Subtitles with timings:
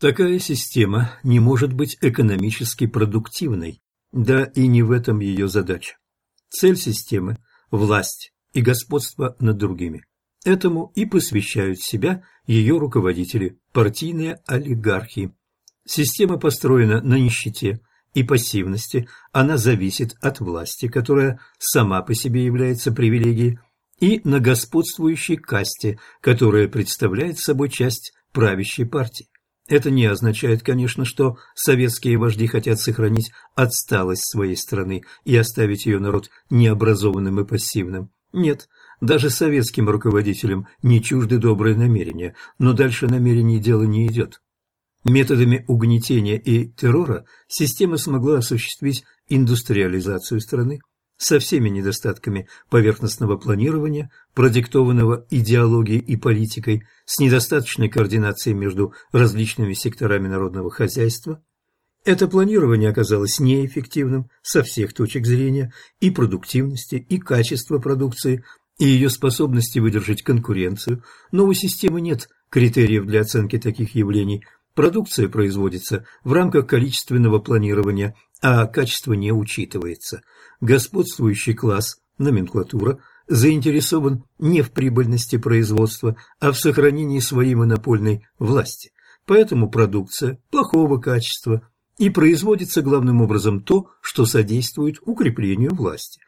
[0.00, 5.96] Такая система не может быть экономически продуктивной, да и не в этом ее задача.
[6.48, 7.36] Цель системы–
[7.70, 10.06] власть и господство над другими.
[10.42, 15.34] Этому и посвящают себя ее руководители, партийные олигархи.
[15.86, 17.80] Система построена на нищете
[18.14, 23.58] и пассивности, она зависит от власти, которая сама по себе является привилегией,
[24.00, 29.29] и на господствующей касте, которая представляет собой часть правящей партии.
[29.70, 36.00] Это не означает, конечно, что советские вожди хотят сохранить отсталость своей страны и оставить ее
[36.00, 38.10] народ необразованным и пассивным.
[38.32, 38.68] Нет,
[39.00, 44.42] даже советским руководителям не чужды добрые намерения, но дальше намерений дело не идет.
[45.04, 50.80] Методами угнетения и террора система смогла осуществить индустриализацию страны
[51.20, 60.28] со всеми недостатками поверхностного планирования, продиктованного идеологией и политикой, с недостаточной координацией между различными секторами
[60.28, 61.42] народного хозяйства.
[62.06, 68.42] Это планирование оказалось неэффективным со всех точек зрения и продуктивности, и качества продукции,
[68.78, 74.42] и ее способности выдержать конкуренцию, но у системы нет критериев для оценки таких явлений.
[74.74, 80.22] Продукция производится в рамках количественного планирования, а качество не учитывается.
[80.60, 88.92] Господствующий класс, номенклатура, заинтересован не в прибыльности производства, а в сохранении своей монопольной власти.
[89.26, 91.68] Поэтому продукция плохого качества
[91.98, 96.20] и производится главным образом то, что содействует укреплению власти.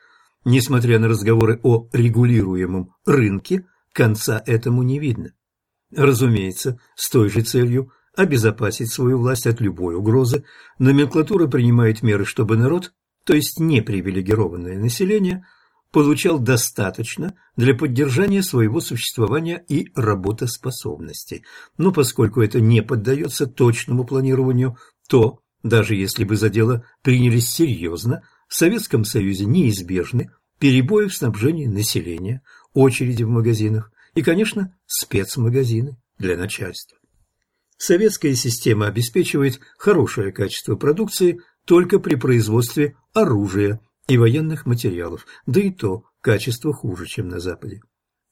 [0.45, 5.33] Несмотря на разговоры о регулируемом рынке, конца этому не видно.
[5.95, 10.45] Разумеется, с той же целью обезопасить свою власть от любой угрозы,
[10.79, 12.93] номенклатура принимает меры, чтобы народ,
[13.25, 15.45] то есть непривилегированное население,
[15.93, 21.45] получал достаточно для поддержания своего существования и работоспособности.
[21.77, 28.23] Но поскольку это не поддается точному планированию, то, даже если бы за дело принялись серьезно,
[28.49, 32.43] в Советском Союзе неизбежны перебои в снабжении населения,
[32.73, 36.99] очереди в магазинах и, конечно, спецмагазины для начальства.
[37.85, 45.73] Советская система обеспечивает хорошее качество продукции только при производстве оружия и военных материалов, да и
[45.73, 47.81] то качество хуже, чем на Западе.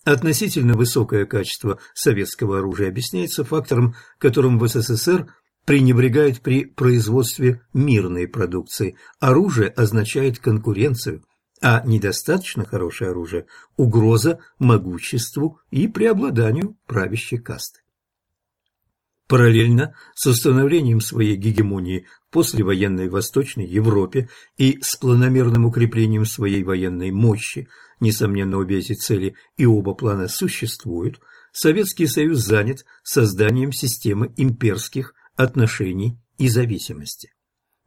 [0.04, 5.26] Относительно высокое качество советского оружия объясняется фактором, которым в СССР
[5.66, 8.96] пренебрегают при производстве мирной продукции.
[9.18, 11.24] Оружие означает конкуренцию,
[11.60, 13.46] а недостаточно хорошее оружие–
[13.76, 17.80] угроза могуществу и преобладанию правящей касты.
[19.30, 27.12] Параллельно с установлением своей гегемонии в послевоенной Восточной Европе и с планомерным укреплением своей военной
[27.12, 27.68] мощи,
[28.00, 31.20] несомненно, обе эти цели и оба плана существуют,
[31.52, 37.32] Советский Союз занят созданием системы имперских отношений и зависимости.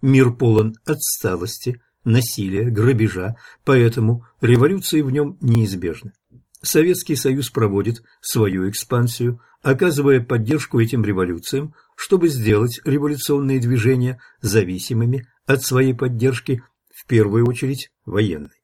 [0.02, 6.14] Мир полон отсталости, насилия, грабежа, поэтому революции в нем неизбежны.
[6.64, 15.62] Советский Союз проводит свою экспансию, оказывая поддержку этим революциям, чтобы сделать революционные движения зависимыми от
[15.62, 16.64] своей поддержки,
[16.96, 18.62] в первую очередь военной.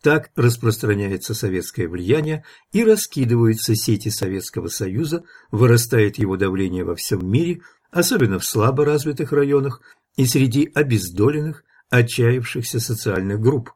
[0.00, 7.60] Так распространяется советское влияние и раскидываются сети Советского Союза, вырастает его давление во всем мире,
[7.90, 9.82] особенно в слабо развитых районах
[10.16, 13.72] и среди обездоленных, отчаявшихся социальных групп.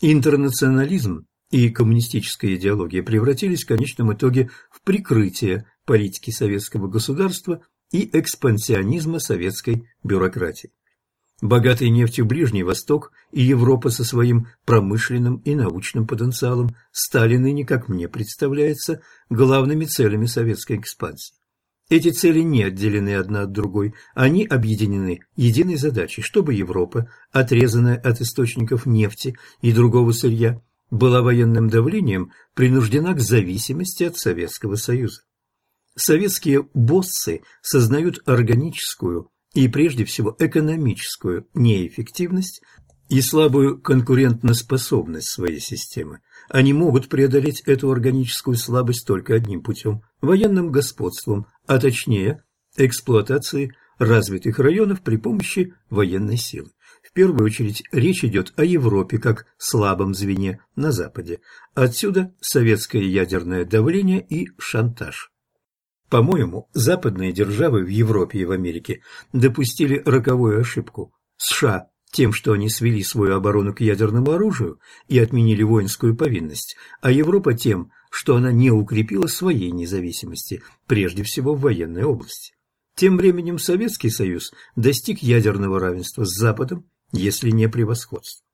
[0.00, 7.62] Интернационализм и коммунистическая идеология превратились в конечном итоге в прикрытие политики советского государства
[7.92, 10.70] и экспансионизма советской бюрократии.
[11.42, 17.88] Богатый нефтью Ближний Восток и Европа со своим промышленным и научным потенциалом стали ныне, как
[17.88, 19.00] мне представляется,
[19.30, 21.34] главными целями советской экспансии.
[21.88, 28.20] Эти цели не отделены одна от другой, они объединены единой задачей, чтобы Европа, отрезанная от
[28.20, 30.60] источников нефти и другого сырья,
[30.90, 35.22] была военным давлением принуждена к зависимости от Советского Союза.
[35.96, 42.62] Советские боссы сознают органическую и прежде всего экономическую неэффективность
[43.08, 46.20] и слабую конкурентоспособность своей системы.
[46.48, 52.44] Они могут преодолеть эту органическую слабость только одним путем– военным господством, а точнее
[52.76, 56.70] эксплуатацией развитых районов при помощи военной силы.
[57.10, 61.40] В первую очередь речь идет о Европе как слабом звене на Западе.
[61.74, 65.32] Отсюда советское ядерное давление и шантаж.
[66.08, 69.02] По-моему, западные державы в Европе и в Америке
[69.32, 71.12] допустили роковую ошибку.
[71.36, 77.10] США тем, что они свели свою оборону к ядерному оружию и отменили воинскую повинность, а
[77.10, 82.54] Европа тем, что она не укрепила своей независимости, прежде всего в военной области.
[82.94, 88.44] Тем временем Советский Союз достиг ядерного равенства с Западом, если не превосходства.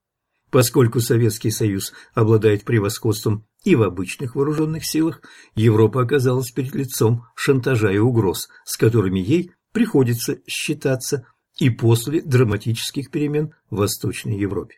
[0.50, 5.20] Поскольку Советский Союз обладает превосходством и в обычных вооруженных силах,
[5.54, 11.26] Европа оказалась перед лицом шантажа и угроз, с которыми ей приходится считаться
[11.58, 14.76] и после драматических перемен в Восточной Европе.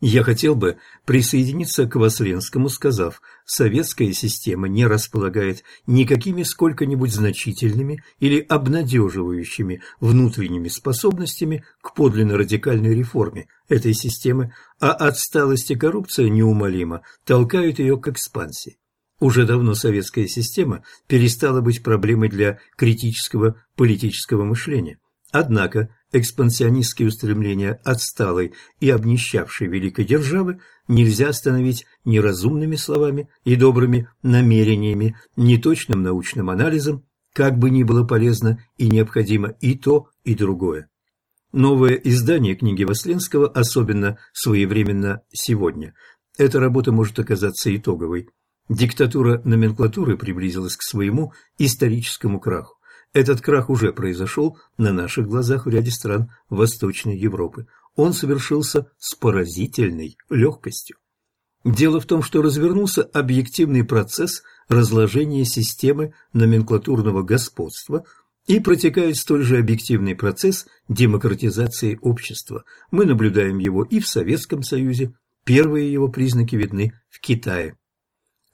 [0.00, 0.76] Я хотел бы
[1.06, 11.64] присоединиться к Васленскому, сказав, советская система не располагает никакими сколько-нибудь значительными или обнадеживающими внутренними способностями
[11.80, 18.76] к подлинно радикальной реформе этой системы, а отсталость и коррупция неумолимо толкают ее к экспансии.
[19.18, 24.98] Уже давно советская система перестала быть проблемой для критического политического мышления.
[25.32, 34.08] Однако экспансионистские устремления отсталой и обнищавшей великой державы нельзя остановить ни разумными словами и добрыми
[34.22, 40.34] намерениями, ни точным научным анализом, как бы ни было полезно и необходимо и то, и
[40.34, 40.88] другое.
[41.52, 45.94] Новое издание книги Васленского особенно своевременно сегодня.
[46.38, 48.28] Эта работа может оказаться итоговой.
[48.68, 52.75] Диктатура номенклатуры приблизилась к своему историческому краху.
[53.16, 57.66] Этот крах уже произошел на наших глазах в ряде стран Восточной Европы.
[57.94, 60.98] Он совершился с поразительной легкостью.
[61.64, 68.04] Дело в том, что развернулся объективный процесс разложения системы номенклатурного господства
[68.46, 72.64] и протекает столь же объективный процесс демократизации общества.
[72.90, 75.14] Мы наблюдаем его и в Советском Союзе,
[75.46, 77.78] первые его признаки видны в Китае.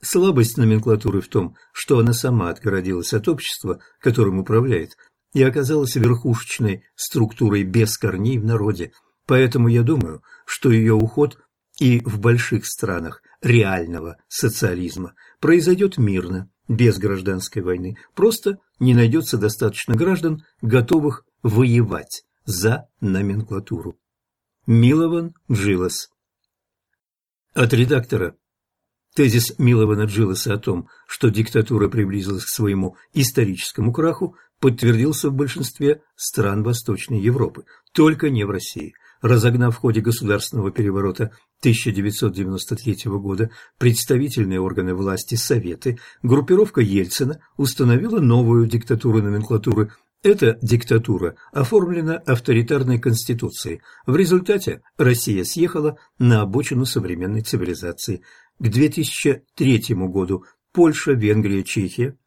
[0.03, 4.97] Слабость номенклатуры в том, что она сама отгородилась от общества, которым управляет,
[5.33, 8.91] и оказалась верхушечной структурой без корней в народе.
[9.25, 11.37] Поэтому я думаю, что ее уход
[11.79, 17.97] и в больших странах реального социализма произойдет мирно, без гражданской войны.
[18.13, 23.97] Просто не найдется достаточно граждан, готовых воевать за номенклатуру.
[24.65, 26.09] Милован Джилас
[27.53, 28.35] От редактора
[29.15, 36.01] Тезис Милована Джилеса о том, что диктатура приблизилась к своему историческому краху, подтвердился в большинстве
[36.15, 38.93] стран Восточной Европы, только не в России.
[39.21, 48.65] Разогнав в ходе государственного переворота 1993 года представительные органы власти Советы, группировка Ельцина установила новую
[48.67, 49.91] диктатуру номенклатуры
[50.23, 53.81] эта диктатура оформлена авторитарной конституцией.
[54.07, 58.23] В результате Россия съехала на обочину современной цивилизации–
[58.59, 62.17] к 2003 году Польша, Венгрия, Чехия,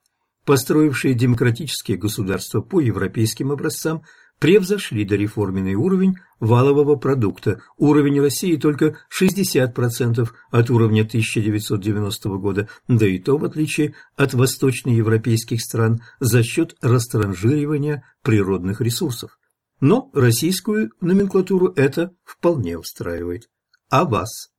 [0.45, 4.03] построившие демократические государства по европейским образцам,
[4.39, 7.63] превзошли дореформенный уровень валового продукта.
[7.79, 15.61] Уровень России только 60% от уровня 1990 года, да и то в отличие от восточноевропейских
[15.61, 19.39] стран за счет растранжиривания природных ресурсов.
[19.81, 23.49] Но российскую номенклатуру это вполне устраивает.
[23.91, 24.51] А вас?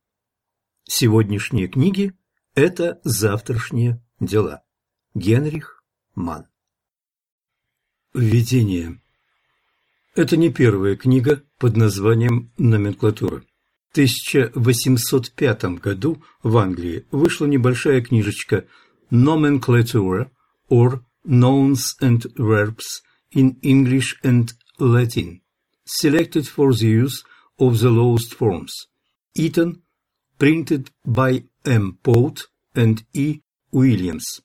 [0.90, 2.14] Сегодняшние книги–
[2.54, 4.62] это завтрашние дела.
[5.14, 6.46] Генрих Ман
[8.14, 8.98] Введение
[10.14, 13.44] Это не первая книга под названием «Номенклатура».
[13.90, 18.66] В 1805 году в Англии вышла небольшая книжечка
[19.10, 20.30] «Nomenclature»
[20.70, 23.02] or Nouns and Verbs
[23.34, 24.48] in English and
[24.78, 25.42] Latin,
[25.84, 27.24] selected for the use
[27.58, 28.88] of the lowest forms.
[29.34, 29.82] Итон
[30.38, 31.98] Printed by M.
[32.00, 32.42] Pout
[32.76, 33.40] and E.
[33.72, 34.40] Williams.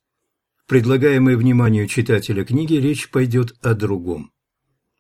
[0.65, 4.31] В предлагаемой вниманию читателя книги речь пойдет о другом.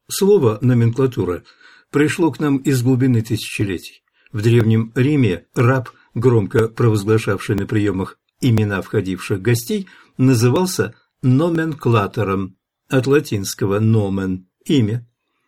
[0.07, 1.43] Слово «номенклатура»
[1.89, 4.03] пришло к нам из глубины тысячелетий.
[4.31, 12.55] В Древнем Риме раб, громко провозглашавший на приемах имена входивших гостей, назывался номенклатором,
[12.87, 15.07] от латинского «nomen»– имя.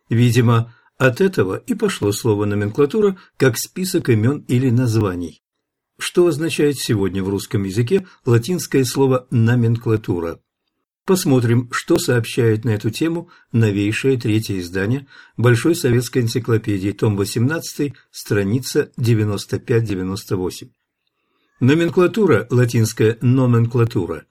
[0.10, 5.42] Видимо, от этого и пошло слово «номенклатура» как список имен или названий.
[5.98, 10.40] Что означает сегодня в русском языке латинское слово «номенклатура»?
[11.06, 18.92] Посмотрим, что сообщает на эту тему новейшее третье издание Большой советской энциклопедии, том 18, страница
[19.00, 20.70] 95-98.
[21.60, 24.26] Номенклатура, латинская «номенклатура»,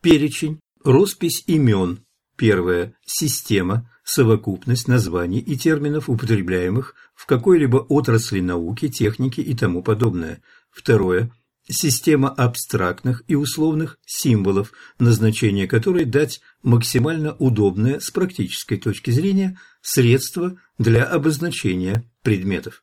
[0.00, 2.04] перечень, роспись имен,
[2.36, 10.42] первое– система, совокупность названий и терминов, употребляемых в какой-либо отрасли науки, техники и тому подобное.
[10.72, 11.30] Второе–
[11.68, 20.56] система абстрактных и условных символов, назначение которой дать максимально удобное с практической точки зрения средство
[20.76, 22.82] для обозначения предметов.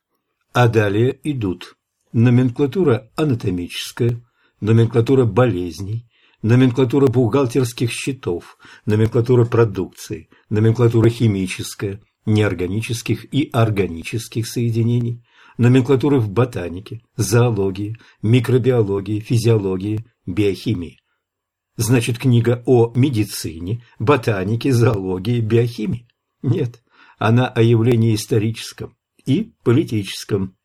[0.54, 1.76] А далее идут
[2.14, 4.18] номенклатура анатомическая,
[4.62, 6.08] номенклатура болезней,
[6.40, 8.56] номенклатура бухгалтерских счетов,
[8.86, 15.22] номенклатура продукции, номенклатура химическая, неорганических и органических соединений,
[15.56, 20.98] номенклатуры в ботанике, зоологии, микробиологии, физиологии, биохимии.
[21.76, 26.08] Значит, книга о медицине, ботанике, зоологии, биохимии?
[26.42, 26.82] Нет,
[27.18, 30.56] она о явлении историческом и политическом.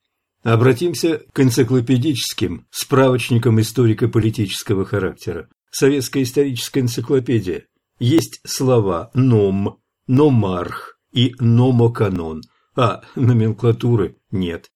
[0.44, 5.50] Обратимся к энциклопедическим справочникам историко-политического характера.
[5.72, 7.66] Советская историческая энциклопедия.
[8.00, 12.42] Есть слова «ном», «номарх» и «номоканон»,
[12.76, 14.72] а номенклатуры нет.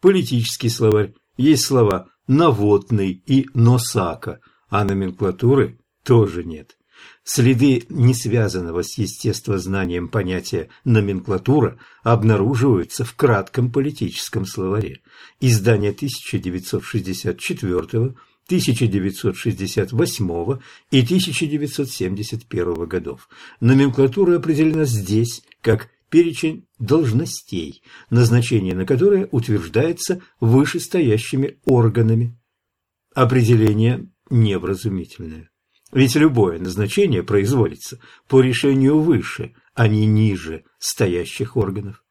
[0.00, 1.14] Политический словарь.
[1.36, 6.76] Есть слова «наводный» и «носака», а номенклатуры тоже нет.
[7.24, 15.02] Следы несвязанного с естествознанием понятия «номенклатура» обнаруживаются в кратком политическом словаре.
[15.40, 18.14] Издание 1964
[18.46, 20.58] 1968
[20.90, 23.28] и 1971 годов.
[23.60, 32.36] Номенклатура определена здесь как перечень должностей, назначение на которые утверждается вышестоящими органами.
[33.14, 35.50] Определение невразумительное.
[35.92, 42.01] Ведь любое назначение производится по решению выше, а не ниже стоящих органов.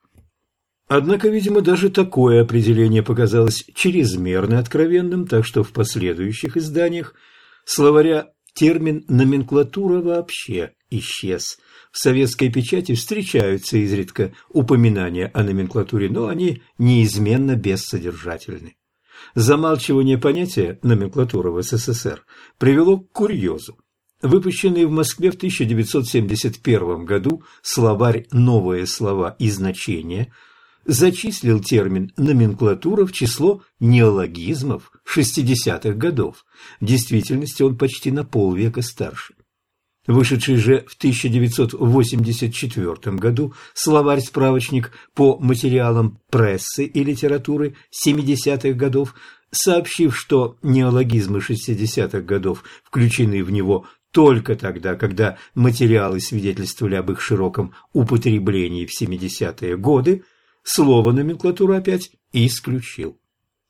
[0.94, 7.16] Однако, видимо, даже такое определение показалось чрезмерно откровенным, так что в последующих изданиях
[7.64, 11.60] словаря термин «номенклатура» вообще исчез.
[11.94, 18.76] В советской печати встречаются изредка упоминания о номенклатуре, но они неизменно бессодержательны.
[19.34, 22.26] Замалчивание понятия номенклатура в СССР
[22.58, 23.78] привело к курьезу.
[24.22, 30.34] Выпущенный в Москве в 1971 году словарь «Новые слова и значения»
[30.86, 36.46] зачислил термин «номенклатура» в число неологизмов 60-х годов.
[36.80, 39.34] В действительности он почти на полвека старше.
[40.08, 49.14] Вышедший же в 1984 году словарь-справочник по материалам прессы и литературы 70-х годов,
[49.52, 57.22] сообщив, что неологизмы 60-х годов включены в него только тогда, когда материалы свидетельствовали об их
[57.22, 60.24] широком употреблении в 70-е годы,
[60.64, 63.20] слово номенклатура опять исключил.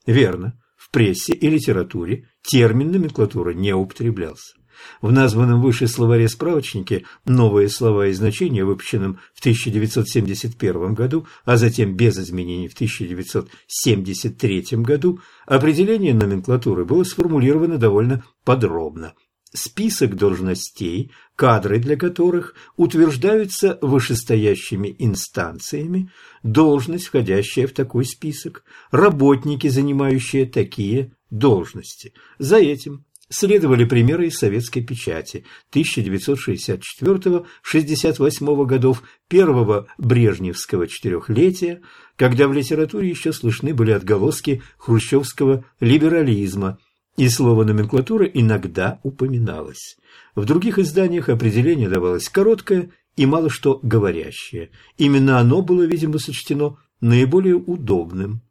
[0.06, 4.56] Верно, в прессе и литературе термин номенклатура не употреблялся.
[5.02, 12.18] В названном выше словаре-справочнике «Новые слова и значения», выпущенном в 1971 году, а затем без
[12.18, 19.14] изменений в 1973 году, определение номенклатуры было сформулировано довольно подробно.
[19.54, 26.10] Список должностей, кадры для которых утверждаются вышестоящими инстанциями,
[26.42, 32.14] должность, входящая в такой список, работники, занимающие такие должности.
[32.40, 35.44] За этим следовали примеры из советской печати
[35.74, 41.82] 1964-68 годов первого брежневского четырехлетия,
[42.16, 46.78] когда в литературе еще слышны были отголоски хрущевского либерализма,
[47.18, 49.98] и слово «номенклатура» иногда упоминалось.
[50.36, 54.72] В других изданиях определение давалось короткое и мало что говорящее.
[54.98, 58.42] Именно оно было, видимо, сочтено наиболее удобным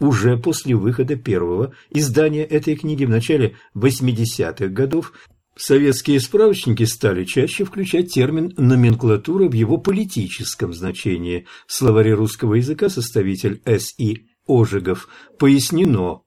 [0.00, 5.12] уже после выхода первого издания этой книги в начале 80-х годов
[5.56, 11.46] советские справочники стали чаще включать термин «номенклатура» в его политическом значении.
[11.66, 14.26] В словаре русского языка составитель С.И.
[14.46, 15.08] Ожегов
[15.38, 16.22] пояснено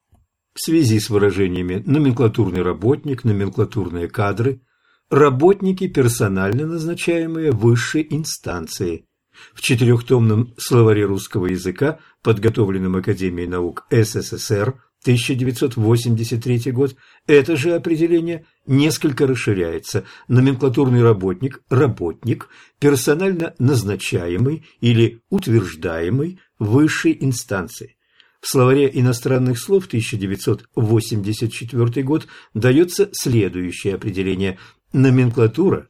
[0.54, 4.62] в связи с выражениями «номенклатурный работник», «номенклатурные кадры»,
[5.10, 9.06] работники, персонально назначаемые высшей инстанции–
[9.54, 19.26] в четырехтомном словаре русского языка, подготовленном Академией наук СССР 1983 год, это же определение несколько
[19.26, 20.06] расширяется.
[20.28, 27.96] Номенклатурный работник– работник, персонально назначаемый или утверждаемый высшей инстанции.
[28.42, 34.58] В словаре иностранных слов 1984 год дается следующее определение.
[34.94, 35.88] Номенклатура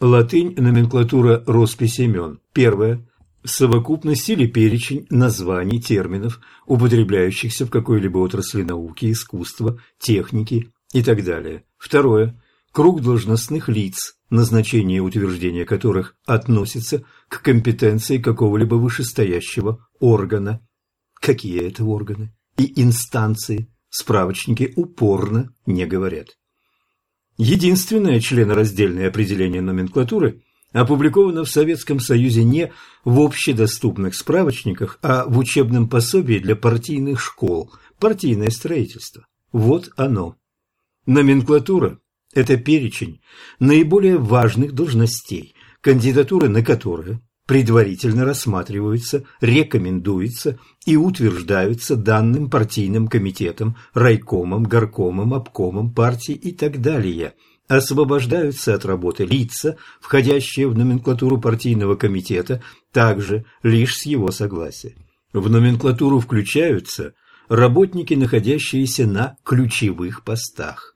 [0.00, 2.40] Латынь, номенклатура роспись имен.
[2.52, 3.08] Первое.
[3.44, 11.64] Совокупность или перечень названий терминов, употребляющихся в какой-либо отрасли науки, искусства, техники и так далее.
[11.78, 12.38] Второе.
[12.72, 20.60] Круг должностных лиц, назначение и утверждение которых относится к компетенции какого-либо вышестоящего органа.
[21.26, 22.32] Какие это органы?
[22.56, 26.38] И инстанции справочники упорно не говорят.
[27.36, 32.72] Единственное членораздельное определение номенклатуры опубликовано в Советском Союзе не
[33.04, 39.26] в общедоступных справочниках, а в учебном пособии для партийных школ «Партийное строительство».
[39.50, 40.36] Вот оно.
[41.06, 41.98] Номенклатура–
[42.34, 43.20] Это перечень
[43.58, 54.64] наиболее важных должностей, кандидатуры на которые предварительно рассматриваются, рекомендуются и утверждаются данным партийным комитетом, райкомом,
[54.64, 57.34] горкомом, обкомом партии и так далее.
[57.68, 62.62] Освобождаются от работы лица, входящие в номенклатуру партийного комитета,
[62.92, 64.94] также лишь с его согласия.
[65.32, 67.14] В номенклатуру включаются
[67.48, 70.95] работники, находящиеся на ключевых постах.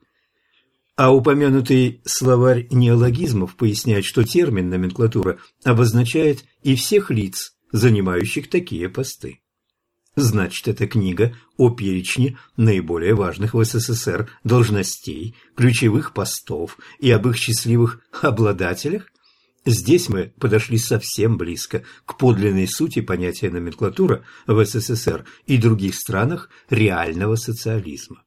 [1.01, 9.41] А упомянутый словарь неологизмов поясняет, что термин «номенклатура» обозначает и всех лиц, занимающих такие посты.
[10.15, 17.39] Значит, эта книга о перечне наиболее важных в СССР должностей, ключевых постов и об их
[17.39, 19.11] счастливых обладателях?
[19.65, 26.51] Здесь мы подошли совсем близко к подлинной сути понятия номенклатура в СССР и других странах
[26.69, 28.23] реального социализма.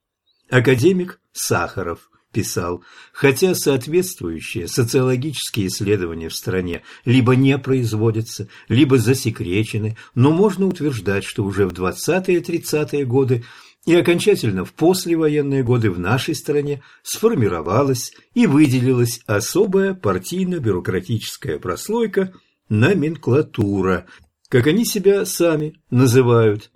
[0.50, 10.32] Академик Сахаров писал, хотя соответствующие социологические исследования в стране либо не производятся, либо засекречены, но
[10.32, 13.46] можно утверждать, что уже в 20-30-е годы
[13.86, 22.34] и окончательно в послевоенные годы в нашей стране сформировалась и выделилась особая партийно-бюрократическая прослойка
[22.70, 24.06] номенклатура,
[24.50, 26.72] как они себя сами называют.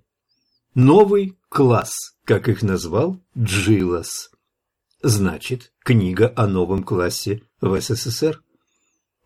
[0.76, 4.30] Новый класс, как их назвал Джилас.
[5.04, 8.42] Значит, книга о новом классе в СССР?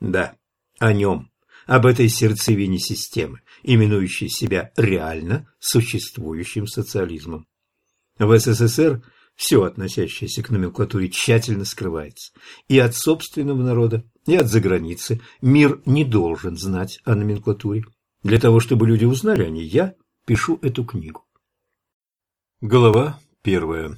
[0.01, 0.35] Да,
[0.79, 1.31] о нем,
[1.65, 7.47] об этой сердцевине системы, именующей себя реально существующим социализмом.
[8.19, 9.01] В СССР
[9.35, 12.33] все, относящееся к номенклатуре, тщательно скрывается.
[12.67, 17.85] И от собственного народа, и от заграницы мир не должен знать о номенклатуре.
[18.23, 21.25] Для того, чтобы люди узнали о ней, я пишу эту книгу.
[22.59, 23.97] Глава первая.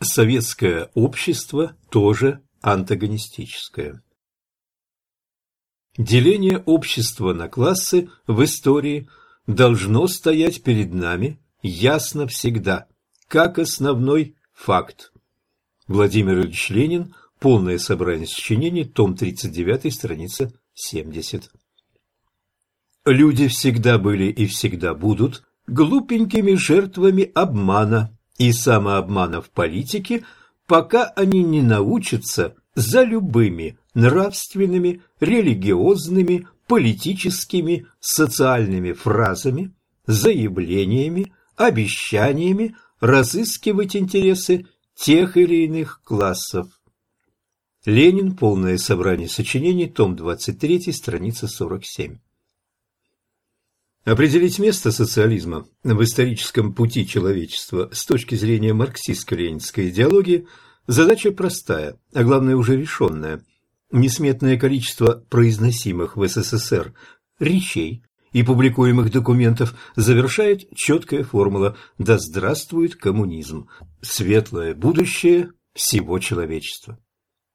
[0.00, 4.02] Советское общество тоже антагонистическое.
[5.96, 9.08] Деление общества на классы в истории
[9.46, 12.88] должно стоять перед нами ясно всегда,
[13.28, 15.12] как основной факт.
[15.86, 17.14] Владимир Ильич Ленин.
[17.38, 18.84] Полное собрание сочинений.
[18.84, 21.50] Том 39, страница 70.
[23.04, 30.24] Люди всегда были и всегда будут глупенькими жертвами обмана и самообмана в политике,
[30.66, 39.72] пока они не научатся за любыми нравственными, религиозными, политическими, социальными фразами,
[40.06, 44.66] заявлениями, обещаниями разыскивать интересы
[44.96, 46.68] тех или иных классов.
[47.84, 48.34] Ленин.
[48.34, 49.88] Полное собрание сочинений.
[49.88, 50.92] Том 23.
[50.92, 52.16] Страница 47.
[54.04, 60.46] Определить место социализма в историческом пути человечества с точки зрения марксистско-ленинской идеологии
[60.86, 63.42] задача простая, а главное уже решенная.
[63.90, 66.92] Несметное количество произносимых в СССР
[67.38, 73.68] речей и публикуемых документов завершает четкая формула «Да здравствует коммунизм!
[74.02, 76.98] Светлое будущее всего человечества!»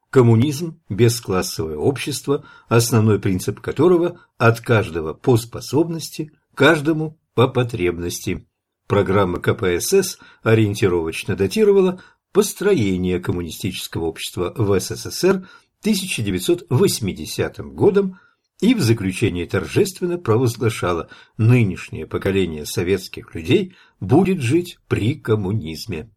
[0.10, 8.45] Коммунизм– бесклассовое общество, основной принцип которого– от каждого по способности каждому по потребности.
[8.86, 15.48] Программа КПСС ориентировочно датировала построение коммунистического общества в СССР
[15.84, 18.19] 1980 годом
[18.60, 26.12] и в заключении торжественно провозглашала нынешнее поколение советских людей будет жить при коммунизме.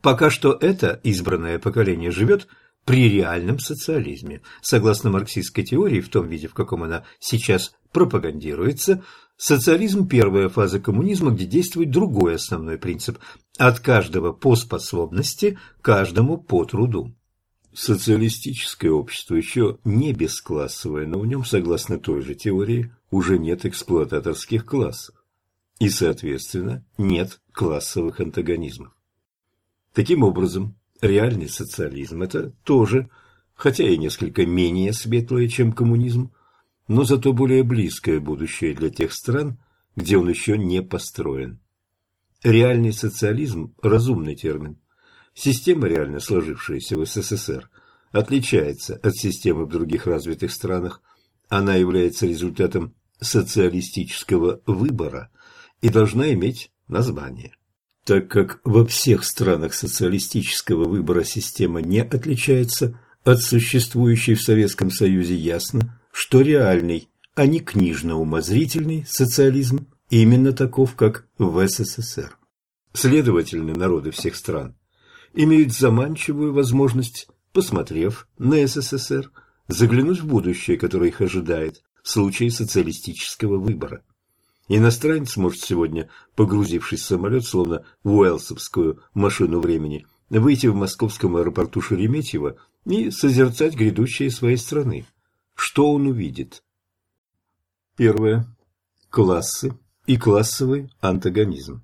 [0.00, 2.46] Пока что это избранное поколение живет
[2.84, 4.42] при реальном социализме.
[4.62, 9.02] Согласно марксистской теории, в том виде, в каком она сейчас пропагандируется,
[9.36, 13.18] Социализм– первая фаза коммунизма, где действует другой основной принцип–
[13.58, 17.14] от каждого по способности, каждому по труду.
[17.74, 24.64] Социалистическое общество еще не бесклассовое, но в нем, согласно той же теории, уже нет эксплуататорских
[24.64, 25.14] классов.
[25.78, 28.94] И, соответственно, нет классовых антагонизмов.
[29.92, 33.10] Таким образом, реальный социализм– это тоже,
[33.54, 36.32] хотя и несколько менее светлое, чем коммунизм,
[36.88, 39.58] но зато более близкое будущее для тех стран,
[39.96, 41.60] где он еще не построен.
[42.42, 44.78] Реальный социализм– разумный термин.
[45.34, 47.70] Система, реально сложившаяся в СССР,
[48.12, 51.02] отличается от системы в других развитых странах.
[51.48, 55.30] Она является результатом социалистического выбора
[55.80, 57.54] и должна иметь название.
[58.04, 65.34] Так как во всех странах социалистического выбора система не отличается от существующей в Советском Союзе,
[65.34, 72.38] ясно, что реальный, а не книжно-умозрительный социализм именно таков, как в СССР.
[72.94, 74.74] Следовательно, народы всех стран
[75.34, 79.30] имеют заманчивую возможность, посмотрев на СССР,
[79.68, 84.02] заглянуть в будущее, которое их ожидает в случае социалистического выбора.
[84.68, 91.82] Иностранец может сегодня, погрузившись в самолет, словно в уэлсовскую машину времени, выйти в московском аэропорту
[91.82, 95.04] Шереметьево и созерцать грядущее своей страны.
[95.56, 96.62] Что он увидит?
[97.96, 98.46] Первое.
[99.08, 101.82] Классы и классовый антагонизм.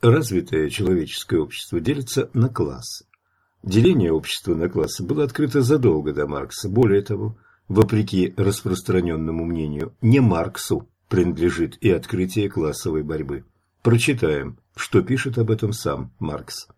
[0.00, 3.04] Развитое человеческое общество делится на классы.
[3.62, 6.68] Деление общества на классы было открыто задолго до Маркса.
[6.68, 7.36] Более того,
[7.68, 13.44] вопреки распространенному мнению, не Марксу принадлежит и открытие классовой борьбы.
[13.82, 16.68] Прочитаем, что пишет об этом сам Маркс.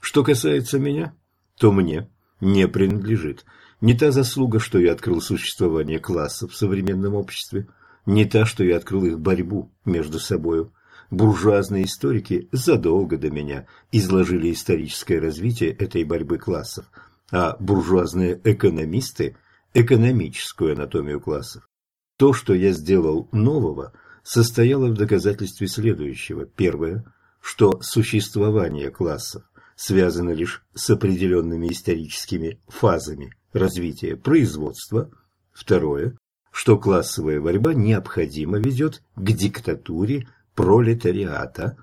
[0.00, 1.14] Что касается меня,
[1.58, 2.08] то мне
[2.40, 3.44] не принадлежит
[3.80, 7.68] не та заслуга, что я открыл существование классов в современном обществе,
[8.06, 10.72] не та, что я открыл их борьбу между собою.
[11.10, 16.86] Буржуазные историки задолго до меня изложили историческое развитие этой борьбы классов,
[17.30, 19.36] а буржуазные экономисты–
[19.74, 21.68] экономическую анатомию классов.
[22.16, 26.46] То, что я сделал нового, состояло в доказательстве следующего.
[26.46, 27.04] Первое,
[27.40, 29.44] что существование классов
[29.76, 35.10] связано лишь с определенными историческими фазами развития производства.
[35.52, 36.16] Второе,
[36.50, 41.76] что классовая борьба необходимо ведет к диктатуре пролетариата.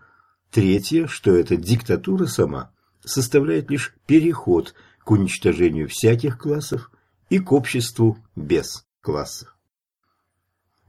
[0.51, 2.71] Третье, что эта диктатура сама
[3.03, 6.91] составляет лишь переход к уничтожению всяких классов
[7.29, 9.55] и к обществу без классов.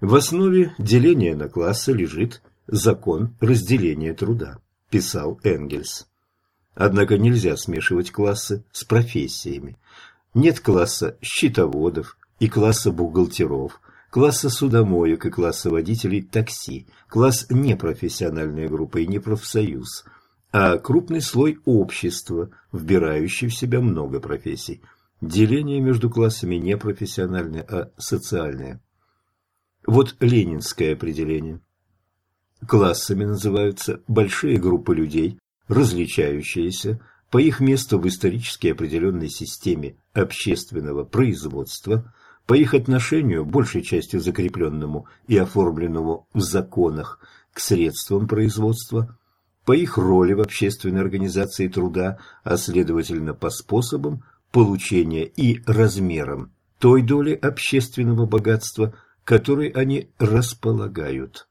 [0.00, 4.58] В основе деления на классы лежит закон разделения труда,
[4.90, 6.06] писал Энгельс.
[6.74, 9.78] Однако нельзя смешивать классы с профессиями.
[10.36, 18.98] Нет класса счетоводов и класса бухгалтеров, класса судомоек и класса водителей такси, класс непрофессиональная группа
[18.98, 20.04] и не профсоюз,
[20.52, 24.82] а крупный слой общества, вбирающий в себя много профессий.
[25.22, 28.82] Деление между классами не профессиональное, а социальное.
[29.86, 31.60] Вот ленинское определение.
[32.68, 42.12] Классами называются большие группы людей, различающиеся по их месту в исторически определенной системе общественного производства,
[42.46, 47.20] по их отношению, большей частью закрепленному и оформленному в законах,
[47.52, 49.18] к средствам производства,
[49.64, 57.02] по их роли в общественной организации труда, а следовательно по способам получения и размерам той
[57.02, 61.48] доли общественного богатства, которой они располагают.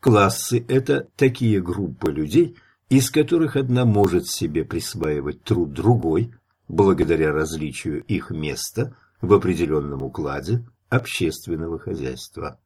[0.00, 2.56] Классы– это такие группы людей,
[2.88, 6.32] из которых одна может себе присваивать труд другой,
[6.68, 12.58] благодаря различию их места в определенном укладе общественного хозяйства.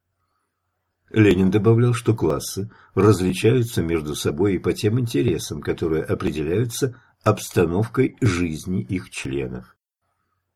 [1.11, 8.81] Ленин добавлял, что классы различаются между собой и по тем интересам, которые определяются обстановкой жизни
[8.81, 9.77] их членов.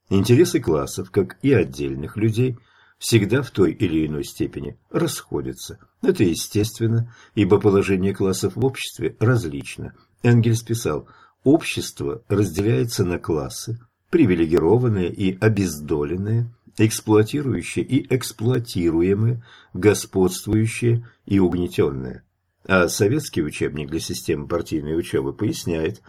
[0.09, 2.59] Интересы классов, как и отдельных людей,
[2.99, 5.79] всегда в той или иной степени расходятся.
[6.03, 9.95] Это естественно, ибо положение классов в обществе различно.
[10.23, 11.09] Энгельс писал,
[11.45, 13.79] общество разделяется на классы,
[14.11, 22.23] привилегированные и обездоленные, эксплуатирующие и эксплуатируемые, господствующие и угнетенные.
[22.65, 26.03] А советский учебник для системы партийной учебы поясняет,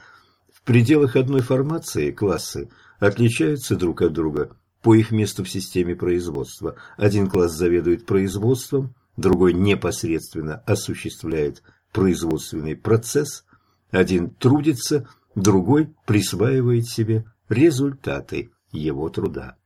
[0.51, 2.69] в пределах одной формации классы
[2.99, 6.77] отличаются друг от друга по их месту в системе производства.
[6.95, 13.43] Один класс заведует производством, другой непосредственно осуществляет производственный процесс,
[13.91, 19.57] один трудится, другой присваивает себе результаты его труда.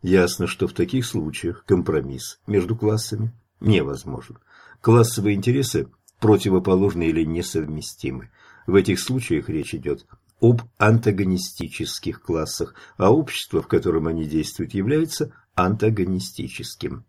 [0.00, 4.38] Ясно, что в таких случаях компромисс между классами невозможен.
[4.80, 5.88] Классовые интересы
[6.20, 8.30] противоположны или несовместимы.
[8.66, 10.06] В этих случаях речь идет
[10.42, 17.04] об антагонистических классах, а общество, в котором они действуют, является антагонистическим.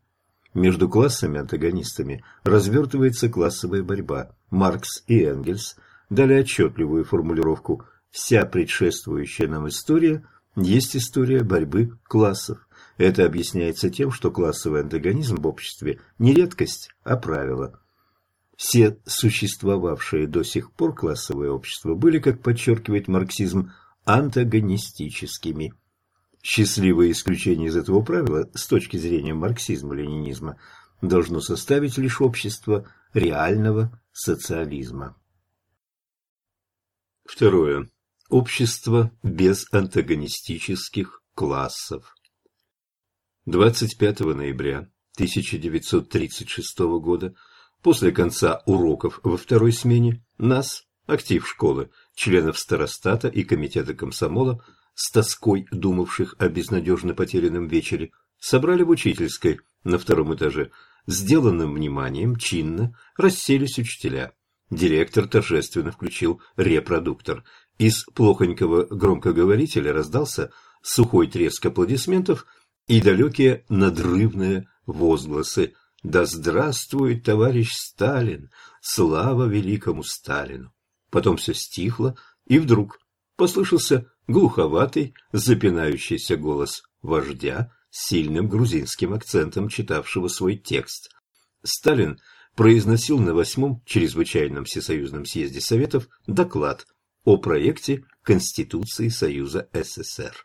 [0.53, 4.35] Между классами-антагонистами развертывается классовая борьба.
[4.51, 5.77] Маркс и Энгельс
[6.11, 10.23] дали отчетливую формулировку «вся предшествующая нам история
[10.55, 12.67] есть история борьбы классов».
[12.97, 17.79] Это объясняется тем, что классовый антагонизм в обществе не редкость, а правило.
[18.63, 23.73] Все существовавшие до сих пор классовые общества были, как подчеркивает марксизм,
[24.05, 25.73] антагонистическими.
[26.41, 30.61] Счастливое исключение из этого правила с точки зрения марксизма-ленинизма
[31.01, 35.17] должно составить лишь общество реального социализма.
[37.25, 37.89] Второе.
[38.29, 42.15] Общество без антагонистических классов.
[43.45, 47.35] 25 ноября 1936 года,
[47.83, 54.65] после конца уроков во второй смене, нас, актив школы, членов старостата и комитета комсомола,
[54.95, 60.71] с тоской думавших о безнадежно потерянном вечере, собрали в учительской на втором этаже.
[61.05, 64.31] Сделанным вниманием, чинно, расселись учителя.
[64.69, 67.43] Директор торжественно включил репродуктор.
[67.77, 72.45] Из плохонького громкоговорителя раздался сухой треск аплодисментов
[72.87, 78.51] и далекие надрывные возгласы «Да здравствует товарищ Сталин!
[78.81, 80.73] Слава великому Сталину!»
[81.09, 82.99] Потом все стихло, и вдруг
[83.37, 91.09] послышался глуховатый, запинающийся голос вождя с сильным грузинским акцентом, читавшего свой текст.
[91.63, 92.19] Сталин
[92.55, 96.85] произносил на восьмом чрезвычайном всесоюзном съезде Советов доклад
[97.23, 100.35] о проекте Конституции Союза СССР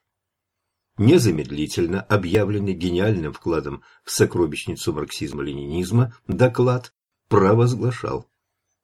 [0.99, 6.93] незамедлительно объявленный гениальным вкладом в сокровищницу марксизма-ленинизма доклад
[7.29, 8.29] провозглашал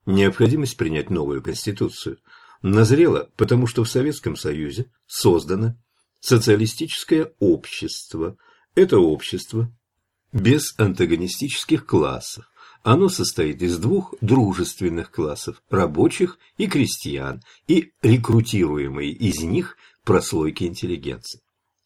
[0.07, 2.18] необходимость принять новую конституцию
[2.62, 5.77] назрела, потому что в Советском Союзе создано
[6.20, 8.37] социалистическое общество.
[8.74, 9.70] Это общество
[10.33, 12.50] без антагонистических классов.
[12.83, 21.40] Оно состоит из двух дружественных классов– рабочих и крестьян, и рекрутируемые из них прослойки интеллигенции.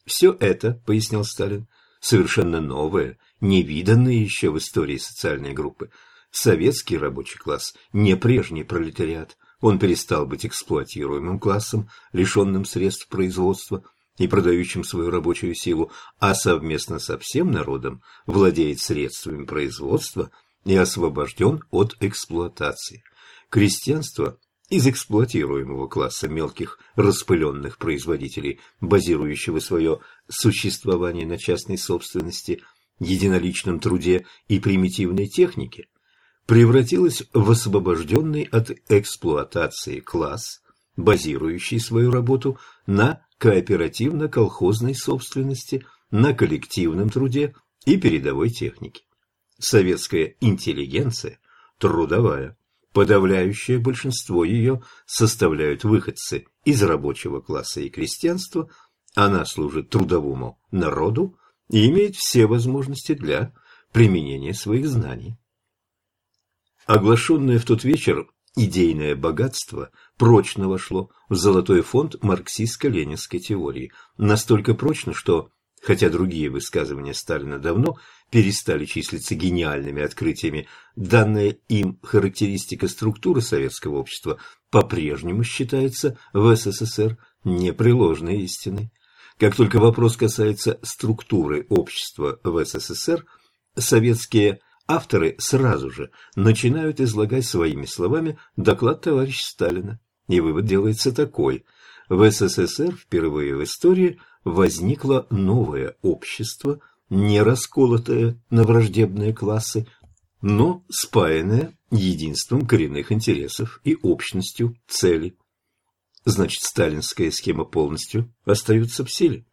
[0.09, 1.69] Все это, пояснял Сталин,
[2.01, 5.91] совершенно новое, невиданное еще в истории социальной группы.
[6.31, 9.37] Советский рабочий класс не прежний пролетариат.
[9.61, 13.85] Он перестал быть эксплуатируемым классом, лишенным средств производства
[14.17, 20.31] и продающим свою рабочую силу, а совместно со всем народом владеет средствами производства
[20.65, 23.05] и освобожден от эксплуатации.
[23.51, 24.39] Крестьянство
[24.69, 32.63] из эксплуатируемого класса мелких распыленных производителей, базирующего свое существование на частной собственности,
[32.99, 35.87] единоличном труде и примитивной технике,
[36.47, 40.61] превратилось в освобожденный от эксплуатации класс,
[40.97, 47.55] базирующий свою работу на кооперативно-колхозной собственности, на коллективном труде
[47.87, 49.03] и передовой технике.
[49.59, 51.39] Советская интеллигенция,
[51.79, 52.58] трудовая,
[52.99, 58.69] Подавляющее большинство ее составляют выходцы из рабочего класса и крестьянства,
[59.15, 61.39] она служит трудовому народу
[61.71, 63.55] и имеет все возможности для
[63.93, 65.39] применения своих знаний.
[66.87, 75.15] Оглашенное в тот вечер идейное богатство прочно вошло в золотой фонд марксистско-ленинской теории, настолько прочно,
[75.15, 77.99] что Хотя другие высказывания Сталина давно
[78.31, 84.39] перестали числиться гениальными открытиями, данная им характеристика структуры советского общества
[84.71, 88.91] по-прежнему считается в СССР непреложной истиной.
[89.39, 93.25] Как только вопрос касается структуры общества в СССР,
[93.77, 100.01] советские авторы сразу же начинают излагать своими словами доклад товарища Сталина.
[100.29, 101.65] И вывод делается такой.
[102.09, 106.81] В СССР впервые в истории возникло новое общество,
[107.11, 109.87] не расколотое на враждебные классы,
[110.41, 115.37] но спаянное единством коренных интересов и общностью целей.
[116.25, 119.47] Значит, сталинская схема полностью остается в силе.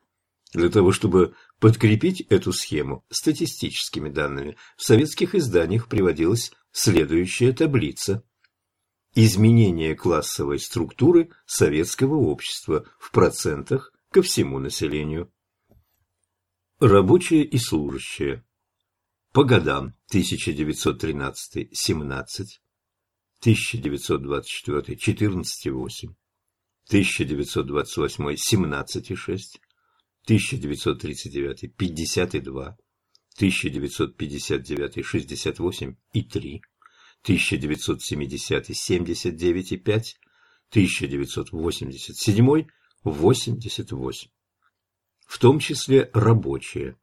[0.53, 8.23] Для того, чтобы подкрепить эту схему статистическими данными, в советских изданиях приводилась следующая таблица.
[9.15, 15.30] Изменение классовой структуры советского общества в процентах ко всему населению.
[16.80, 18.45] Рабочие и служащие.
[19.34, 22.62] По годам 1913– 17,
[23.41, 26.15] 1924– 14,8,
[26.88, 29.60] 1928– 17,6,
[30.23, 32.78] 1939– 52,
[33.38, 36.62] 1959– 68 и 3,
[37.25, 40.15] 1970– 79,5,
[40.71, 42.65] 1987
[43.05, 44.29] 88.
[45.27, 46.97] В том числе рабочие,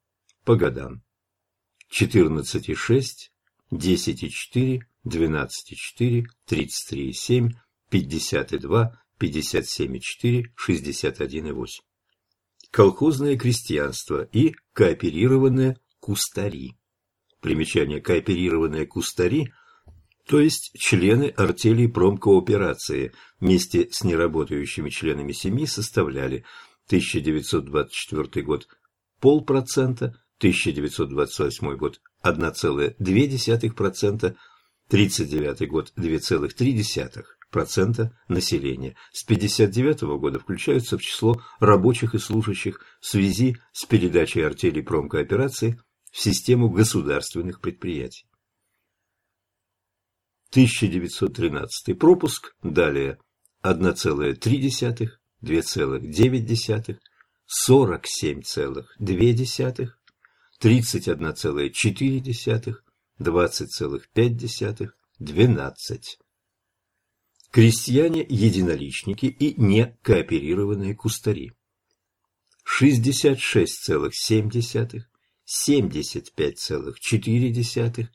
[0.45, 1.03] по годам.
[1.91, 3.31] 14,6,
[3.71, 7.51] 10,4, 12,4, 33,7,
[7.91, 11.67] 52, 57,4, 61,8.
[12.71, 16.77] Колхозное крестьянство и кооперированные кустари.
[17.41, 19.53] Примечание «кооперированные кустари»
[20.27, 26.45] то есть члены артелей промкооперации вместе с неработающими членами семьи составляли
[26.87, 28.69] 1924 год
[29.21, 34.37] полпроцента, 1928 год 1,2%,
[34.93, 38.95] 1939 год 2,3% населения.
[39.13, 45.81] С 1959 года включаются в число рабочих и служащих в связи с передачей артелей промкооперации
[46.11, 48.27] в систему государственных предприятий.
[50.55, 53.19] 1913 пропуск, далее
[53.63, 55.09] 1,3,
[55.43, 56.99] 2,9,
[57.67, 58.85] 47,2,
[60.61, 62.77] 31,4,
[63.19, 66.19] 20,5, 12.
[67.51, 71.53] Крестьяне-единоличники и некооперированные кустари.
[72.67, 75.03] 66,7,
[75.47, 78.09] 75,4,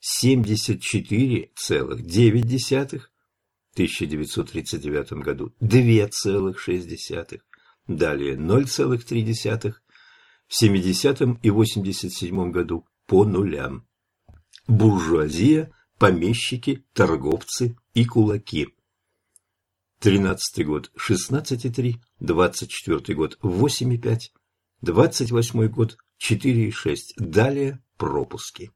[0.00, 3.08] 74,9 в
[3.74, 7.40] 1939 году 2,6,
[7.86, 9.74] далее 0,3
[10.48, 13.86] в 70 и 87 году по нулям.
[14.66, 18.74] Буржуазия, помещики, торговцы и кулаки.
[20.00, 24.30] 13 год 16,3, 24 год 8,5,
[24.80, 28.72] 28 год 4,6, далее пропуски.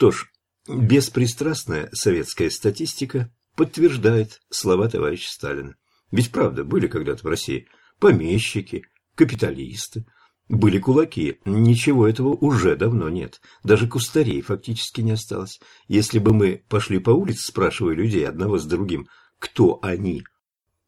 [0.00, 0.30] Что ж,
[0.66, 5.76] беспристрастная советская статистика подтверждает слова товарища Сталина.
[6.10, 10.06] Ведь правда, были когда-то в России помещики, капиталисты,
[10.48, 13.42] были кулаки, ничего этого уже давно нет.
[13.62, 15.60] Даже кустарей фактически не осталось.
[15.86, 19.06] Если бы мы пошли по улице, спрашивая людей одного с другим,
[19.38, 20.24] кто они,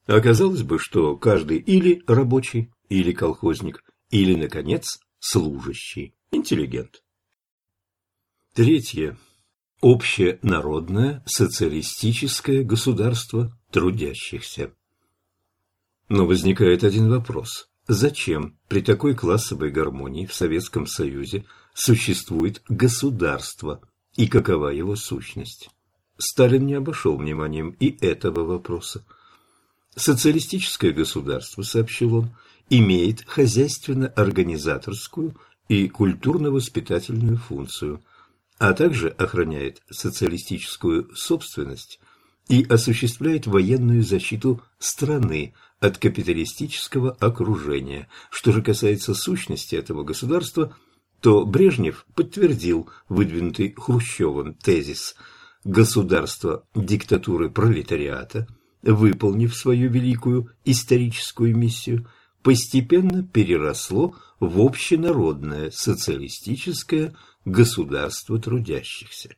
[0.07, 7.03] оказалось бы, что каждый или рабочий, или колхозник, или, наконец, служащий, интеллигент.
[8.55, 9.19] Третье.
[9.81, 14.75] Общенародное социалистическое государство трудящихся.
[16.11, 17.71] Но возникает один вопрос.
[17.89, 23.81] Зачем при такой классовой гармонии в Советском Союзе существует государство
[24.17, 25.71] и какова его сущность?
[26.19, 29.03] Сталин не обошел вниманием и этого вопроса.
[29.97, 32.37] Социалистическое государство, сообщил он,
[32.69, 35.35] имеет хозяйственно-организаторскую
[35.69, 38.03] и культурно-воспитательную функцию,
[38.63, 41.99] а также охраняет социалистическую собственность
[42.49, 48.07] и осуществляет военную защиту страны от капиталистического окружения.
[48.31, 50.77] Что же касается сущности этого государства,
[51.21, 55.17] то Брежнев подтвердил выдвинутый Хрущевым тезис
[55.65, 58.47] «государство диктатуры пролетариата»,
[58.83, 62.07] выполнив свою великую историческую миссию–
[62.43, 69.35] постепенно переросло в общенародное социалистическое государство трудящихся.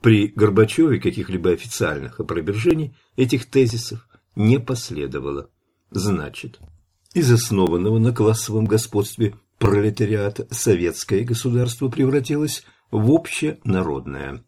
[0.00, 5.50] При Горбачеве каких-либо официальных опровержений этих тезисов не последовало.
[5.90, 6.58] Значит,
[7.12, 14.42] из основанного на классовом господстве пролетариата советское государство превратилось в общенародное.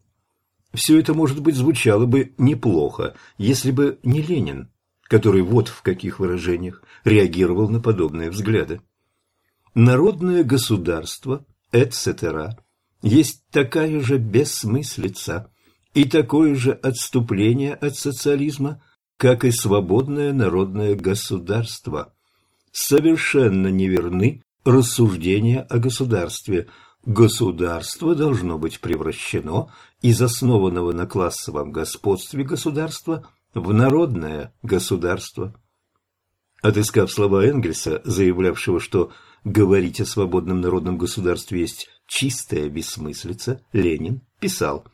[0.73, 4.71] Все это, может быть, звучало бы неплохо, если бы не Ленин,
[5.03, 8.81] который вот в каких выражениях реагировал на подобные взгляды.
[9.75, 12.55] Народное государство, etc.,
[13.01, 15.51] есть такая же бессмыслица
[15.93, 18.81] и такое же отступление от социализма,
[19.17, 22.13] как и свободное народное государство.
[22.71, 26.67] Совершенно неверны рассуждения о государстве.
[27.05, 35.53] Государство должно быть превращено из основанного на классовом господстве государства в народное государство.
[36.61, 39.11] Отыскав слова Энгельса, заявлявшего, что
[39.43, 44.85] говорить о свободном народном государстве есть чистая бессмыслица, Ленин писал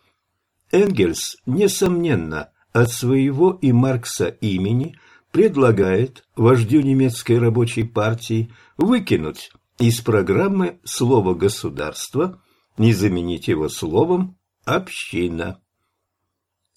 [0.72, 4.98] «Энгельс, несомненно, от своего и Маркса имени
[5.32, 12.42] предлагает вождю немецкой рабочей партии выкинуть из программы слово «государство»
[12.78, 15.62] и заменить его словом «община».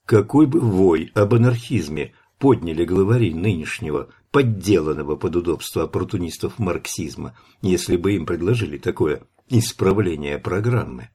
[0.04, 8.14] Какой бы вой об анархизме подняли главари нынешнего, подделанного под удобство оппортунистов марксизма, если бы
[8.14, 11.10] им предложили такое исправление программы?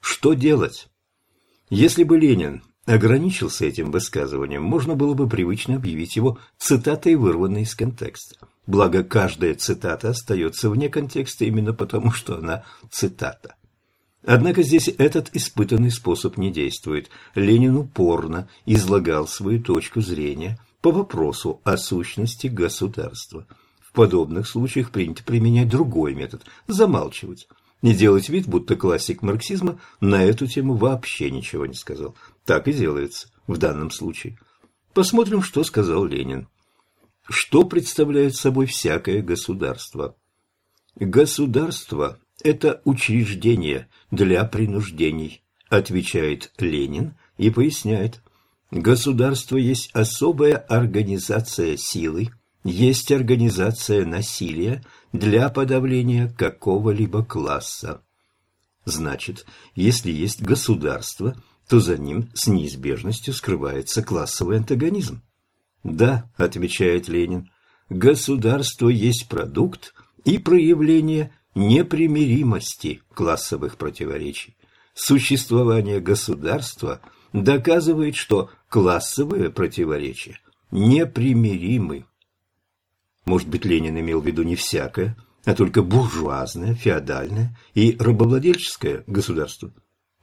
[0.00, 0.88] Что делать?
[1.70, 7.76] Если бы Ленин ограничился этим высказыванием, можно было бы привычно объявить его цитатой, вырванной из
[7.76, 8.34] контекста.
[8.66, 13.54] Благо, каждая цитата остается вне контекста именно потому, что она цитата.
[14.24, 17.10] Однако здесь этот испытанный способ не действует.
[17.34, 23.46] Ленин упорно излагал свою точку зрения по вопросу о сущности государства.
[23.80, 27.48] В подобных случаях принято применять другой метод– замалчивать.
[27.82, 32.14] Не делать вид, будто классик марксизма на эту тему вообще ничего не сказал.
[32.44, 34.38] Так и делается в данном случае.
[34.94, 36.48] Посмотрим, что сказал Ленин.
[37.28, 40.14] Что представляет собой всякое государство?
[40.94, 48.20] Государство это учреждение для принуждений, отвечает Ленин и поясняет.
[48.70, 52.30] Государство есть особая организация силы,
[52.64, 54.82] есть организация насилия
[55.12, 58.02] для подавления какого-либо класса.
[58.84, 61.36] Значит, если есть государство,
[61.68, 65.22] то за ним с неизбежностью скрывается классовый антагонизм.
[65.84, 67.50] Да, отвечает Ленин,
[67.88, 74.56] государство есть продукт и проявление непримиримости классовых противоречий.
[74.94, 77.00] Существование государства
[77.32, 80.38] доказывает, что классовые противоречия
[80.72, 82.06] непримиримы.
[83.24, 89.72] Может быть, Ленин имел в виду не всякое, а только буржуазное, феодальное и рабовладельческое государство?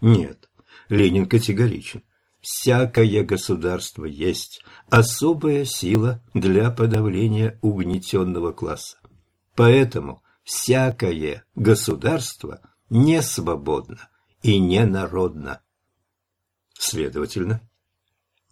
[0.01, 0.49] Нет,
[0.89, 2.03] Ленин категоричен.
[2.41, 8.97] Всякое государство есть особая сила для подавления угнетенного класса.
[9.55, 14.09] Поэтому всякое государство не свободно
[14.41, 15.61] и не народно.
[16.73, 17.61] Следовательно,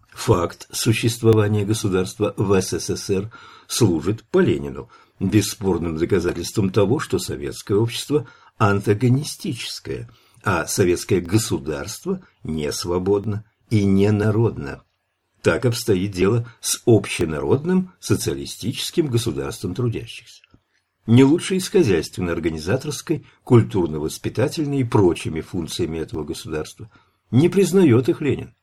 [0.09, 3.31] факт существования государства в СССР
[3.65, 8.27] служит по Ленину бесспорным доказательством того, что советское общество
[8.59, 10.07] антагонистическое,
[10.43, 14.83] а советское государство не свободно и не народно.
[15.41, 20.46] Так обстоит дело с общенародным социалистическим государством трудящихся.
[21.07, 26.91] Не лучше и с хозяйственно-организаторской, культурно-воспитательной и прочими функциями этого государства.
[27.31, 28.53] Не признает их Ленин.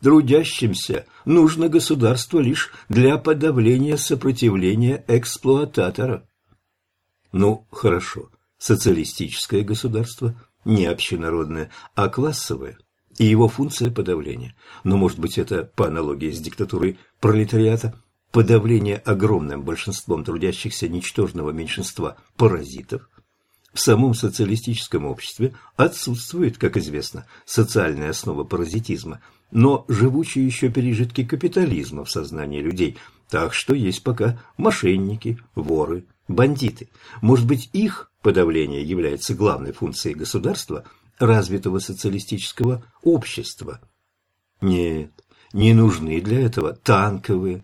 [0.00, 6.26] Трудящимся нужно государство лишь для подавления сопротивления эксплуататора.
[7.32, 12.78] Ну, хорошо, социалистическое государство не общенародное, а классовое,
[13.18, 14.54] и его функция подавления.
[14.84, 18.00] Но, может быть, это по аналогии с диктатурой пролетариата,
[18.30, 23.08] подавление огромным большинством трудящихся ничтожного меньшинства паразитов–
[23.72, 29.20] в самом социалистическом обществе отсутствует, как известно, социальная основа паразитизма,
[29.52, 36.88] но живучие еще пережитки капитализма в сознании людей, так что есть пока мошенники, воры, бандиты.
[37.20, 40.84] Может быть, их подавление является главной функцией государства,
[41.18, 43.80] развитого социалистического общества?
[44.60, 45.12] Нет,
[45.52, 47.62] не нужны для этого танковые,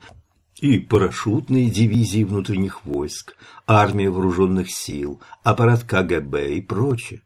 [0.60, 3.36] и парашютные дивизии внутренних войск,
[3.66, 7.22] армия вооруженных сил, аппарат КГБ и прочее.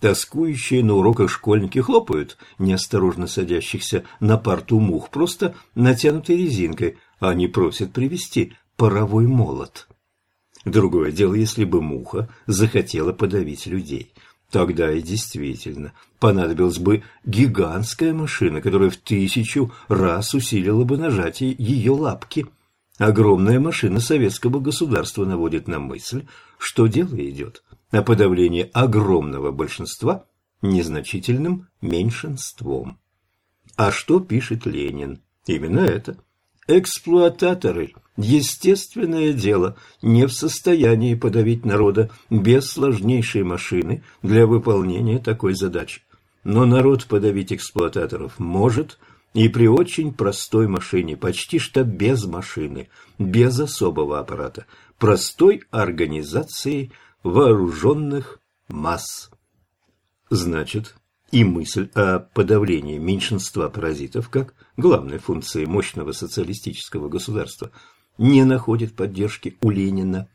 [0.00, 7.48] Тоскующие на уроках школьники хлопают неосторожно садящихся на парту мух просто натянутой резинкой, а они
[7.48, 9.88] просят привезти паровой молот.
[10.64, 14.14] Другое дело, если бы муха захотела подавить людей.
[14.50, 21.92] Тогда и действительно понадобилась бы гигантская машина, которая в тысячу раз усилила бы нажатие ее
[21.92, 22.46] лапки–
[23.00, 26.26] Огромная машина советского государства наводит на мысль,
[26.58, 30.26] что дело идет о подавлении огромного большинства
[30.60, 32.98] незначительным меньшинством.
[33.74, 35.22] А что пишет Ленин?
[35.46, 36.18] Именно это.
[36.66, 46.02] Эксплуататоры, естественное дело, не в состоянии подавить народа без сложнейшей машины для выполнения такой задачи.
[46.44, 48.98] Но народ подавить эксплуататоров может–
[49.34, 54.66] и при очень простой машине, почти что без машины, без особого аппарата,
[54.98, 56.90] простой организации
[57.22, 59.30] вооруженных масс.
[60.30, 60.96] Значит,
[61.30, 67.70] и мысль о подавлении меньшинства паразитов как главной функции мощного социалистического государства
[68.18, 70.28] не находит поддержки у Ленина.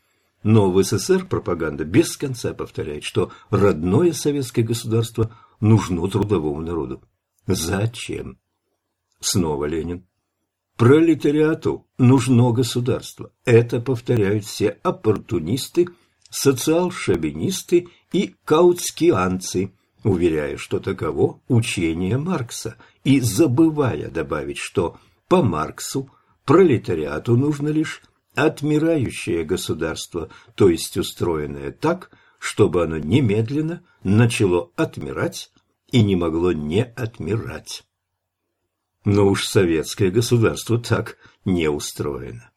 [0.44, 7.02] Но в СССР пропаганда без конца повторяет, что родное советское государство нужно трудовому народу.
[7.48, 8.38] Зачем?
[9.26, 10.06] Снова Ленин.
[10.78, 13.32] Пролетариату нужно государство.
[13.44, 15.88] Это повторяют все оппортунисты,
[16.30, 19.72] социал-шовинисты и каутскианцы,
[20.04, 26.08] уверяя, что таково учение Маркса, и забывая добавить, что по Марксу
[26.46, 28.04] пролетариату нужно лишь
[28.36, 35.52] отмирающее государство, то есть устроенное так, чтобы оно немедленно начало отмирать
[35.92, 37.86] и не могло не отмирать.
[39.06, 42.50] Но уж советское государство так не устроено.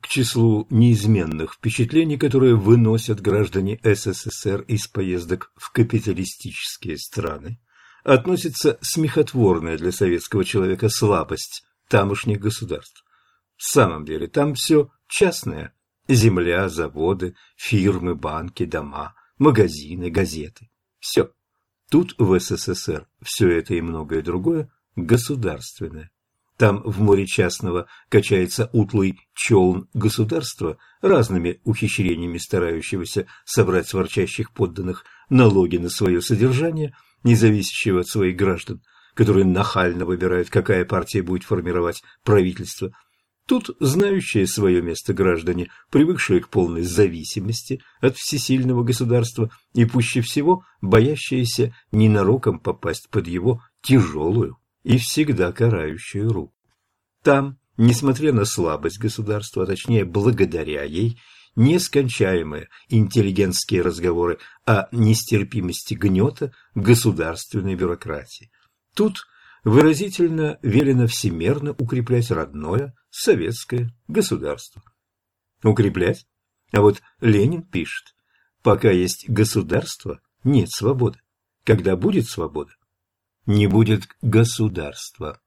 [0.00, 7.60] К числу неизменных впечатлений, которые выносят граждане СССР из поездок в капиталистические страны,
[8.02, 13.04] относится смехотворная для советского человека слабость тамошних государств.
[13.56, 15.74] В самом деле там все частное–
[16.08, 20.70] земля, заводы, фирмы, банки, дома, магазины, газеты.
[20.98, 21.30] Все.
[21.88, 26.10] Тут в СССР все это и многое другое государственное.
[26.56, 33.94] Там в море частного качается утлый челн государства, разными ухищрениями старающегося собрать с
[34.52, 38.82] подданных налоги на свое содержание, независящего от своих граждан,
[39.14, 42.92] которые нахально выбирают, какая партия будет формировать правительство.
[43.46, 50.64] Тут знающие свое место граждане, привыкшие к полной зависимости от всесильного государства и пуще всего
[50.80, 56.54] боящиеся ненароком попасть под его тяжелую и всегда карающую руку.
[57.22, 61.18] Там, несмотря на слабость государства, а точнее благодаря ей,
[61.56, 68.50] нескончаемые интеллигентские разговоры о нестерпимости гнета государственной бюрократии.
[68.94, 69.26] Тут
[69.64, 74.82] выразительно велено всемерно укреплять родное советское государство.
[75.62, 76.26] Укреплять?
[76.72, 78.14] А вот Ленин пишет,
[78.62, 81.20] пока есть государство, нет свободы.
[81.64, 82.72] Когда будет свобода,
[83.46, 85.40] не будет государства.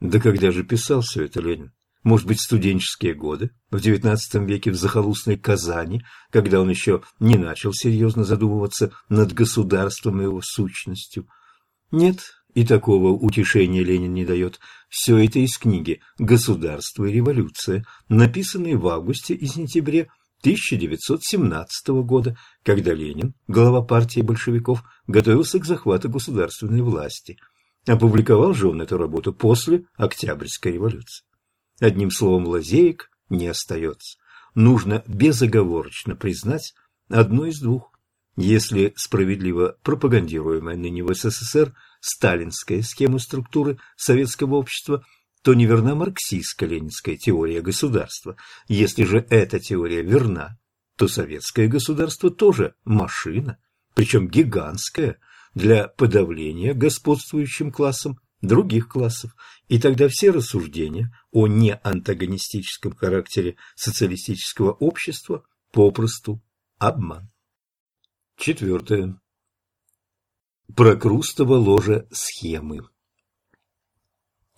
[0.00, 1.72] Да когда же писал все это Ленин?
[2.02, 7.72] Может быть, студенческие годы, в XIX веке в захолустной Казани, когда он еще не начал
[7.72, 11.26] серьезно задумываться над государством и его сущностью.
[11.90, 14.60] Нет, и такого утешения Ленин не дает.
[14.90, 20.23] Все это из книги «Государство и революция», написанной в августе и сентябре 1917
[22.04, 27.38] года, когда Ленин, глава партии большевиков, готовился к захвату государственной власти.
[27.86, 31.24] Опубликовал же он эту работу после Октябрьской революции.
[31.80, 34.18] Одним словом, лазеек не остается.
[34.54, 36.74] Нужно безоговорочно признать
[37.08, 37.90] одно из двух.
[38.36, 45.04] Если справедливо пропагандируемая ныне в СССР сталинская схема структуры советского общества,
[45.44, 48.36] то неверна марксистско-ленинская теория государства.
[48.66, 50.58] Если же эта теория верна,
[50.96, 53.58] то советское государство тоже машина,
[53.94, 55.18] причем гигантская,
[55.54, 59.36] для подавления господствующим классом других классов,
[59.68, 66.42] и тогда все рассуждения о неантагонистическом характере социалистического общества попросту
[66.78, 67.30] обман.
[68.38, 69.20] Четвертое.
[70.74, 72.88] Прокрустово ложе схемы.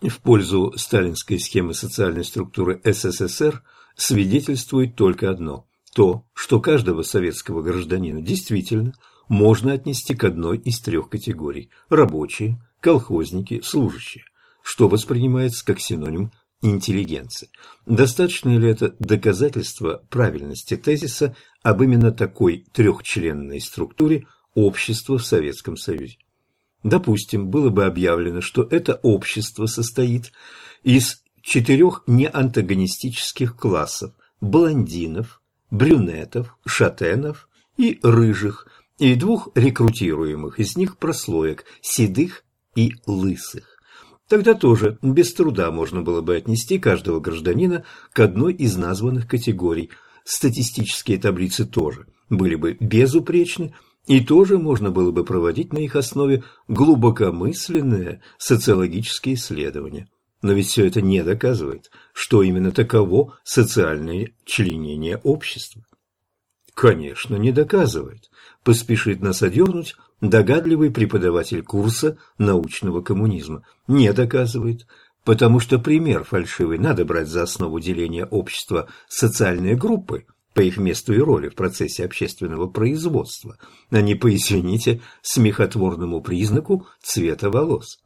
[0.03, 3.63] В пользу сталинской схемы социальной структуры СССР
[3.97, 8.93] свидетельствует только одно– то, что каждого советского гражданина действительно
[9.31, 14.25] можно отнести к одной из трех категорий– рабочие, колхозники, служащие,
[14.63, 16.31] что воспринимается как синоним
[16.61, 17.49] интеллигенции.
[17.87, 26.19] Достаточно ли это доказательство правильности тезиса об именно такой трехчленной структуре общества в Советском Союзе?
[26.87, 30.31] Допустим, было бы объявлено, что это общество состоит
[30.85, 38.69] из четырех неантагонистических классов– блондинов, брюнетов, шатенов и рыжих,
[39.01, 42.45] и двух рекрутируемых из них прослоек– седых
[42.77, 43.83] и лысых.
[44.29, 47.83] Тогда тоже без труда можно было бы отнести каждого гражданина
[48.13, 49.91] к одной из названных категорий.
[50.23, 53.75] Статистические таблицы тоже были бы безупречны,
[54.07, 60.09] и тоже можно было бы проводить на их основе глубокомысленные социологические исследования.
[60.43, 65.83] Но ведь все это не доказывает, что именно таково социальное членение общества.
[66.75, 68.31] Конечно, не доказывает.
[68.63, 73.65] Поспешит нас одернуть догадливый преподаватель курса научного коммунизма.
[73.89, 74.87] Не доказывает,
[75.25, 80.27] потому что пример фальшивый надо брать за основу деления общества социальные группы
[80.57, 83.59] по их месту и роли в процессе общественного производства,
[83.91, 87.99] а не по, извините, смехотворному признаку цвета волос.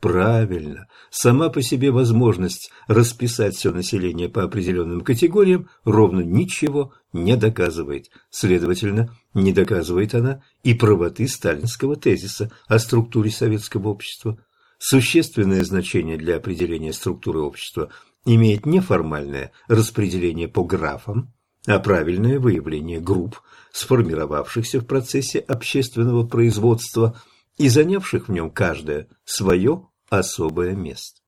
[0.00, 8.06] Правильно, сама по себе возможность расписать все население по определенным категориям ровно ничего не доказывает.
[8.30, 14.38] Следовательно, не доказывает она и правоты сталинского тезиса о структуре советского общества.
[14.78, 17.90] Существенное значение для определения структуры общества
[18.24, 21.34] имеет не формальное распределение по графам,
[21.66, 23.40] а правильное выявление групп,
[23.72, 27.20] сформировавшихся в процессе общественного производства–
[27.56, 31.20] и занявших в нем каждое свое особое место.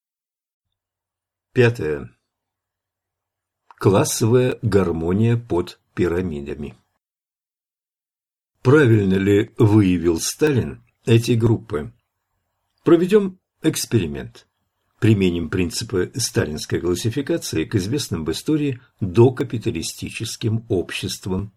[1.52, 2.10] Пятое.
[3.66, 6.76] Классовая гармония под пирамидами.
[8.62, 11.92] Правильно ли выявил Сталин эти группы?
[12.84, 14.47] Проведем эксперимент.
[14.98, 21.52] Применим принципы сталинской классификации к известным в истории докапиталистическим обществам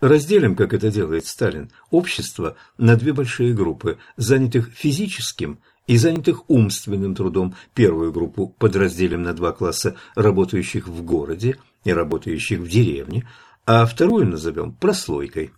[0.00, 7.14] Разделим, как это делает Сталин, общество на две большие группы, занятых физическим и занятых умственным
[7.14, 7.54] трудом.
[7.74, 13.28] Первую группу подразделим на два класса работающих в городе и работающих в деревне,
[13.66, 15.52] а вторую назовем прослойкой.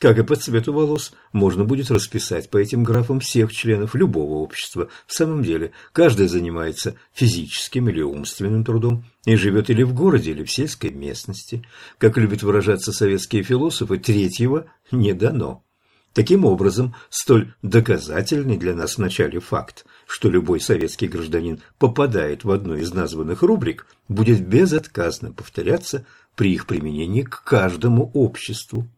[0.00, 4.88] Как и по цвету волос, можно будет расписать по этим графам всех членов любого общества.
[5.08, 10.44] В самом деле, каждый занимается физическим или умственным трудом и живет или в городе, или
[10.44, 11.66] в сельской местности.
[11.98, 15.64] Как любят выражаться советские философы, третьего не дано.
[16.12, 22.52] Таким образом, столь доказательный для нас в начале факт, что любой советский гражданин попадает в
[22.52, 28.88] одну из названных рубрик, будет безотказно повторяться при их применении к каждому обществу.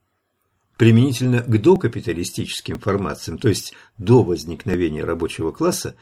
[0.81, 5.95] Применительно к докапиталистическим формациям, то есть до возникновения рабочего класса,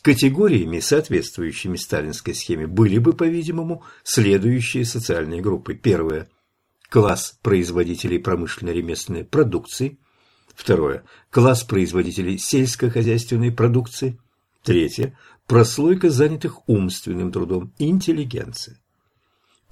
[0.00, 5.74] категориями, соответствующими сталинской схеме, были бы, по-видимому, следующие социальные группы.
[5.74, 6.30] Первое–
[6.88, 9.98] класс производителей промышленно-ремесленной продукции.
[10.54, 14.20] Второе– класс производителей сельскохозяйственной продукции.
[14.62, 15.18] Третье–
[15.48, 18.81] прослойка занятых умственным трудом, интеллигенция.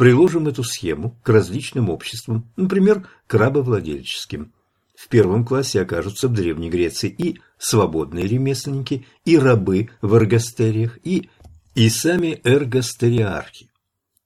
[0.00, 4.54] Приложим эту схему к различным обществам, например, к рабовладельческим.
[4.96, 11.28] В первом классе окажутся в Древней Греции и свободные ремесленники, и рабы в эргостериях, и,
[11.74, 13.68] и сами эргостериархи.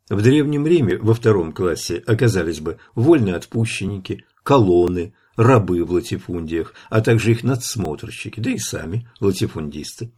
[0.09, 7.33] В Древнем Риме во втором классе оказались бы вольноотпущенники, колонны, рабы в латифундиях, а также
[7.33, 10.13] их надсмотрщики, да и сами латифундисты.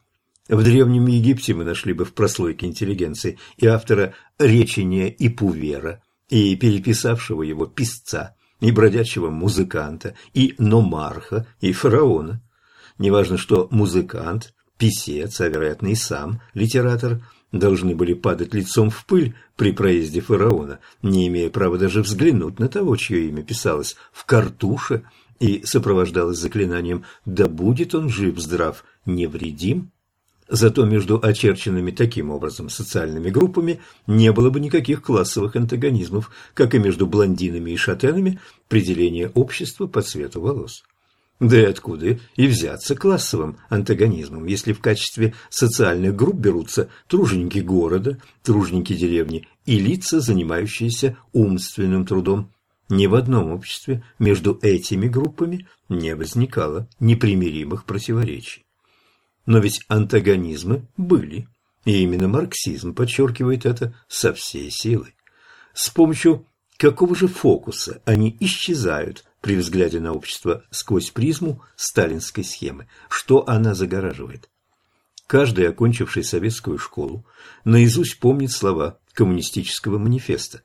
[0.48, 6.54] В Древнем Египте мы нашли бы в прослойке интеллигенции и автора речения и Пувера, и
[6.54, 12.42] переписавшего его писца, и бродячего музыканта, и номарха, и фараона.
[12.96, 19.34] Неважно, что музыкант, писец, а вероятно и сам литератор, должны были падать лицом в пыль
[19.56, 25.02] при проезде фараона, не имея права даже взглянуть на того, чье имя писалось в картуше
[25.40, 29.90] и сопровождалось заклинанием «Да будет он жив-здрав, невредим».
[30.48, 36.78] Зато между очерченными таким образом социальными группами не было бы никаких классовых антагонизмов, как и
[36.78, 38.38] между блондинами и шатенами
[38.68, 40.84] при делении общества по цвету волос.
[41.40, 48.18] Да и откуда и взяться классовым антагонизмом, если в качестве социальных групп берутся труженики города,
[48.42, 52.52] труженики деревни и лица, занимающиеся умственным трудом.
[52.88, 58.65] Ни в одном обществе между этими группами не возникало непримиримых противоречий.
[59.46, 61.48] Но ведь антагонизмы были,
[61.84, 65.14] и именно марксизм подчеркивает это со всей силой.
[65.72, 72.88] С помощью какого же фокуса они исчезают при взгляде на общество сквозь призму сталинской схемы?
[73.08, 74.50] Что она загораживает?
[75.28, 77.24] Каждый, окончивший советскую школу,
[77.64, 80.62] наизусть помнит слова коммунистического манифеста.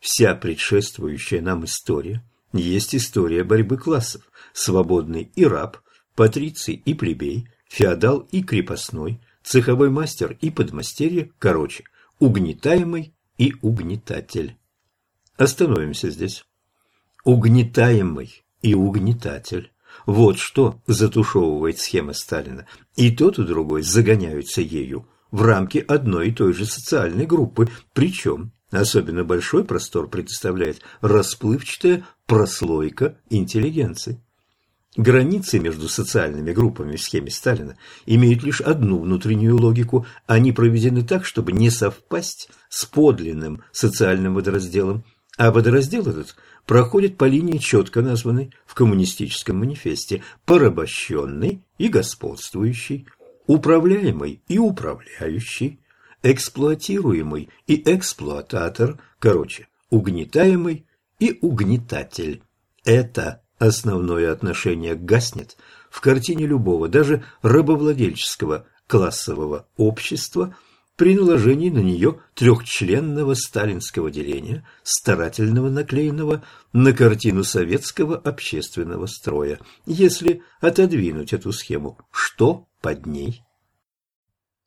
[0.00, 2.22] Вся предшествующая нам история
[2.52, 4.22] есть история борьбы классов,
[4.52, 5.78] свободный и раб,
[6.14, 11.84] патриций и плебей, феодал и крепостной, цеховой мастер и подмастерье, короче,
[12.18, 14.56] угнетаемый и угнетатель.
[15.36, 16.44] Остановимся здесь.
[17.24, 19.72] Угнетаемый и угнетатель.
[20.06, 22.66] Вот что затушевывает схема Сталина.
[22.96, 28.52] И тот, и другой загоняются ею в рамки одной и той же социальной группы, причем
[28.70, 34.20] особенно большой простор предоставляет расплывчатая прослойка интеллигенции.
[34.98, 41.24] Границы между социальными группами в схеме Сталина имеют лишь одну внутреннюю логику, они проведены так,
[41.24, 45.04] чтобы не совпасть с подлинным социальным водоразделом,
[45.36, 46.34] а водораздел этот
[46.66, 53.06] проходит по линии, четко названной в коммунистическом манифесте, порабощенный и господствующий,
[53.46, 55.78] управляемый и управляющий,
[56.24, 60.86] эксплуатируемый и эксплуататор, короче, угнетаемый
[61.20, 62.42] и угнетатель.
[62.84, 65.56] Это Основное отношение гаснет
[65.90, 70.56] в картине любого, даже рабовладельческого классового общества
[70.96, 79.60] при наложении на нее трехчленного сталинского деления, старательного наклеенного на картину советского общественного строя.
[79.86, 83.42] Если отодвинуть эту схему, что под ней?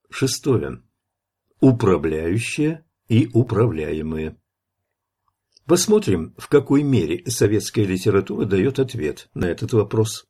[0.09, 0.81] Шестое.
[1.59, 4.37] Управляющие и управляемые.
[5.65, 10.25] Посмотрим, в какой мере советская литература дает ответ на этот вопрос.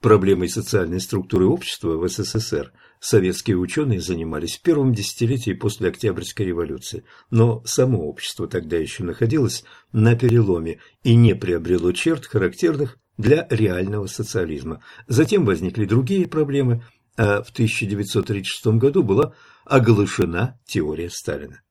[0.00, 7.04] Проблемой социальной структуры общества в СССР советские ученые занимались в первом десятилетии после Октябрьской революции,
[7.30, 14.06] но само общество тогда еще находилось на переломе и не приобрело черт, характерных для реального
[14.06, 14.82] социализма.
[15.08, 16.84] Затем возникли другие проблемы,
[17.16, 19.34] а в 1936 году была
[19.64, 21.62] оглашена теория Сталина.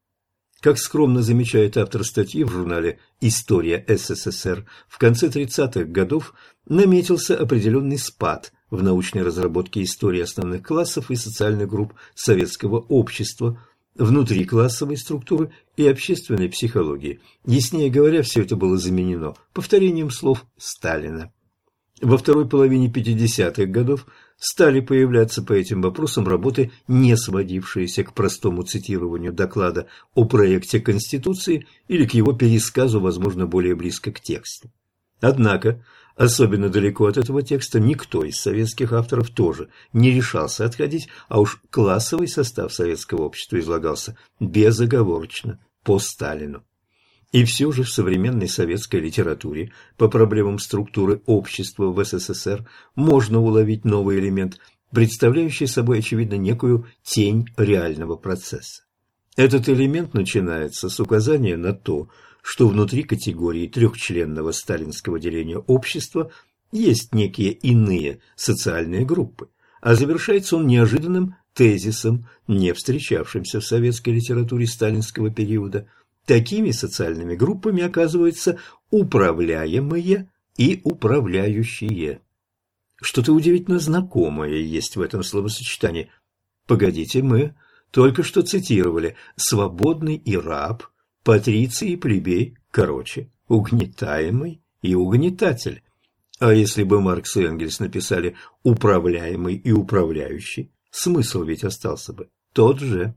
[0.65, 6.33] Как скромно замечает автор статьи в журнале «История СССР», в конце 30-х годов
[6.67, 13.61] наметился определенный спад в научной разработке истории основных классов и социальных групп советского общества,
[13.93, 17.19] внутриклассовой структуры и общественной психологии.
[17.45, 21.31] Яснее говоря, все это было заменено повторением слов Сталина.
[22.01, 24.05] Во второй половине 50-х годов
[24.37, 31.67] стали появляться по этим вопросам работы, не сводившиеся к простому цитированию доклада о проекте Конституции
[31.87, 34.69] или к его пересказу, возможно, более близко к тексту.
[35.21, 35.85] Однако,
[36.17, 41.61] особенно далеко от этого текста никто из советских авторов тоже не решался отходить, а уж
[41.69, 46.63] классовый состав советского общества излагался безоговорочно по Сталину.
[47.31, 53.83] И все же в современной советской литературе по проблемам структуры общества в СССР можно уловить
[53.85, 54.59] новый элемент,
[54.91, 58.83] представляющий собой, очевидно, некую тень реального процесса.
[59.35, 62.09] Этот элемент начинается с указания на то,
[62.41, 66.31] что внутри категории трехчленного сталинского деления общества
[66.71, 69.49] есть некие иные социальные группы,
[69.81, 75.87] а завершается он неожиданным тезисом, не встречавшимся в советской литературе сталинского периода.
[76.25, 78.59] Такими социальными группами оказываются
[78.89, 82.21] управляемые и управляющие.
[83.01, 86.09] Что-то удивительно знакомое есть в этом словосочетании.
[86.65, 87.55] Погодите, мы
[87.91, 90.83] только что цитировали «свободный и раб»,
[91.23, 95.83] «патриций и плебей», короче, «угнетаемый» и «угнетатель».
[96.39, 102.79] А если бы Маркс и Энгельс написали «управляемый» и «управляющий», смысл ведь остался бы тот
[102.79, 103.13] же.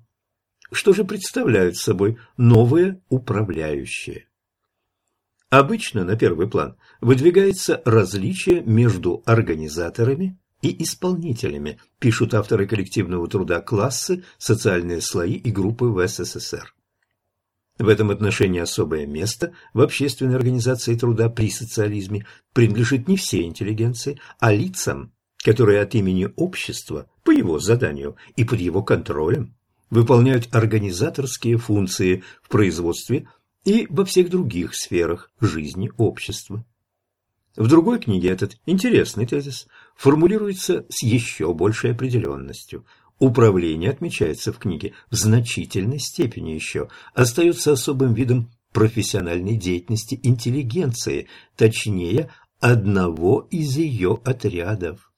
[0.71, 4.27] Что же представляют собой новые управляющие?
[5.51, 14.25] Обычно на первый план выдвигается различие между организаторами и исполнителями, пишут авторы коллективного труда классы,
[14.37, 16.75] социальные слои и группы в СССР.
[17.79, 24.21] В этом отношении особое место в общественной организации труда при социализме принадлежит не всей интеллигенции,
[24.41, 25.12] а лицам,
[25.43, 29.55] которые от имени общества, по его заданию и под его контролем,
[29.91, 33.28] выполняют организаторские функции в производстве
[33.64, 36.64] и во всех других сферах жизни общества.
[37.57, 39.66] В другой книге этот интересный тезис
[39.97, 42.86] формулируется с еще большей определенностью.
[43.18, 51.26] Управление, отмечается в книге, в значительной степени еще остается особым видом профессиональной деятельности интеллигенции,
[51.57, 52.30] точнее,
[52.61, 55.12] одного из ее отрядов.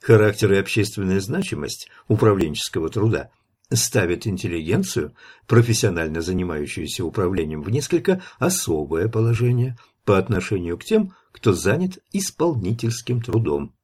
[0.00, 3.30] Характер и общественная значимость управленческого труда
[3.72, 5.14] ставят интеллигенцию,
[5.46, 13.74] профессионально занимающуюся управлением, в несколько особое положение по отношению к тем, кто занят исполнительским трудом.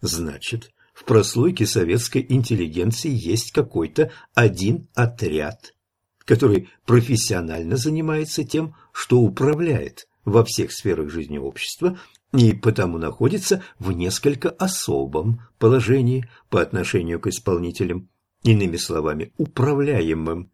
[0.00, 5.74] Значит, в прослойке советской интеллигенции есть какой-то один отряд,
[6.24, 11.98] который профессионально занимается тем, что управляет во всех сферах жизни общества
[12.32, 18.08] и потому находится в несколько особом положении по отношению к исполнителям,
[18.44, 20.50] иными словами, управляемым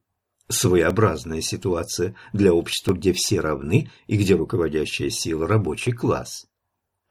[0.49, 6.47] своеобразная ситуация для общества, где все равны и где руководящая сила– рабочий класс.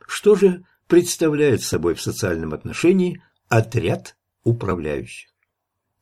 [0.06, 5.30] Что же представляет собой в социальном отношении отряд управляющих?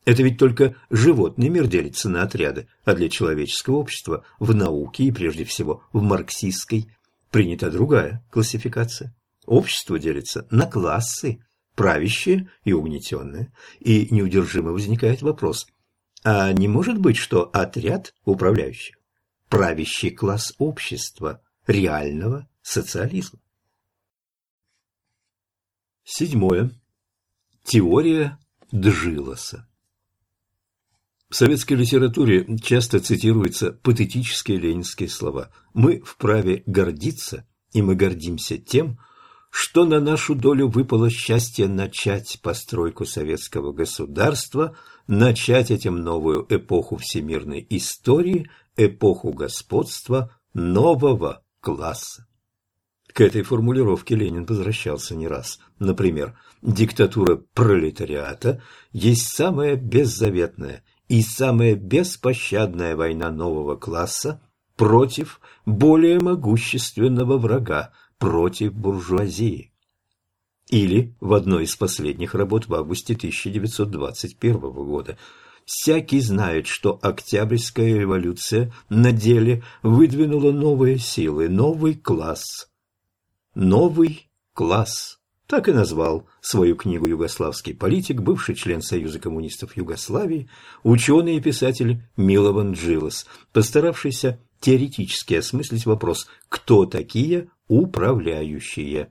[0.04, 5.12] Это ведь только животный мир делится на отряды, а для человеческого общества в науке и
[5.12, 6.90] прежде всего в марксистской
[7.30, 9.14] принята другая классификация.
[9.44, 11.44] Общество делится на классы,
[11.78, 13.50] правящие и угнетенные,
[13.80, 15.66] и неудержимо возникает вопрос–
[16.24, 18.98] а не может быть, что отряд управляющих–
[19.48, 23.38] правящий класс общества, реального социализма?
[26.04, 26.70] Седьмое.
[27.64, 28.38] Теория
[28.74, 29.68] Джилоса.
[31.28, 38.98] В советской литературе часто цитируются патетические ленинские слова «Мы вправе гордиться, и мы гордимся тем,
[39.50, 44.76] что на нашу долю выпало счастье начать постройку советского государства–
[45.08, 52.26] начать этим новую эпоху всемирной истории, эпоху господства нового класса.
[53.12, 55.58] К этой формулировке Ленин возвращался не раз.
[55.80, 64.42] Например, диктатура пролетариата есть самая беззаветная и самая беспощадная война нового класса
[64.76, 69.72] против более могущественного врага, против буржуазии
[70.68, 75.18] или в одной из последних работ в августе 1921 года.
[75.64, 82.70] Всякий знает, что Октябрьская революция на деле выдвинула новые силы, новый класс.
[83.54, 85.17] Новый класс.
[85.48, 90.50] Так и назвал свою книгу югославский политик, бывший член Союза коммунистов Югославии,
[90.82, 99.10] ученый и писатель Милован Джилос, постаравшийся теоретически осмыслить вопрос «Кто такие управляющие?».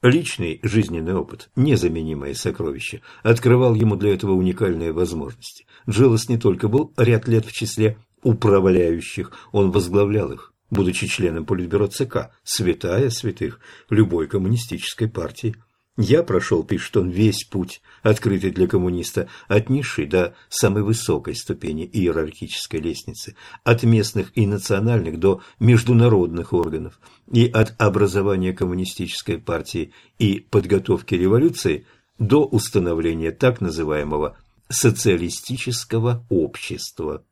[0.00, 5.66] Личный жизненный опыт, незаменимое сокровище, открывал ему для этого уникальные возможности.
[5.86, 11.86] Джилос не только был ряд лет в числе управляющих, он возглавлял их, будучи членом Политбюро
[11.86, 13.60] ЦК, святая святых
[13.90, 15.56] любой коммунистической партии.
[15.98, 21.88] Я прошел, пишет он, весь путь, открытый для коммуниста, от низшей до самой высокой ступени
[21.90, 27.00] иерархической лестницы, от местных и национальных до международных органов,
[27.32, 31.86] и от образования коммунистической партии и подготовки революции
[32.18, 34.36] до установления так называемого
[34.68, 37.24] социалистического общества.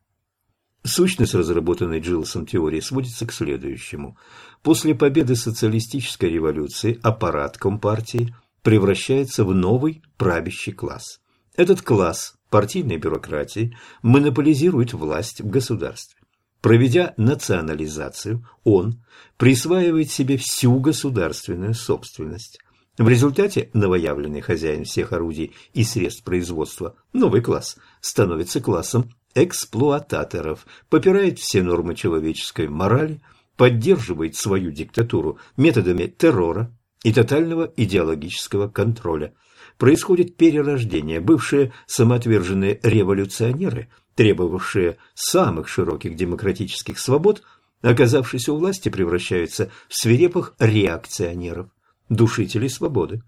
[0.85, 4.17] Сущность разработанной Джилсом теории сводится к следующему.
[4.61, 11.21] После победы социалистической революции аппарат Компартии превращается в новый правящий класс.
[11.55, 16.19] Этот класс партийной бюрократии монополизирует власть в государстве.
[16.61, 19.03] Проведя национализацию, он
[19.37, 22.59] присваивает себе всю государственную собственность.
[22.99, 31.37] В результате новоявленный хозяин всех орудий и средств производства, новый класс, становится классом эксплуататоров, попирает
[31.39, 33.21] все нормы человеческой морали,
[33.57, 36.71] поддерживает свою диктатуру методами террора
[37.03, 39.33] и тотального идеологического контроля.
[39.77, 41.19] Происходит перерождение.
[41.19, 47.43] Бывшие самоотверженные революционеры, требовавшие самых широких демократических свобод,
[47.81, 51.69] оказавшись у власти, превращаются в свирепых реакционеров,
[52.09, 53.21] душителей свободы.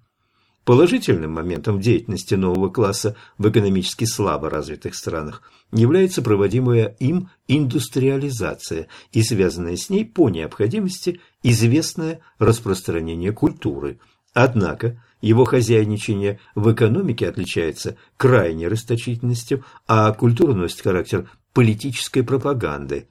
[0.67, 5.41] Положительным моментом в деятельности нового класса в экономически слабо развитых странах
[5.71, 14.01] является проводимая им индустриализация и связанное с ней по необходимости известное распространение культуры.
[14.33, 23.07] Однако его хозяйничание в экономике отличается крайней расточительностью, а культура носит характер политической пропаганды.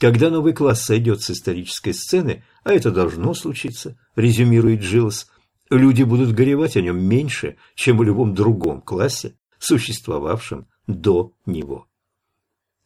[0.00, 5.28] Когда новый класс сойдет с исторической сцены, а это должно случиться, резюмирует Джилс,
[5.70, 11.88] люди будут горевать о нем меньше, чем в любом другом классе, существовавшем до него.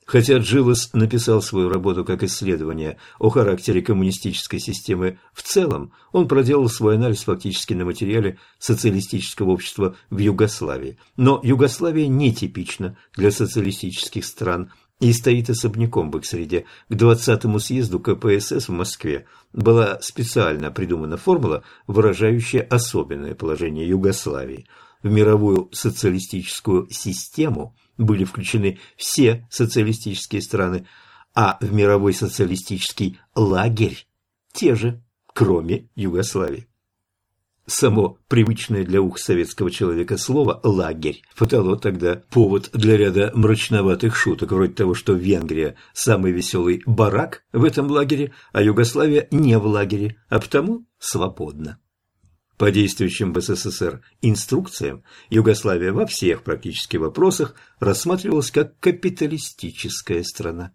[0.04, 6.68] Хотя Джилос написал свою работу как исследование о характере коммунистической системы в целом, он проделал
[6.68, 10.98] свой анализ фактически на материале социалистического общества в Югославии.
[11.16, 14.72] Но Югославия нетипична для социалистических стран
[15.02, 16.64] и стоит особняком в их среде.
[16.88, 24.68] К 20-му съезду КПСС в Москве была специально придумана формула, выражающая особенное положение Югославии.
[25.02, 30.86] В мировую социалистическую систему были включены все социалистические страны,
[31.34, 34.06] а в мировой социалистический лагерь
[34.52, 35.02] те же,
[35.34, 36.68] кроме Югославии.
[37.66, 44.50] Само привычное для ух советского человека слово «лагерь» фатало тогда повод для ряда мрачноватых шуток,
[44.50, 50.16] вроде того, что Венгрия– самый веселый барак в этом лагере, а Югославия не в лагере,
[50.28, 51.78] а потому свободна.
[52.58, 60.72] По действующим в СССР инструкциям, Югославия во всех практически вопросах рассматривалась как капиталистическая страна.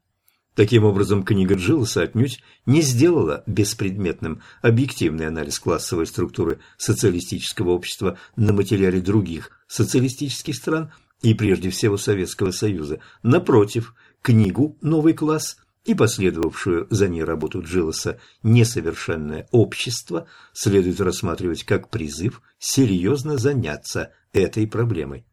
[0.57, 8.53] Таким образом, книга Джилса отнюдь не сделала беспредметным объективный анализ классовой структуры социалистического общества на
[8.53, 10.91] материале других социалистических стран
[11.21, 13.01] и прежде всего Советского Союза.
[13.21, 13.93] Напротив,
[14.23, 22.41] книгу «Новый класс» и последовавшую за ней работу Джилоса «Несовершенное общество» следует рассматривать как призыв
[22.57, 25.23] серьезно заняться этой проблемой.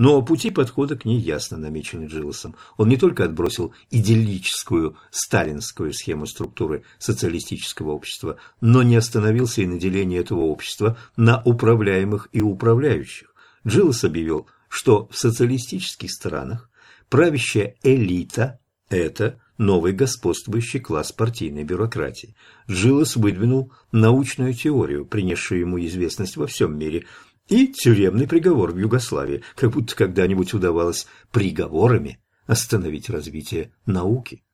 [0.00, 2.56] Но пути подхода к ней ясно намечены Джилосом.
[2.78, 9.78] Он не только отбросил идиллическую сталинскую схему структуры социалистического общества, но не остановился и на
[9.78, 13.34] делении этого общества на управляемых и управляющих.
[13.68, 16.70] Джилос объявил, что в социалистических странах
[17.10, 22.34] правящая элита– это новый господствующий класс партийной бюрократии.
[22.70, 27.04] Джилос выдвинул научную теорию, принесшую ему известность во всем мире–
[27.50, 34.44] и тюремный приговор в Югославии, как будто когда-нибудь удавалось приговорами остановить развитие науки.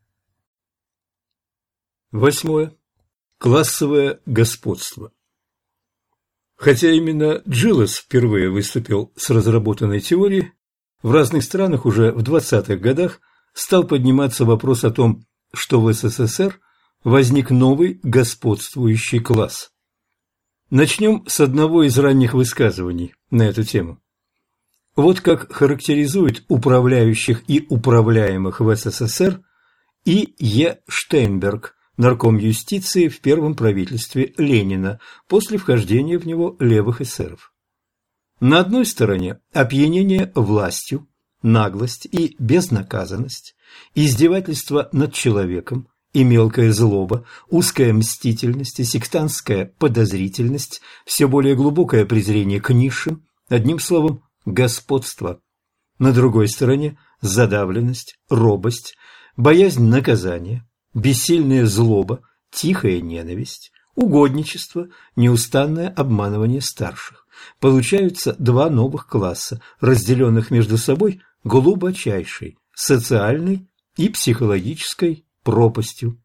[2.10, 2.74] Восьмое.
[3.38, 5.12] Классовое господство.
[6.56, 10.52] Хотя именно Джилес впервые выступил с разработанной теорией,
[11.02, 13.20] в разных странах уже в 20-х годах
[13.52, 16.58] стал подниматься вопрос о том, что в СССР
[17.04, 19.70] возник новый господствующий класс–
[20.70, 24.00] Начнем с одного из ранних высказываний на эту тему.
[24.96, 29.42] Вот как характеризует управляющих и управляемых в СССР
[30.04, 30.34] И.
[30.38, 30.80] Е.
[30.88, 34.98] Штейнберг, нарком юстиции в первом правительстве Ленина,
[35.28, 37.52] после вхождения в него левых эсеров.
[38.40, 41.06] На одной стороне опьянение властью,
[41.42, 43.54] наглость и безнаказанность,
[43.94, 52.58] издевательство над человеком, и мелкая злоба, узкая мстительность и сектантская подозрительность, все более глубокое презрение
[52.58, 55.42] к низшим, одним словом, господство.
[55.98, 58.96] На другой стороне задавленность, робость,
[59.36, 67.26] боязнь наказания, бессильная злоба, тихая ненависть, угодничество, неустанное обманывание старших.
[67.60, 76.20] Получаются два новых класса, разделенных между собой глубочайшей социальной и психологической пропастью.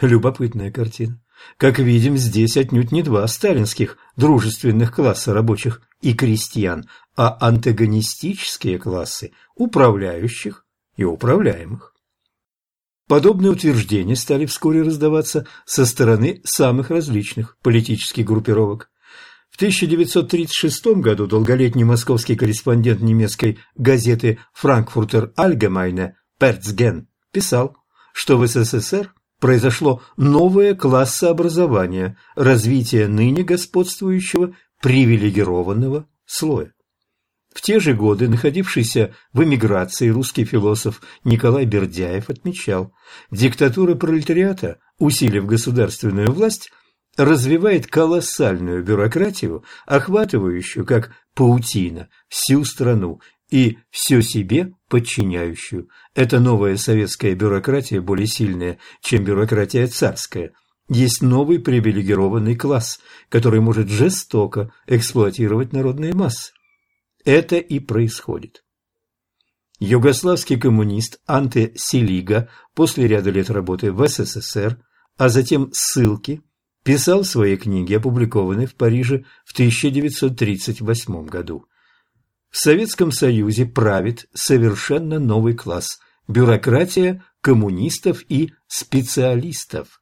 [0.00, 1.22] Любопытная картина.
[1.58, 9.32] Как видим, здесь отнюдь не два сталинских дружественных класса рабочих и крестьян, а антагонистические классы
[9.54, 10.64] управляющих
[10.96, 11.94] и управляемых.
[13.06, 18.90] Подобные утверждения стали вскоре раздаваться со стороны самых различных политических группировок.
[19.50, 27.76] В 1936 году долголетний московский корреспондент немецкой газеты «Франкфуртер Allgemeine» Перцген писал,
[28.16, 36.72] что в СССР произошло новое классообразование, развитие ныне господствующего привилегированного слоя.
[37.54, 42.94] В те же годы находившийся в эмиграции русский философ Николай Бердяев отмечал,
[43.30, 46.70] диктатура пролетариата, усилив государственную власть,
[47.18, 53.20] развивает колоссальную бюрократию, охватывающую, как паутина, всю страну
[53.50, 55.88] и все себе подчиняющую.
[56.14, 60.52] Эта новая советская бюрократия более сильная, чем бюрократия царская.
[60.88, 66.52] Есть новый привилегированный класс, который может жестоко эксплуатировать народные массы.
[67.24, 68.62] Это и происходит.
[69.78, 74.78] Югославский коммунист Анте Селига после ряда лет работы в СССР,
[75.18, 76.42] а затем ссылки,
[76.82, 81.66] писал свои книги, опубликованные в Париже в 1938 году.
[82.56, 90.00] В Советском Союзе правит совершенно новый класс– бюрократия коммунистов и специалистов.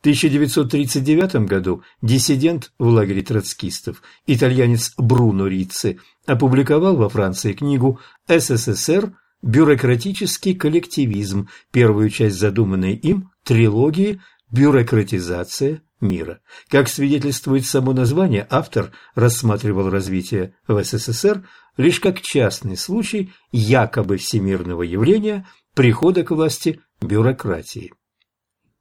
[0.00, 9.12] 1939 году диссидент в лагере троцкистов, итальянец Бруно Рицци, опубликовал во Франции книгу «СССР.
[9.42, 16.40] Бюрократический коллективизм», первую часть задуманной им трилогии «Бюрократизация мира».
[16.68, 21.44] Как свидетельствует само название, автор рассматривал развитие в СССР
[21.76, 27.92] лишь как частный случай якобы всемирного явления прихода к власти бюрократии.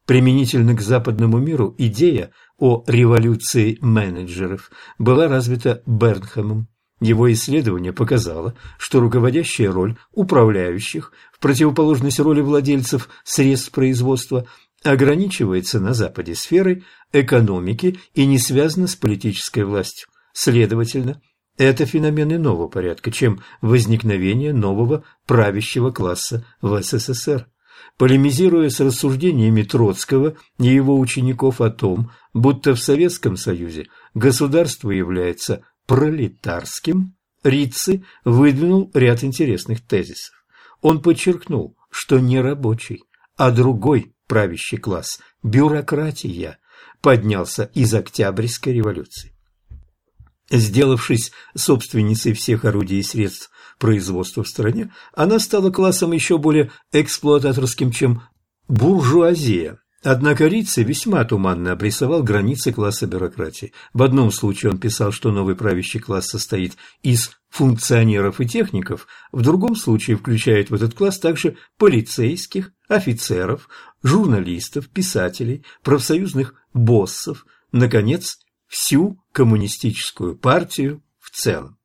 [0.06, 4.70] Применительно к западному миру идея о революции менеджеров
[5.00, 6.68] была развита Бернхэмом.
[7.00, 14.48] Его исследование показало, что руководящая роль управляющих, в противоположность роли владельцев средств производства,
[14.84, 20.08] ограничивается на Западе сферой экономики и не связана с политической властью.
[20.34, 21.22] Следовательно,
[21.58, 27.48] это феномен иного порядка, чем возникновение нового правящего класса в СССР
[27.98, 35.66] полемизируя с рассуждениями Троцкого и его учеников о том, будто в Советском Союзе государство является
[35.86, 40.34] пролетарским, Рицци выдвинул ряд интересных тезисов.
[40.82, 43.04] Он подчеркнул, что не рабочий,
[43.36, 46.60] а другой правящий класс– бюрократия–
[47.02, 49.33] поднялся из Октябрьской революции.
[50.54, 53.50] Сделавшись собственницей всех орудий и средств
[53.80, 58.22] производства в стране, она стала классом еще более эксплуататорским, чем
[58.68, 59.80] буржуазия.
[60.04, 63.74] Однако Рицци весьма туманно обрисовал границы класса бюрократии.
[63.94, 69.42] В одном случае он писал, что новый правящий класс состоит из функционеров и техников, в
[69.42, 73.70] другом случае включает в этот класс также полицейских, офицеров,
[74.04, 78.38] журналистов, писателей, профсоюзных боссов, наконец,
[78.68, 81.78] всю коммунистическую партию в целом.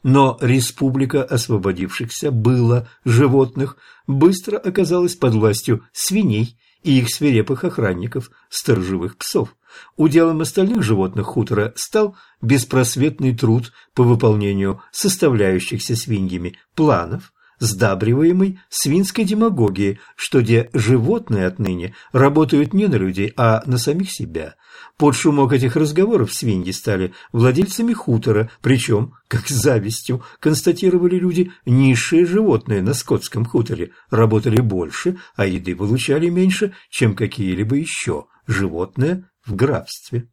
[0.03, 9.17] Но республика освободившихся было животных быстро оказалась под властью свиней и их свирепых охранников, сторожевых
[9.17, 9.55] псов.
[9.97, 19.99] Уделом остальных животных хутора стал беспросветный труд по выполнению составляющихся свиньями планов, сдабриваемый свинской демагогией,
[20.15, 24.55] что где животные отныне работают не на людей, а на самих себя.
[24.97, 32.81] Под шумок этих разговоров свиньи стали владельцами хутора, причем, как завистью, констатировали люди, низшие животные
[32.81, 40.27] на скотском хуторе работали больше, а еды получали меньше, чем какие-либо еще животные в графстве.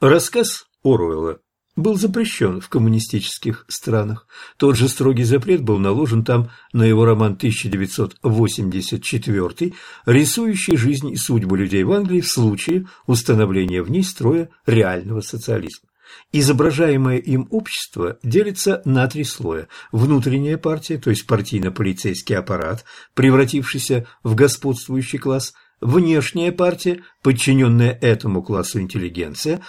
[0.00, 1.40] Рассказ Оруэлла
[1.74, 4.26] был запрещен в коммунистических странах.
[4.58, 9.72] Тот же строгий запрет был наложен там на его роман 1984,
[10.04, 15.88] рисующий жизнь и судьбу людей в Англии в случае установления в ней строя реального социализма.
[16.30, 19.68] Изображаемое им общество делится на три слоя.
[19.92, 28.80] Внутренняя партия, то есть партийно-полицейский аппарат, превратившийся в господствующий класс, внешняя партия, подчиненная этому классу
[28.80, 29.60] интеллигенция,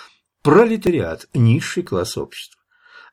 [0.43, 2.61] пролетариат– низший класс общества.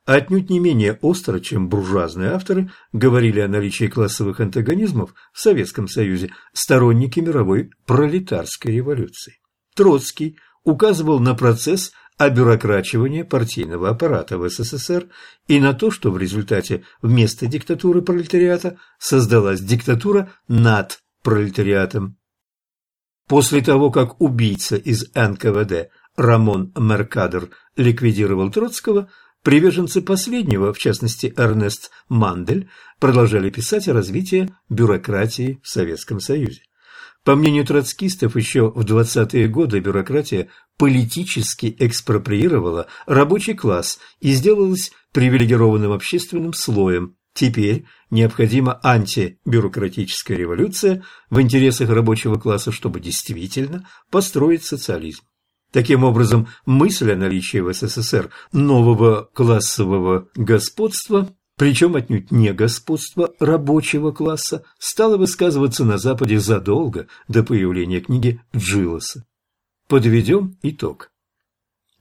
[0.05, 6.31] Отнюдь не менее остро, чем буржуазные авторы, говорили о наличии классовых антагонизмов в Советском Союзе
[6.53, 9.39] сторонники мировой пролетарской революции.
[9.75, 15.07] Троцкий указывал на процесс обюрокрачивания партийного аппарата в СССР
[15.47, 22.17] и на то, что в результате вместо диктатуры пролетариата создалась диктатура над пролетариатом.
[23.31, 29.09] После того, как убийца из НКВД Рамон Меркадер ликвидировал Троцкого,
[29.41, 32.69] приверженцы последнего, в частности Эрнест Мандель,
[32.99, 36.63] продолжали писать о развитии бюрократии в Советском Союзе.
[37.23, 45.93] По мнению троцкистов, еще в 20-е годы бюрократия политически экспроприировала рабочий класс и сделалась привилегированным
[45.93, 47.15] общественным слоем.
[47.33, 55.23] Теперь необходима антибюрократическая революция в интересах рабочего класса, чтобы действительно построить социализм.
[55.71, 64.11] Таким образом, мысль о наличии в СССР нового классового господства, причем отнюдь не господства рабочего
[64.11, 69.25] класса, стала высказываться на Западе задолго до появления книги Джилоса.
[69.87, 71.10] Подведем итог.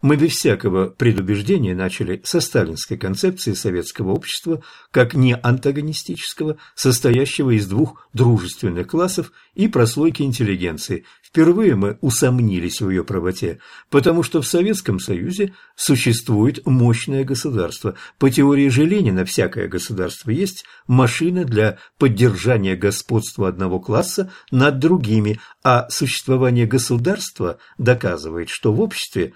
[0.02, 7.66] Мы без всякого предубеждения начали со сталинской концепции советского общества как не антагонистического, состоящего из
[7.66, 11.04] двух дружественных классов и прослойки интеллигенции.
[11.22, 17.94] Впервые мы усомнились в ее правоте, потому что в Советском Союзе существует мощное государство.
[18.18, 25.38] По теории же Ленина всякое государство есть машина для поддержания господства одного класса над другими,
[25.62, 29.34] а существование государства доказывает, что в обществе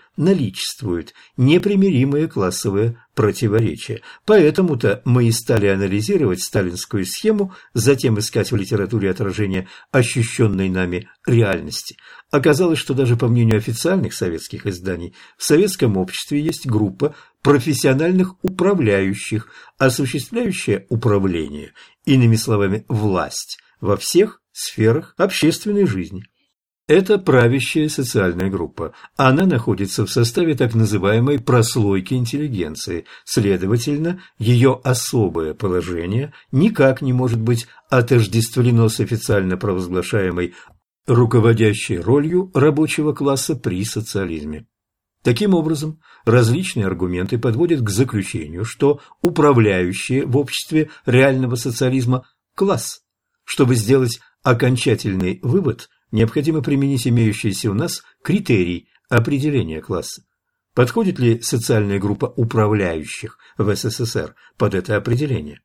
[0.54, 4.00] наличествуют непримиримые классовые противоречия.
[4.24, 11.96] Поэтому-то мы и стали анализировать сталинскую схему, затем искать в литературе отражение ощущенной нами реальности.
[12.30, 19.48] Оказалось, что даже по мнению официальных советских изданий, в советском обществе есть группа профессиональных управляющих,
[19.78, 21.72] осуществляющая управление,
[22.04, 26.24] иными словами, власть во всех сферах общественной жизни.
[26.86, 28.92] Это правящая социальная группа.
[29.16, 33.06] Она находится в составе так называемой прослойки интеллигенции.
[33.24, 40.54] Следовательно, ее особое положение никак не может быть отождествлено с официально провозглашаемой
[41.06, 44.66] руководящей ролью рабочего класса при социализме.
[45.22, 53.00] Таким образом, различные аргументы подводят к заключению, что управляющие в обществе реального социализма– класс.
[53.42, 60.22] Чтобы сделать окончательный вывод, необходимо применить имеющийся у нас критерий определения класса.
[60.72, 65.60] Подходит ли социальная группа управляющих в СССР под это определение?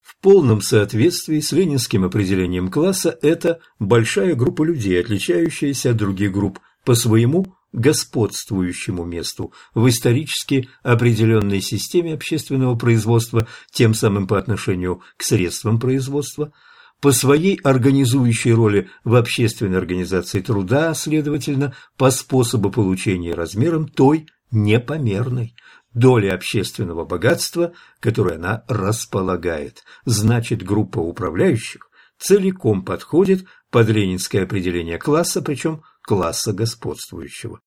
[0.00, 6.58] В полном соответствии с ленинским определением класса это большая группа людей, отличающаяся от других групп
[6.84, 15.22] по своему господствующему месту в исторически определенной системе общественного производства, тем самым по отношению к
[15.22, 16.52] средствам производства–
[17.02, 24.28] по своей организующей роли в общественной организации труда, следовательно, по способу получения и размерам той
[24.52, 25.56] непомерной
[25.92, 29.82] доли общественного богатства, которое она располагает.
[30.04, 37.60] Значит, группа управляющих целиком подходит под ленинское определение класса, причем класса господствующего.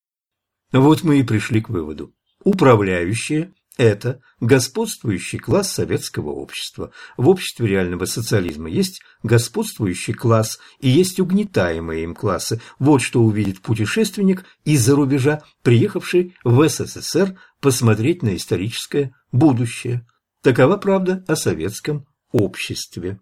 [0.71, 2.15] Вот мы и пришли к выводу.
[2.45, 6.91] Управляющие это господствующий класс советского общества.
[7.17, 12.61] В обществе реального социализма есть господствующий класс и есть угнетаемые им классы.
[12.79, 20.07] Вот что увидит путешественник из-за рубежа, приехавший в СССР посмотреть на историческое будущее.
[20.41, 23.19] Такова правда о советском обществе.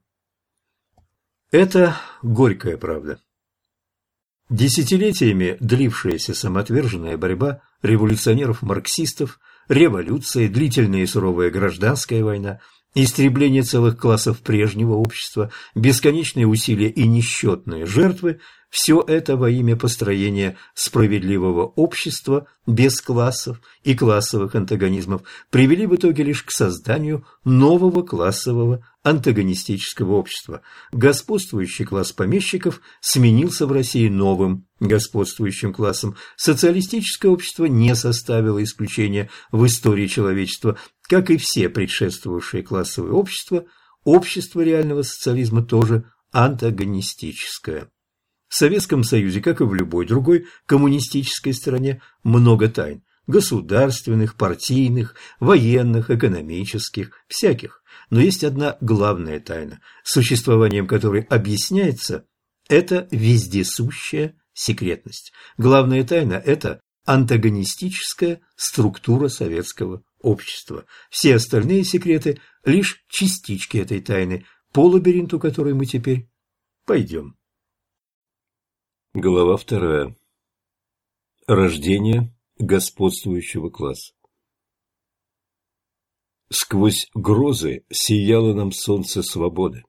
[1.52, 3.20] Это горькая правда.
[4.50, 12.60] Десятилетиями длившаяся самоотверженная борьба революционеров-марксистов– революция, длительная и суровая гражданская война,
[12.96, 18.40] истребление целых классов прежнего общества, бесконечные усилия и несчетные жертвы–
[18.74, 25.22] все это во имя построения справедливого общества без классов и классовых антагонизмов
[25.52, 30.64] привели в итоге лишь к созданию нового классового антагонистического общества.
[30.92, 36.16] Господствующий класс помещиков сменился в России новым господствующим классом.
[36.36, 43.66] Социалистическое общество не составило исключения в истории человечества, как и все предшествовавшие классовые общества,
[44.04, 47.92] общество реального социализма тоже антагонистическое.
[48.54, 56.12] В Советском Союзе, как и в любой другой коммунистической стране, много тайн– государственных, партийных, военных,
[56.12, 57.82] экономических, всяких.
[58.12, 62.28] Но есть одна главная тайна, существованием которой объясняется–
[62.70, 65.34] это вездесущая секретность.
[65.58, 70.86] Главная тайна– это антагонистическая структура советского общества.
[71.10, 76.30] Все остальные секреты– лишь частички этой тайны, по лабиринту которой мы теперь
[76.86, 77.36] пойдем.
[79.16, 80.18] Глава вторая.
[81.46, 84.12] Рождение господствующего класса.
[86.50, 89.84] Сквозь грозы сияло нам солнце свободы,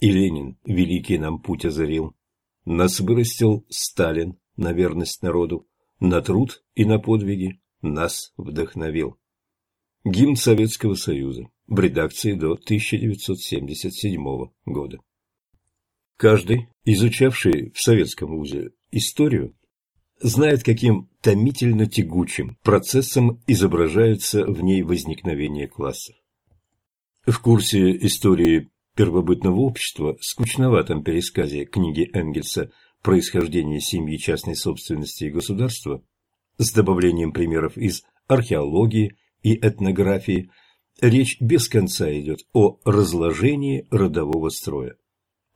[0.00, 2.16] и Ленин великий нам путь озарил.
[2.64, 5.68] Нас вырастил Сталин на верность народу,
[6.00, 9.18] на труд и на подвиги нас вдохновил.
[10.02, 14.98] Гимн Советского Союза в редакции до 1977 года.
[16.22, 19.56] Каждый, изучавший в советском вузе историю,
[20.20, 26.14] знает, каким томительно тягучим процессом изображается в ней возникновение классов.
[27.26, 32.70] В курсе истории первобытного общества, скучноватом пересказе книги Энгельса
[33.02, 36.04] «Происхождение семьи, частной собственности и государства»
[36.56, 40.50] с добавлением примеров из археологии и этнографии,
[41.00, 44.94] речь без конца идет о разложении родового строя.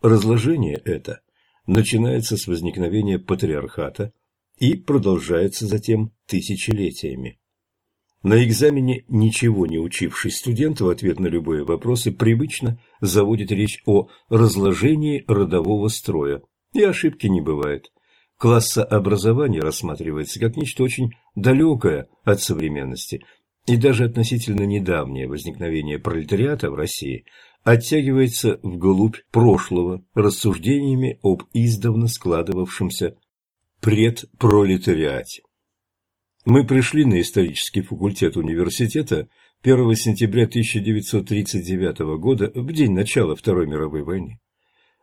[0.07, 1.19] Разложение это
[1.67, 4.13] начинается с возникновения патриархата
[4.57, 7.41] и продолжается затем тысячелетиями.
[8.23, 14.07] На экзамене ничего не учивший студент в ответ на любые вопросы привычно заводит речь о
[14.29, 16.41] разложении родового строя,
[16.73, 17.91] и ошибки не бывает.
[18.37, 23.25] Классообразование рассматривается как нечто очень далекое от современности,
[23.67, 27.25] и даже относительно недавнее возникновение пролетариата в России
[27.67, 33.17] оттягивается вглубь прошлого рассуждениями об издавна складывавшемся
[33.81, 35.43] предпролетариате.
[36.45, 39.29] Мы пришли на исторический факультет университета
[39.65, 44.39] 1 сентября 1939 года, в день начала Второй мировой войны.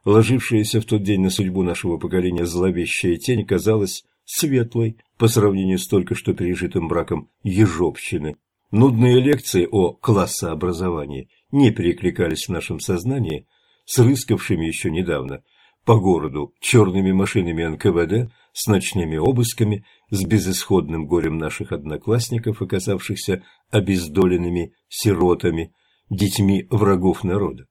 [0.05, 5.87] Ложившаяся в тот день на судьбу нашего поколения зловещая тень казалась светлой по сравнению с
[5.87, 8.37] только что пережитым браком ежовщины.
[8.71, 13.47] Нудные лекции о классообразовании не перекликались в нашем сознании
[13.85, 15.43] с рыскавшими еще недавно
[15.85, 24.73] по городу черными машинами НКВД, с ночными обысками, с безысходным горем наших одноклассников, оказавшихся обездоленными
[24.87, 25.73] сиротами,
[26.09, 27.65] детьми врагов народа.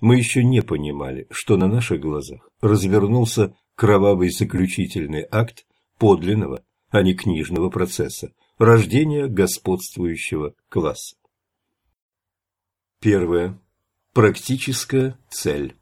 [0.00, 5.66] Мы еще не понимали, что на наших глазах развернулся кровавый заключительный акт
[5.98, 11.16] подлинного, а не книжного процесса, рождения господствующего класса.
[13.06, 13.56] Первое.
[14.14, 15.76] Практическая цель.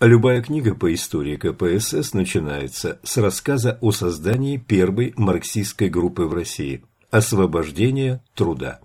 [0.00, 6.82] Любая книга по истории КПСС начинается с рассказа о создании первой марксистской группы в России–
[7.10, 8.80] «Освобождение труда».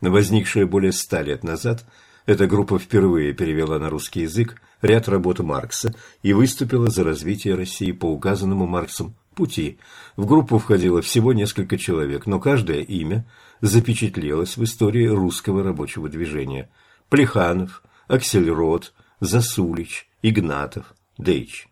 [0.00, 1.84] Возникшая более ста лет назад,
[2.24, 5.92] эта группа впервые перевела на русский язык ряд работ Маркса
[6.22, 9.78] и выступила за развитие России по указанному Марксом пути.
[10.14, 13.26] В группу входило всего несколько человек, но каждое имя
[13.60, 16.70] запечатлелось в истории русского рабочего движения.
[17.08, 21.68] Плеханов, Аксельрод, Засулич, Игнатов, Дейч.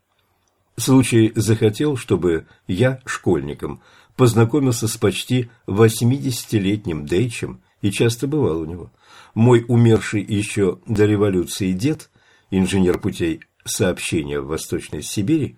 [0.76, 3.82] Случай захотел, чтобы я, школьником,
[4.16, 8.92] познакомился с почти 80-летним Дейчем и часто бывал у него.
[9.34, 12.10] Мой умерший еще до революции дед,
[12.50, 15.56] инженер путей сообщения в Восточной Сибири,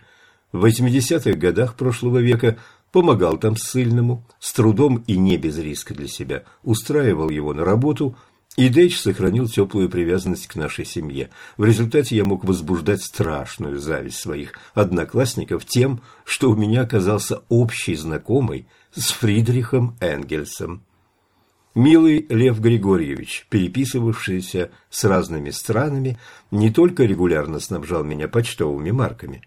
[0.53, 2.59] в 80-х годах прошлого века
[2.97, 8.17] помогал там ссыльному, с трудом и не без риска для себя, устраивал его на работу–
[8.57, 11.29] и Дейч сохранил теплую привязанность к нашей семье.
[11.59, 17.95] В результате я мог возбуждать страшную зависть своих одноклассников тем, что у меня оказался общий
[17.95, 20.83] знакомый с Фридрихом Энгельсом.
[21.75, 26.19] Милый Лев Григорьевич, переписывавшийся с разными странами,
[26.51, 29.43] не только регулярно снабжал меня почтовыми марками.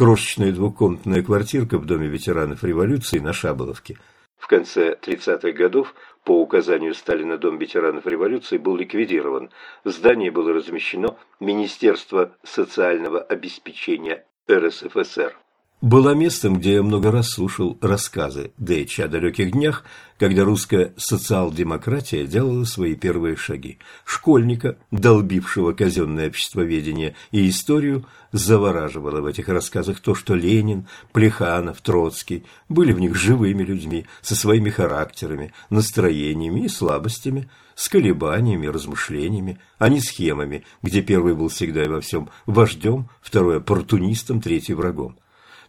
[0.00, 3.98] Крошечная двухкомнатная квартирка в доме ветеранов революции на Шаболовке–
[4.38, 5.94] в конце 30-х годов
[6.24, 9.50] по указанию Сталина Дом ветеранов революции был ликвидирован.
[9.84, 15.36] В здании было размещено Министерство социального обеспечения РСФСР
[15.80, 19.84] была местом, где я много раз слушал рассказы Дэйча о далеких днях,
[20.18, 23.78] когда русская социал-демократия делала свои первые шаги.
[24.04, 32.44] Школьника, долбившего казенное обществоведение и историю, завораживало в этих рассказах то, что Ленин, Плеханов, Троцкий
[32.68, 39.88] были в них живыми людьми, со своими характерами, настроениями и слабостями, с колебаниями, размышлениями, а
[39.88, 45.16] не схемами, где первый был всегда и во всем вождем, второй оппортунистом, третий врагом.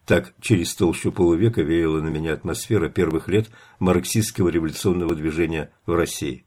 [0.05, 3.49] Так через толщу полувека веяла на меня атмосфера первых лет
[3.79, 6.45] марксистского революционного движения в России.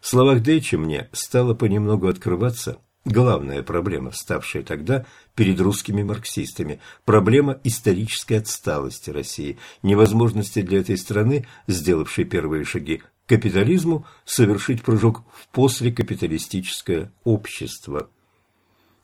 [0.00, 7.60] В словах Дейча мне стало понемногу открываться главная проблема, вставшая тогда перед русскими марксистами, проблема
[7.64, 15.48] исторической отсталости России, невозможности для этой страны, сделавшей первые шаги к капитализму, совершить прыжок в
[15.48, 18.10] послекапиталистическое общество.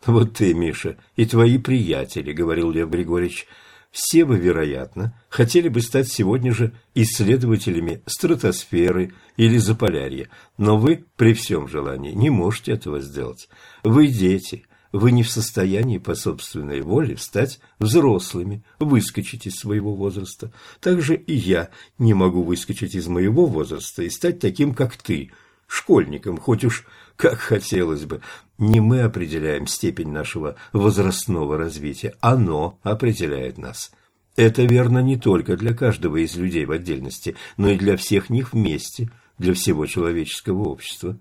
[0.04, 3.46] «Вот ты, Миша, и твои приятели»,— говорил Лев Григорьевич,—
[3.92, 11.34] все вы, вероятно, хотели бы стать сегодня же исследователями стратосферы или Заполярья, но вы при
[11.34, 13.50] всем желании не можете этого сделать.
[13.84, 20.52] Вы дети, вы не в состоянии по собственной воле стать взрослыми, выскочить из своего возраста.
[20.80, 25.32] Так же и я не могу выскочить из моего возраста и стать таким, как ты,
[25.66, 26.86] школьником, хоть уж
[27.16, 28.22] как хотелось бы.
[28.62, 33.90] Не мы определяем степень нашего возрастного развития, оно определяет нас.
[34.36, 38.52] Это верно не только для каждого из людей в отдельности, но и для всех них
[38.52, 41.18] вместе, для всего человеческого общества.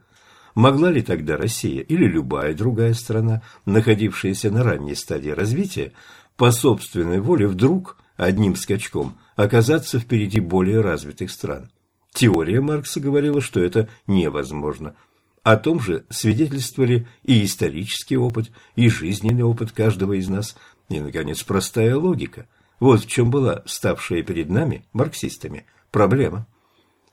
[0.54, 5.94] Могла ли тогда Россия или любая другая страна, находившаяся на ранней стадии развития,
[6.38, 11.72] по собственной воле вдруг одним скачком оказаться впереди более развитых стран?
[12.14, 14.94] Теория Маркса говорила, что это невозможно–
[15.44, 20.56] о том же свидетельствовали и исторический опыт, и жизненный опыт каждого из нас,
[20.90, 22.48] и, наконец, простая логика.
[22.80, 26.48] Вот в чем была ставшая перед нами, марксистами, проблема.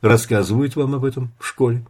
[0.01, 1.87] Рассказывают вам об этом в школе?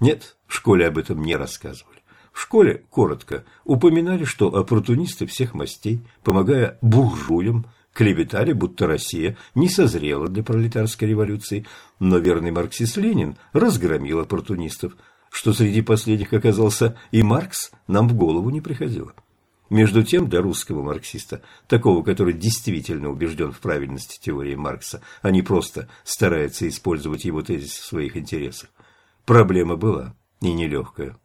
[0.00, 2.00] Нет, в школе об этом не рассказывали.
[2.32, 10.26] В школе, коротко, упоминали, что оппортунисты всех мастей, помогая буржуям, клеветали, будто Россия не созрела
[10.28, 11.64] для пролетарской революции,
[12.00, 14.96] но верный марксист Ленин разгромил оппортунистов–
[15.34, 19.12] что среди последних оказался и Маркс, нам в голову не приходило.
[19.68, 25.42] Между тем, для русского марксиста, такого, который действительно убежден в правильности теории Маркса, а не
[25.42, 28.70] просто старается использовать его тезис в своих интересах,
[29.26, 31.16] проблема была и нелегкая.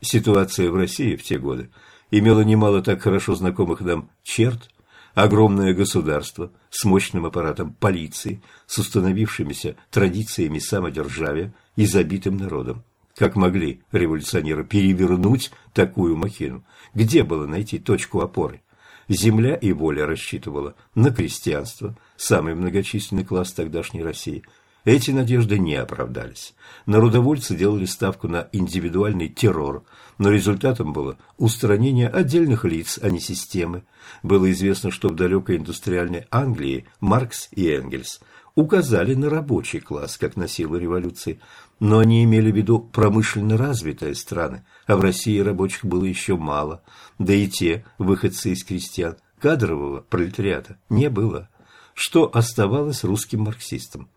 [0.00, 1.70] Ситуация в России в те годы
[2.12, 4.70] имела немало так хорошо знакомых нам черт,
[5.14, 12.84] огромное государство с мощным аппаратом полиции, с установившимися традициями самодержавия и забитым народом.
[13.18, 16.62] Как могли революционеры перевернуть такую махину?
[16.94, 18.62] Где было найти точку опоры?
[19.08, 24.44] Земля и воля рассчитывала на крестьянство, самый многочисленный класс тогдашней России.
[24.84, 26.54] Эти надежды не оправдались.
[26.86, 29.82] Народовольцы делали ставку на индивидуальный террор,
[30.18, 33.82] но результатом было устранение отдельных лиц, а не системы.
[34.22, 38.20] Было известно, что в далекой индустриальной Англии Маркс и Энгельс
[38.58, 41.38] указали на рабочий класс как на силу революции,
[41.80, 46.82] но они имели в виду промышленно развитые страны, а в России рабочих было еще мало,
[47.18, 51.48] да и те, выходцы из крестьян, кадрового пролетариата не было.
[51.94, 54.08] Что оставалось русским марксистам?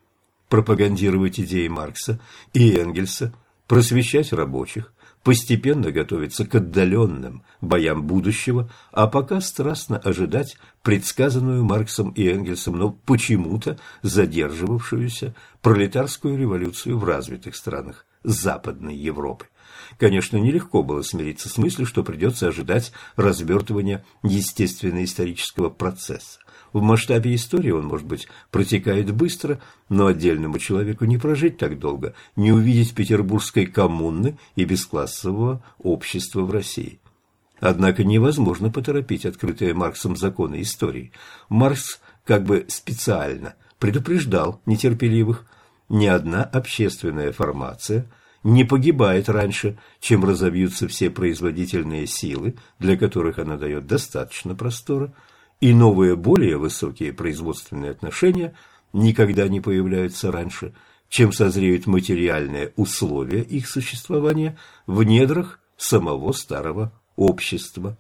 [0.50, 2.20] Пропагандировать идеи Маркса
[2.54, 3.34] и Энгельса,
[3.68, 12.27] просвещать рабочих, постепенно готовиться к отдаленным боям будущего, а пока страстно ожидать предсказанную Марксом и
[12.27, 19.45] Энгельсом, но почему-то задерживавшуюся пролетарскую революцию в развитых странах Западной Европы.
[19.98, 26.39] Конечно, нелегко было смириться с мыслью, что придется ожидать развертывания естественно-исторического процесса.
[26.73, 32.14] В масштабе истории он, может быть, протекает быстро, но отдельному человеку не прожить так долго,
[32.35, 36.99] не увидеть петербургской коммуны и бесклассового общества в России.
[37.60, 41.11] Однако невозможно поторопить открытые Марксом законы истории.
[41.49, 45.45] Маркс как бы специально предупреждал нетерпеливых,
[45.89, 48.10] ни одна общественная формация
[48.43, 55.14] не погибает раньше, чем разовьются все производительные силы, для которых она дает достаточно простора,
[55.62, 58.56] и новые, более высокие производственные отношения
[58.94, 60.74] никогда не появляются раньше,
[61.08, 64.58] чем созреют материальные условия их существования
[64.88, 67.98] в недрах самого старого общества.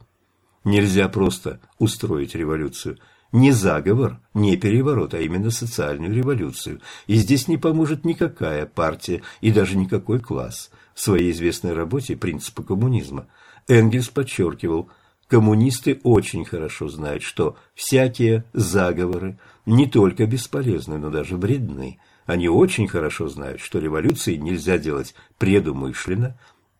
[0.63, 2.97] Нельзя просто устроить революцию.
[3.31, 6.81] Не заговор, не переворот, а именно социальную революцию.
[7.07, 10.71] И здесь не поможет никакая партия и даже никакой класс.
[10.93, 13.27] В своей известной работе «Принципы коммунизма»
[13.67, 14.89] Энгельс подчеркивал–
[15.31, 21.99] Коммунисты очень хорошо знают, что всякие заговоры не только бесполезны, но даже вредны.
[22.25, 26.37] Они очень хорошо знают, что революции нельзя делать предумышленно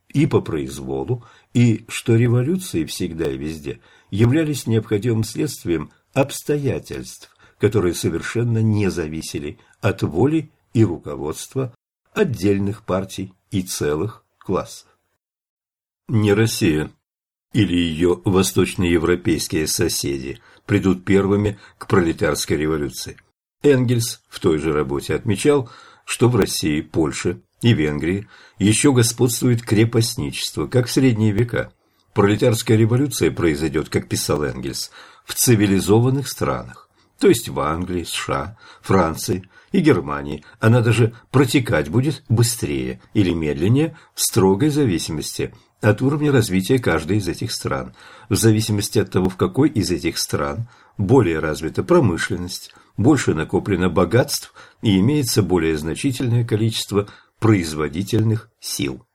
[0.10, 1.24] и по произволу,
[1.54, 3.80] и что революции всегда и везде
[4.10, 11.74] являлись необходимым следствием обстоятельств, которые совершенно не зависели от воли и руководства
[12.14, 14.90] отдельных партий и целых классов.
[16.10, 16.92] Не Россия
[17.54, 23.18] или ее восточноевропейские соседи придут первыми к пролетарской революции.
[23.64, 25.70] Энгельс в той же работе отмечал,
[26.06, 31.72] что в России, Польше и Венгрии еще господствует крепостничество, как в средние века.
[32.14, 34.92] Пролетарская революция произойдет, как писал Энгельс,
[35.26, 40.44] в цивилизованных странах, то есть в Англии, США, Франции и Германии.
[40.60, 47.28] Она даже протекать будет быстрее или медленнее в строгой зависимости от уровня развития каждой из
[47.28, 47.94] этих стран,
[48.30, 50.68] в зависимости от того, в какой из этих стран
[50.98, 57.08] более развита промышленность, больше накоплено богатств и имеется более значительное количество
[57.40, 59.06] производительных сил.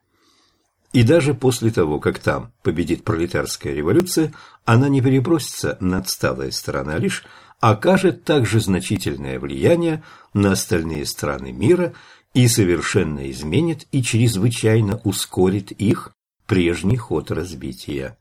[0.93, 4.33] И даже после того, как там победит пролетарская революция,
[4.65, 7.25] она не перебросится на отсталые страны, а лишь
[7.61, 10.03] окажет также значительное влияние
[10.35, 11.93] на остальные страны мира
[12.35, 16.16] и совершенно изменит и чрезвычайно ускорит их
[16.47, 18.17] прежний ход развития.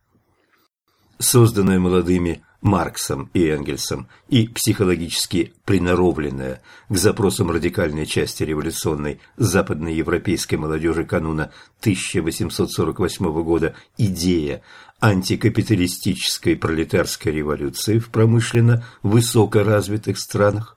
[1.18, 11.06] Созданная молодыми Марксом и Энгельсом и психологически приноровленная к запросам радикальной части революционной западноевропейской молодежи
[11.06, 14.64] кануна 1848 года идея
[15.00, 20.76] антикапиталистической пролетарской революции в промышленно высокоразвитых странах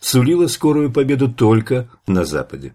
[0.00, 2.74] сулила скорую победу только на Западе.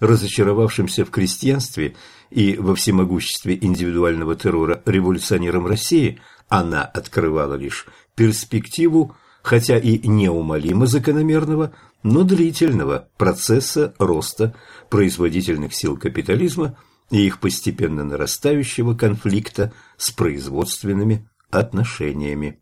[0.00, 1.94] Разочаровавшимся в крестьянстве
[2.32, 6.20] и во всемогуществе индивидуального террора революционерам России–
[6.52, 11.72] она открывала лишь перспективу, хотя и неумолимо закономерного,
[12.02, 14.54] но длительного процесса роста
[14.90, 16.76] производительных сил капитализма
[17.10, 22.60] и их постепенно нарастающего конфликта с производственными отношениями.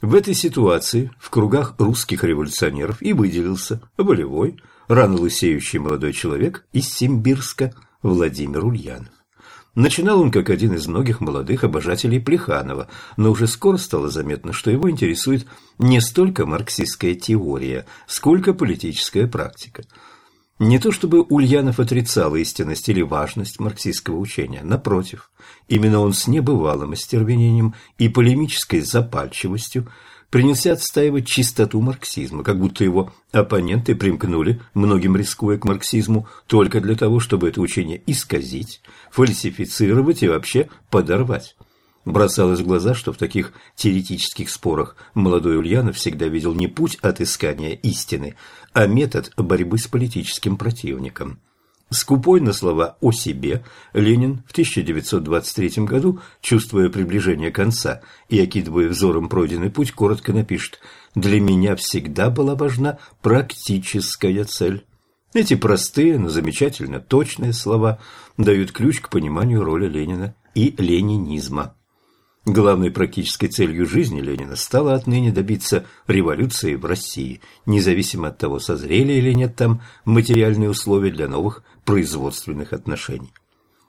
[0.00, 6.88] В этой ситуации в кругах русских революционеров и выделился волевой, рано лысеющий молодой человек из
[6.88, 7.74] Симбирска
[8.06, 9.10] Владимир Ульянов.
[9.74, 12.88] Начинал он как один из многих молодых обожателей Плеханова,
[13.18, 15.46] но уже скоро стало заметно, что его интересует
[15.78, 19.84] не столько марксистская теория, сколько политическая практика.
[20.58, 25.30] Не то чтобы Ульянов отрицал истинность или важность марксистского учения, напротив,
[25.68, 29.92] именно он с небывалым остервенением и полемической запальчивостью
[30.36, 36.94] принялся отстаивать чистоту марксизма, как будто его оппоненты примкнули, многим рискуя к марксизму, только для
[36.94, 41.56] того, чтобы это учение исказить, фальсифицировать и вообще подорвать.
[42.04, 47.72] Бросалось в глаза, что в таких теоретических спорах молодой Ульянов всегда видел не путь отыскания
[47.72, 48.36] истины,
[48.74, 51.38] а метод борьбы с политическим противником.
[51.90, 59.28] Скупой на слова о себе, Ленин в 1923 году, чувствуя приближение конца и окидывая взором
[59.28, 60.80] пройденный путь, коротко напишет
[61.14, 64.84] «Для меня всегда была важна практическая цель».
[65.32, 68.00] Эти простые, но замечательно точные слова
[68.36, 71.76] дают ключ к пониманию роли Ленина и ленинизма.
[72.46, 79.14] Главной практической целью жизни Ленина стало отныне добиться революции в России, независимо от того, созрели
[79.14, 83.32] или нет там материальные условия для новых производственных отношений.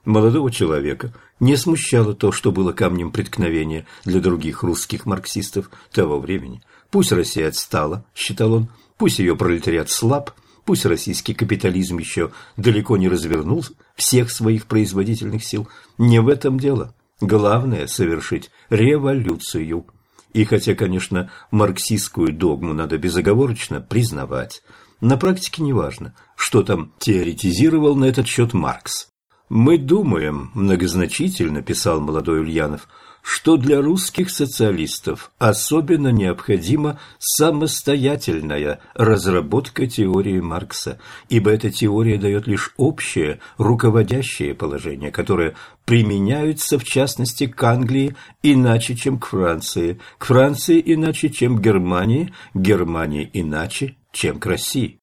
[0.04, 6.60] Молодого человека не смущало то, что было камнем преткновения для других русских марксистов того времени.
[6.90, 10.32] Пусть Россия отстала, считал он, пусть ее пролетариат слаб,
[10.64, 13.64] пусть российский капитализм еще далеко не развернул
[13.94, 16.92] всех своих производительных сил, не в этом дело.
[17.20, 19.86] Главное– совершить революцию.
[20.32, 24.62] И хотя, конечно, марксистскую догму надо безоговорочно признавать,
[25.00, 29.08] на практике неважно, что там теоретизировал на этот счет Маркс.
[29.48, 32.88] «Мы думаем»,– многозначительно писал молодой Ульянов–
[33.28, 40.98] что для русских социалистов особенно необходима самостоятельная разработка теории Маркса,
[41.28, 48.96] ибо эта теория дает лишь общее, руководящее положение, которое применяются в частности к Англии иначе,
[48.96, 55.00] чем к Франции, к Франции иначе, чем к Германии, к Германии иначе, чем к России.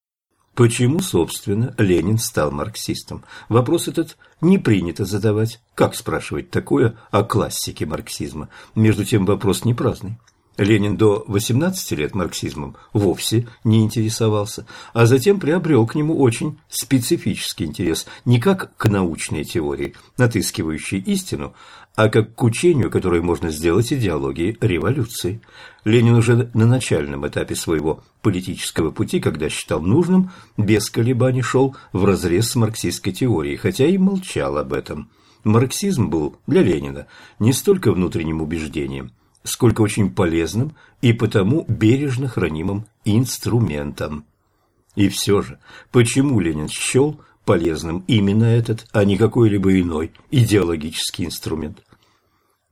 [0.56, 3.26] Почему, собственно, Ленин стал марксистом?
[3.50, 5.60] Вопрос этот не принято задавать.
[5.76, 8.48] Как спрашивать такое о классике марксизма?
[8.74, 10.18] Между тем вопрос не праздный.
[10.58, 17.66] Ленин до 18 лет марксизмом вовсе не интересовался, а затем приобрел к нему очень специфический
[17.66, 21.54] интерес, не как к научной теории, отыскивающей истину,
[21.96, 25.42] а как к учению, которое можно сделать идеологией революции.
[25.86, 32.50] Ленин уже на начальном этапе своего политического пути, когда считал нужным, без колебаний шел вразрез
[32.50, 35.10] с марксистской теорией, хотя и молчал об этом.
[35.44, 37.08] Марксизм был для Ленина
[37.40, 39.12] не столько внутренним убеждением,
[39.44, 44.26] сколько очень полезным и потому бережно хранимым инструментом.
[44.96, 45.60] И все же,
[45.92, 51.84] почему Ленин счел полезным именно этот, а не какой-либо иной идеологический инструмент?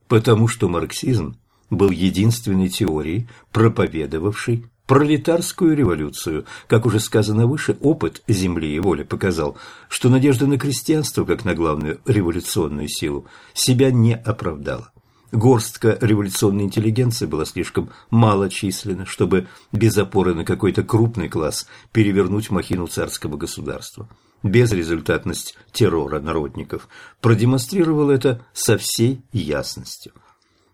[0.08, 1.36] Потому что марксизм
[1.70, 6.44] был единственной теорией, проповедовавшей пролетарскую революцию.
[6.66, 9.56] Как уже сказано выше, опыт земли и воли показал,
[9.88, 14.90] что надежда на крестьянство, как на главную революционную силу, себя не оправдала.
[15.32, 22.86] Горстка революционной интеллигенции была слишком малочисленна, чтобы без опоры на какой-то крупный класс перевернуть махину
[22.86, 24.08] царского государства.
[24.44, 26.88] Безрезультатность террора народников
[27.22, 30.12] продемонстрировала это со всей ясностью.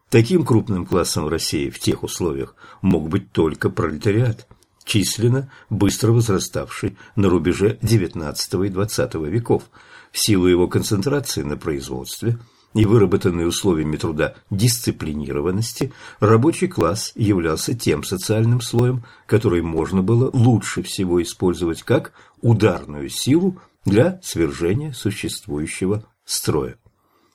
[0.09, 4.49] Таким крупным классом в России в тех условиях мог быть только пролетариат,
[4.85, 8.35] численно быстро возраставший на рубеже XIX
[8.67, 9.63] и XX веков,
[10.11, 12.39] в силу его концентрации на производстве–
[12.75, 20.83] и выработанной условиями труда дисциплинированности, рабочий класс являлся тем социальным слоем, который можно было лучше
[20.83, 26.77] всего использовать как ударную силу для свержения существующего строя.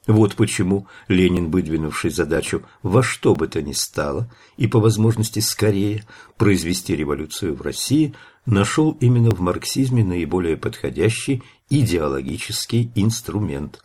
[0.08, 6.06] Вот почему Ленин, выдвинувший задачу во что бы то ни стало и по возможности скорее
[6.38, 8.14] произвести революцию в России,
[8.46, 13.82] нашел именно в марксизме наиболее подходящий идеологический инструмент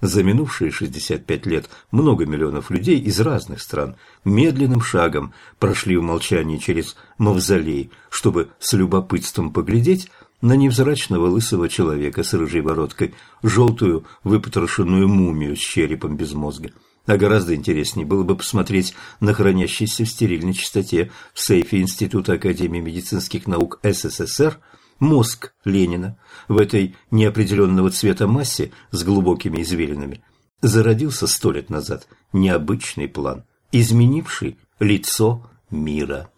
[0.00, 6.58] за минувшие 65 лет много миллионов людей из разных стран медленным шагом прошли в молчании
[6.58, 10.10] через мавзолей, чтобы с любопытством поглядеть
[10.40, 16.70] на невзрачного лысого человека с рыжей бородкой, желтую выпотрошенную мумию с черепом без мозга.
[17.06, 22.80] А гораздо интереснее было бы посмотреть на хранящийся в стерильной чистоте в сейфе Института Академии
[22.80, 24.58] медицинских наук СССР–
[24.98, 26.18] мозг Ленина
[26.48, 30.22] в этой неопределенного цвета массе с глубокими извилинами
[30.62, 36.30] зародился сто лет назад необычный план, изменивший лицо мира.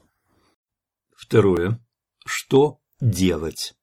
[1.16, 1.80] Второе.
[2.24, 3.74] Что делать?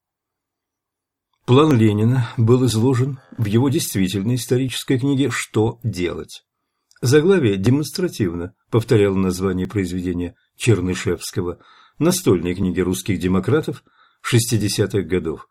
[1.46, 6.44] План Ленина был изложен в его действительной исторической книге «Что делать?».
[7.02, 11.60] Заглавие демонстративно повторяло название произведения Чернышевского,
[12.00, 13.84] настольной книги русских демократов–
[14.32, 15.48] 60-х годов.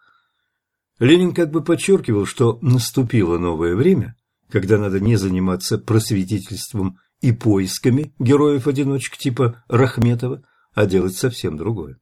[0.99, 4.17] Ленин как бы подчеркивал, что наступило новое время,
[4.51, 10.43] когда надо не заниматься просветительством и поисками героев-одиночек типа Рахметова,
[10.75, 11.99] а делать совсем другое.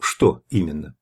[0.00, 0.94] Что именно?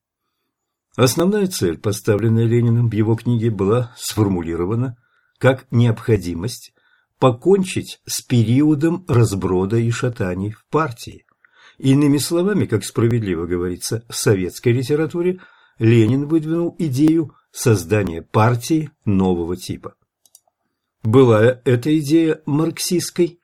[0.95, 4.97] Основная цель, поставленная Лениным в его книге, была сформулирована
[5.37, 6.73] как необходимость
[7.19, 11.24] покончить с периодом разброда и шатаний в партии.
[11.77, 15.39] Иными словами, как справедливо говорится в советской литературе,
[15.77, 19.95] Ленин выдвинул идею создания партии нового типа.
[21.03, 23.39] Была эта идея марксистской?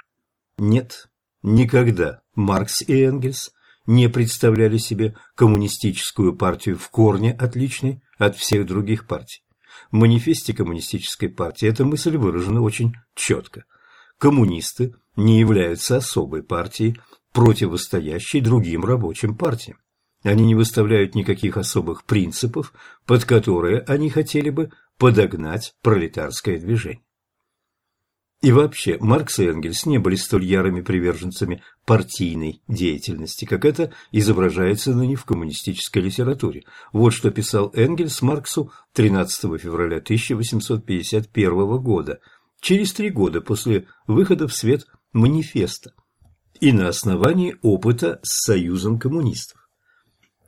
[0.58, 1.10] Нет,
[1.44, 3.52] никогда Маркс и Энгельс
[3.86, 9.44] не представляли себе коммунистическую партию в корне отличной от всех других партий.
[9.92, 13.66] В манифесте коммунистической партии эта мысль выражена очень четко.
[14.18, 16.98] Коммунисты не являются особой партией,
[17.34, 19.78] противостоящей другим рабочим партиям.
[20.24, 22.74] Они не выставляют никаких особых принципов,
[23.06, 27.02] под которые они хотели бы подогнать пролетарское движение.
[28.42, 34.96] И вообще, Маркс и Энгельс не были столь ярыми приверженцами партийной деятельности, как это изображается
[34.96, 36.64] ныне в коммунистической литературе.
[36.92, 42.20] Вот что писал Энгельс Марксу 13 февраля 1851 года,
[42.60, 45.94] через три года после выхода в свет манифеста
[46.62, 49.68] и на основании опыта с Союзом коммунистов.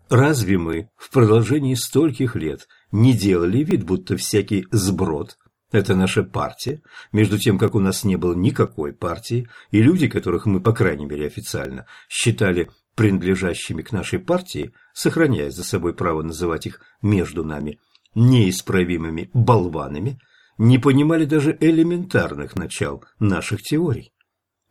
[0.09, 5.37] Разве мы в продолжении стольких лет не делали вид, будто всякий сброд–
[5.73, 10.45] это наша партия, между тем, как у нас не было никакой партии, и люди, которых
[10.45, 16.67] мы, по крайней мере официально, считали принадлежащими к нашей партии, сохраняя за собой право называть
[16.67, 17.79] их между нами
[18.13, 20.19] неисправимыми болванами,
[20.59, 24.13] не понимали даже элементарных начал наших теорий.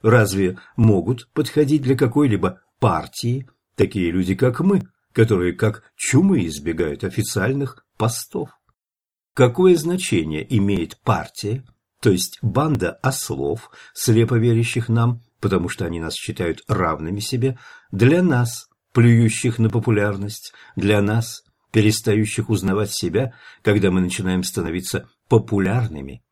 [0.02, 7.84] Разве могут подходить для какой-либо партии такие люди, как мы, которые как чумы избегают официальных
[7.96, 8.50] постов?
[9.34, 11.64] Какое значение имеет партия,
[12.00, 17.58] то есть банда ослов, слепо верящих нам, потому что они нас считают равными себе,
[17.92, 26.22] для нас, плюющих на популярность, для нас, перестающих узнавать себя, когда мы начинаем становиться популярными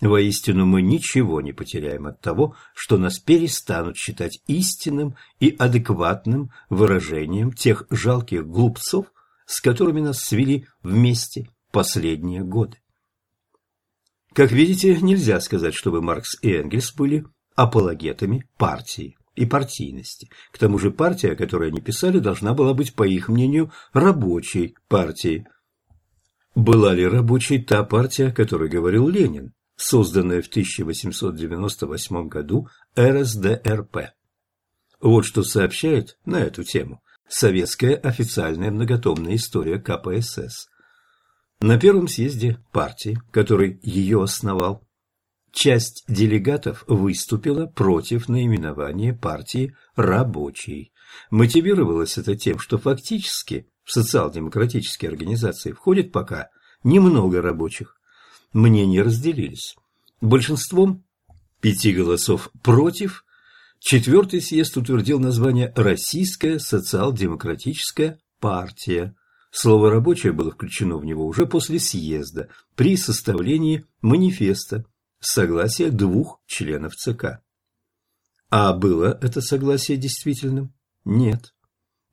[0.00, 7.52] Воистину мы ничего не потеряем от того, что нас перестанут считать истинным и адекватным выражением
[7.52, 9.12] тех жалких глупцов,
[9.44, 12.78] с которыми нас свели вместе последние годы.
[14.32, 20.30] Как видите, нельзя сказать, чтобы Маркс и Энгельс были апологетами партии и партийности.
[20.50, 24.76] К тому же партия, о которой они писали, должна была быть, по их мнению, рабочей
[24.88, 25.46] партией.
[26.54, 29.52] Была ли рабочей та партия, о которой говорил Ленин?
[29.80, 34.12] Созданная в 1898 году РСДРП.
[35.00, 40.68] Вот что сообщает на эту тему Советская официальная многотомная история КПСС.
[41.60, 44.86] На первом съезде партии, который ее основал,
[45.52, 50.92] часть делегатов выступила против наименования партии «Рабочий».
[51.30, 56.48] Мотивировалось это тем, что фактически в социал-демократические организации входит пока
[56.82, 57.99] немного рабочих.
[58.52, 59.76] Мнения разделились.
[60.20, 61.04] Большинством
[61.60, 63.24] пяти голосов против
[63.80, 69.16] Четвертый съезд утвердил название «Российская социал-демократическая партия».
[69.50, 74.84] Слово «рабочая» было включено в него уже после съезда при составлении манифеста
[75.18, 77.40] с согласия двух членов ЦК.
[78.50, 80.74] А было это согласие действительным?
[81.06, 81.54] Нет.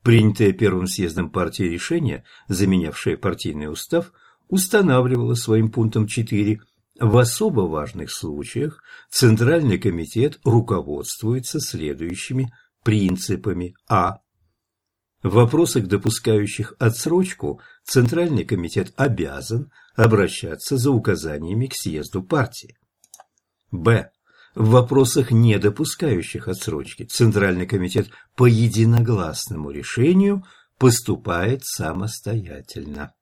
[0.04, 4.14] Принятое первым съездом партии решение, заменявшее партийный устав,
[4.50, 6.60] устанавливало своим пунктом 4
[7.00, 12.52] в особо важных случаях Центральный комитет руководствуется следующими
[12.84, 13.76] принципами.
[13.88, 14.20] А.
[15.22, 22.78] В вопросах, допускающих отсрочку, Центральный комитет обязан обращаться за указаниями к съезду партии.
[23.72, 24.10] Б.
[24.56, 30.44] В вопросах, не допускающих отсрочки, Центральный комитет по единогласному решению
[30.80, 33.14] поступает самостоятельно.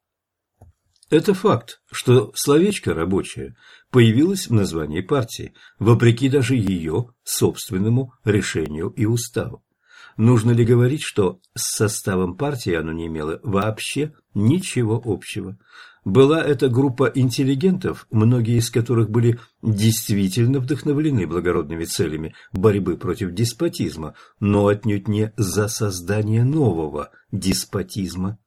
[1.10, 3.56] Это факт, что словечко «рабочее»
[3.91, 9.64] появилось в названии партии, вопреки даже ее собственному решению и уставу.
[10.18, 15.57] Нужно ли говорить, что с составом партии оно не имело вообще ничего общего?
[16.06, 24.14] Была это группа интеллигентов, многие из которых были действительно вдохновлены благородными целями борьбы против деспотизма,
[24.40, 28.38] но отнюдь не за создание нового деспотизма.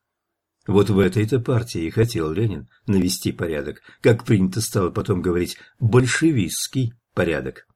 [0.68, 6.92] Вот в этой-то партии и хотел Ленин навести порядок, как принято стало потом говорить, большевистский
[7.14, 7.66] порядок.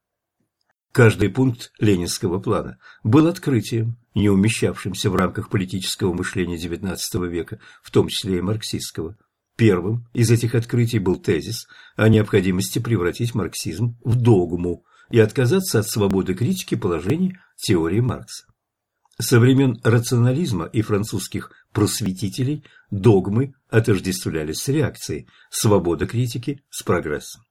[0.93, 6.99] Каждый пункт ленинского плана был открытием, не умещавшимся в рамках политического мышления XIX
[7.29, 9.17] века, в том числе и марксистского.
[9.57, 11.67] Первым из этих открытий был тезис
[11.97, 18.52] о необходимости превратить марксизм в догму и отказаться от свободы критики положений теории Маркса.
[19.19, 27.43] Со времен рационализма и французских просветителей догмы отождествлялись с реакцией, свобода критики с прогрессом.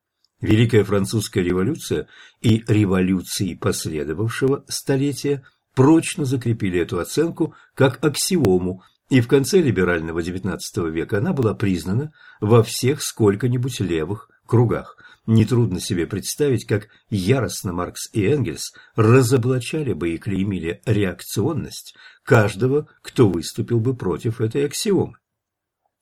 [0.42, 2.08] Великая французская революция
[2.42, 5.44] и революции последовавшего столетия
[5.76, 10.58] прочно закрепили эту оценку как аксиому, и в конце либерального XIX
[10.90, 14.98] века она была признана во всех сколько-нибудь левых кругах.
[15.28, 23.30] Нетрудно себе представить, как яростно Маркс и Энгельс разоблачали бы и клеймили реакционность каждого, кто
[23.30, 25.18] выступил бы против этой аксиомы.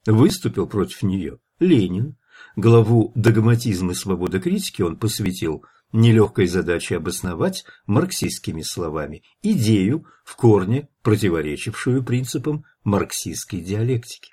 [0.05, 2.15] Выступил против нее Ленин.
[2.55, 10.87] Главу «Догматизм и свобода критики» он посвятил нелегкой задаче обосновать марксистскими словами идею, в корне
[11.01, 14.31] противоречившую принципам марксистской диалектики.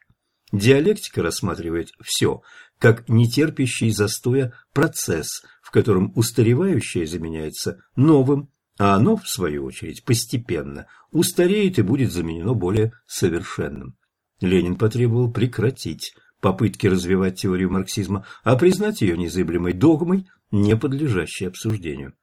[0.52, 2.42] Диалектика рассматривает все
[2.78, 10.86] как нетерпящий застоя процесс, в котором устаревающее заменяется новым, а оно, в свою очередь, постепенно
[11.11, 13.97] устареет и будет заменено более совершенным.
[14.40, 22.15] Ленин потребовал прекратить попытки развивать теорию марксизма, а признать ее незыблемой догмой, не подлежащей обсуждению.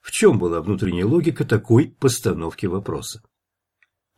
[0.00, 3.22] В чем была внутренняя логика такой постановки вопроса?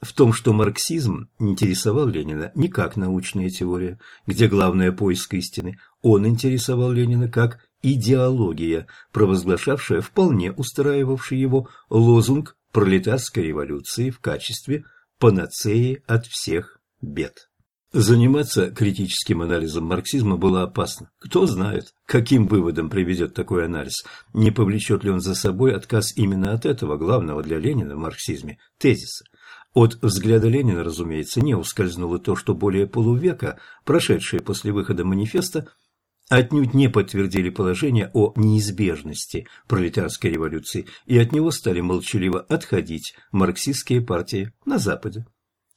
[0.04, 6.26] В том, что марксизм интересовал Ленина не как научная теория, где главное поиск истины, он
[6.26, 14.84] интересовал Ленина как идеология, провозглашавшая вполне устраивавший его лозунг пролетарской революции в качестве
[15.18, 17.48] панацеи от всех бед.
[17.92, 21.12] Заниматься критическим анализом марксизма было опасно.
[21.20, 26.52] Кто знает, каким выводом приведет такой анализ, не повлечет ли он за собой отказ именно
[26.52, 29.24] от этого главного для Ленина в марксизме тезиса.
[29.74, 35.68] От взгляда Ленина, разумеется, не ускользнуло то, что более полувека, прошедшие после выхода манифеста,
[36.28, 44.00] отнюдь не подтвердили положение о неизбежности пролетарской революции и от него стали молчаливо отходить марксистские
[44.00, 45.26] партии на Западе.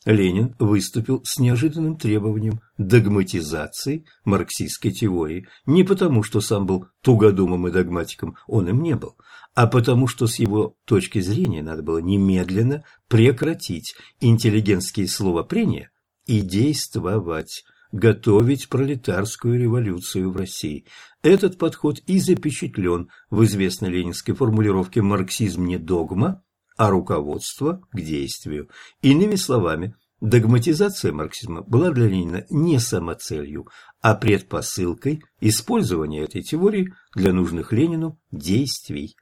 [0.07, 7.71] Ленин выступил с неожиданным требованием догматизации марксистской теории не потому, что сам был тугодумом и
[7.71, 9.17] догматиком, он им не был,
[9.53, 15.91] а потому, что с его точки зрения надо было немедленно прекратить интеллигентские словопрения
[16.25, 20.85] и действовать, готовить пролетарскую революцию в России.
[21.21, 26.43] Этот подход и запечатлен в известной ленинской формулировке «марксизм не догма»,
[26.77, 28.69] а руководство к действию.
[29.01, 33.67] Иными словами, догматизация марксизма была для Ленина не самоцелью,
[34.01, 39.15] а предпосылкой использования этой теории для нужных Ленину действий.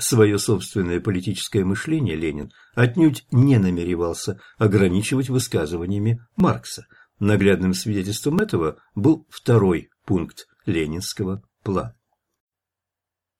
[0.00, 6.86] свое собственное политическое мышление Ленин отнюдь не намеревался ограничивать высказываниями Маркса.
[7.18, 11.96] Наглядным свидетельством этого был второй пункт ленинского плана.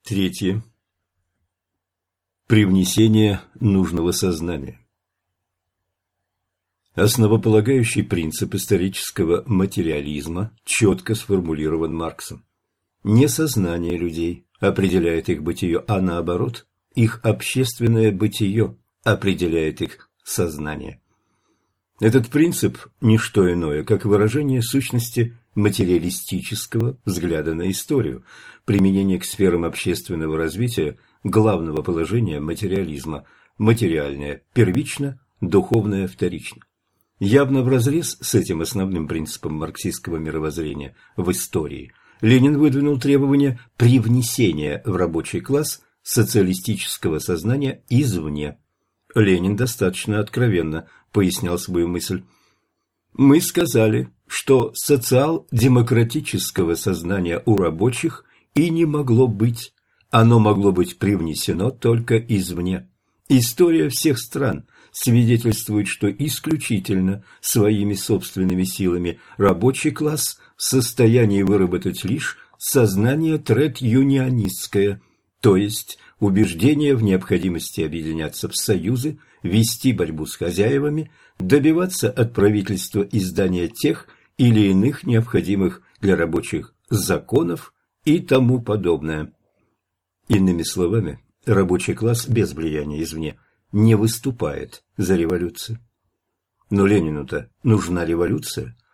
[0.03, 0.65] Третье.
[2.49, 4.81] Привнесение нужного сознания.
[6.95, 12.47] Основополагающий принцип исторического материализма четко сформулирован Марксом.
[13.05, 21.03] Не сознание людей определяет их бытие, а наоборот, их общественное бытие определяет их сознание.
[22.01, 28.25] Этот принцип– не что иное, как выражение сущности материалистического взгляда на историю,
[28.65, 33.25] применение к сферам общественного развития главного положения материализма–
[33.59, 36.63] материальное первично, духовное вторично.
[37.21, 44.97] Явно вразрез с этим основным принципом марксистского мировоззрения в истории– Ленин выдвинул требование привнесения в
[44.97, 48.59] рабочий класс социалистического сознания извне.
[49.15, 52.25] Ленин достаточно откровенно пояснял свою мысль.
[53.15, 58.25] «Мы сказали, что социал-демократического сознания у рабочих
[58.55, 59.73] и не могло быть.
[60.11, 62.89] Оно могло быть привнесено только извне.
[63.29, 72.37] История всех стран свидетельствует, что исключительно своими собственными силами рабочий класс– в состоянии выработать лишь
[72.59, 75.01] сознание тред-юнионистское,
[75.41, 83.07] то есть убеждение в необходимости объединяться в союзы, вести борьбу с хозяевами, добиваться от правительства
[83.13, 87.73] издания тех или иных необходимых для рабочих законов
[88.05, 89.33] и тому подобное.
[90.29, 93.39] Иными словами, рабочий класс без влияния извне
[93.73, 95.79] не выступает за революцию.
[96.71, 98.77] Но Ленину-то нужна революция–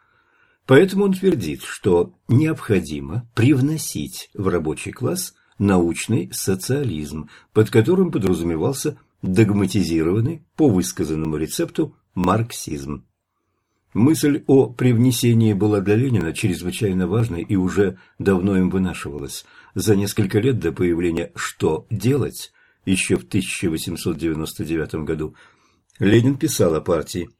[0.66, 10.44] Поэтому он твердит, что необходимо привносить в рабочий класс научный социализм, под которым подразумевался догматизированный
[10.56, 13.06] по высказанному рецепту марксизм.
[13.94, 19.44] Мысль о привнесении была для Ленина чрезвычайно важной и уже давно им вынашивалась.
[19.76, 22.52] За несколько лет до появления «Что делать?»
[22.84, 25.36] еще в 1899 году
[26.00, 27.30] Ленин писал о партии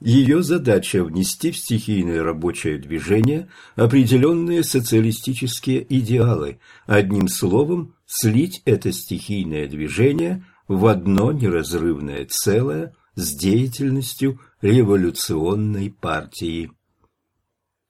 [0.00, 9.66] ее задача– внести в стихийное рабочее движение определенные социалистические идеалы, одним словом, слить это стихийное
[9.66, 16.70] движение в одно неразрывное целое с деятельностью революционной партии.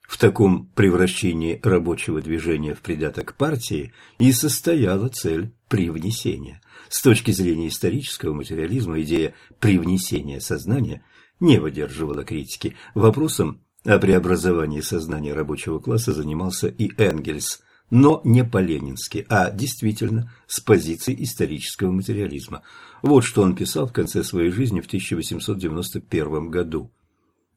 [0.02, 6.62] В таком превращении рабочего движения в придаток партии и состояла цель привнесения.
[6.88, 11.04] С точки зрения исторического материализма идея привнесения сознания–
[11.40, 12.76] не выдерживала критики.
[12.94, 20.60] Вопросом о преобразовании сознания рабочего класса занимался и Энгельс, но не по-ленински, а действительно с
[20.60, 22.62] позиции исторического материализма.
[23.02, 26.90] Вот что он писал в конце своей жизни в 1891 году.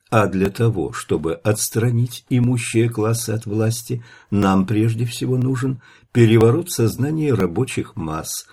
[0.10, 5.82] А для того, чтобы отстранить имущие классы от власти, нам прежде всего нужен
[6.12, 8.46] переворот сознания рабочих масс.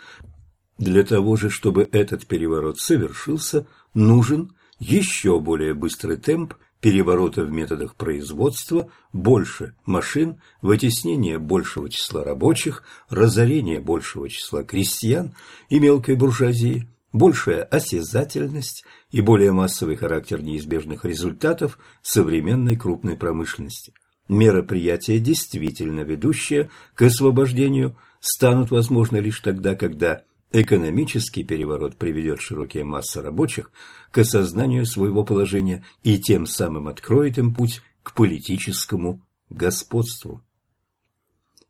[0.79, 7.97] Для того же, чтобы этот переворот совершился, нужен еще более быстрый темп переворота в методах
[7.97, 15.35] производства, больше машин, вытеснение большего числа рабочих, разорение большего числа крестьян
[15.69, 23.93] и мелкой буржуазии, большая осязательность и более массовый характер неизбежных результатов современной крупной промышленности.
[24.29, 33.21] Мероприятия, действительно ведущие к освобождению, станут возможны лишь тогда, когда Экономический переворот приведет широкие массы
[33.21, 33.71] рабочих
[34.11, 39.21] к осознанию своего положения и тем самым откроет им путь к политическому
[39.51, 40.43] господству.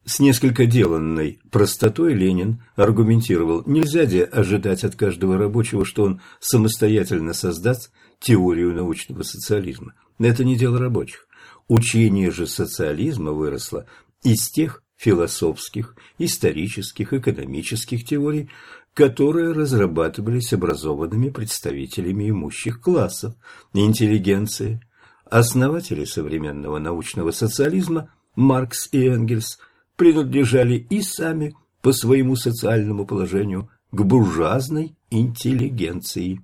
[0.05, 7.35] С несколько деланной простотой Ленин аргументировал, нельзя де ожидать от каждого рабочего, что он самостоятельно
[7.35, 7.91] создаст
[8.21, 9.95] теорию научного социализма.
[10.19, 11.27] Это не дело рабочих.
[11.67, 13.87] Учение же социализма выросло
[14.23, 18.51] из тех философских, исторических, экономических теорий,
[18.93, 23.35] которые разрабатывались образованными представителями имущих классов,
[23.73, 24.81] интеллигенции.
[25.25, 29.59] Основатели современного научного социализма Маркс и Энгельс
[29.97, 36.41] принадлежали и сами по своему социальному положению к буржуазной интеллигенции.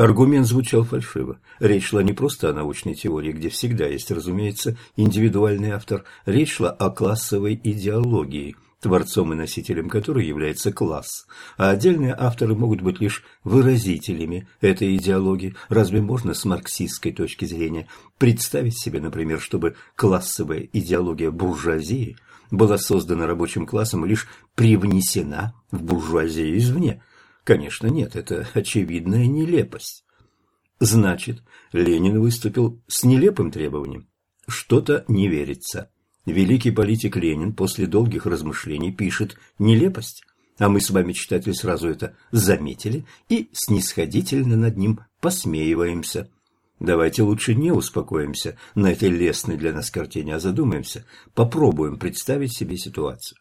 [0.00, 1.40] Аргумент звучал фальшиво.
[1.58, 6.04] Речь шла не просто о научной теории, где всегда есть, разумеется, индивидуальный автор.
[6.24, 11.26] Речь шла о классовой идеологии, творцом и носителем которой является класс.
[11.58, 15.54] А отдельные авторы могут быть лишь выразителями этой идеологии.
[15.68, 17.86] Разве можно с марксистской точки зрения
[18.16, 22.16] представить себе, например, чтобы классовая идеология буржуазии
[22.50, 27.02] была создана рабочим классом и лишь привнесена в буржуазию извне?
[27.50, 30.04] Конечно, нет, это очевидная нелепость.
[30.78, 34.08] Значит, Ленин выступил с нелепым требованием.
[34.46, 35.90] Что-то не верится.
[36.26, 40.22] Великий политик Ленин после долгих размышлений пишет «нелепость»,
[40.60, 46.30] а мы с вами, читатель, сразу это заметили и снисходительно над ним посмеиваемся.
[46.78, 51.04] Давайте лучше не успокоимся на этой лестной для нас картине, а задумаемся,
[51.34, 53.40] попробуем представить себе ситуацию.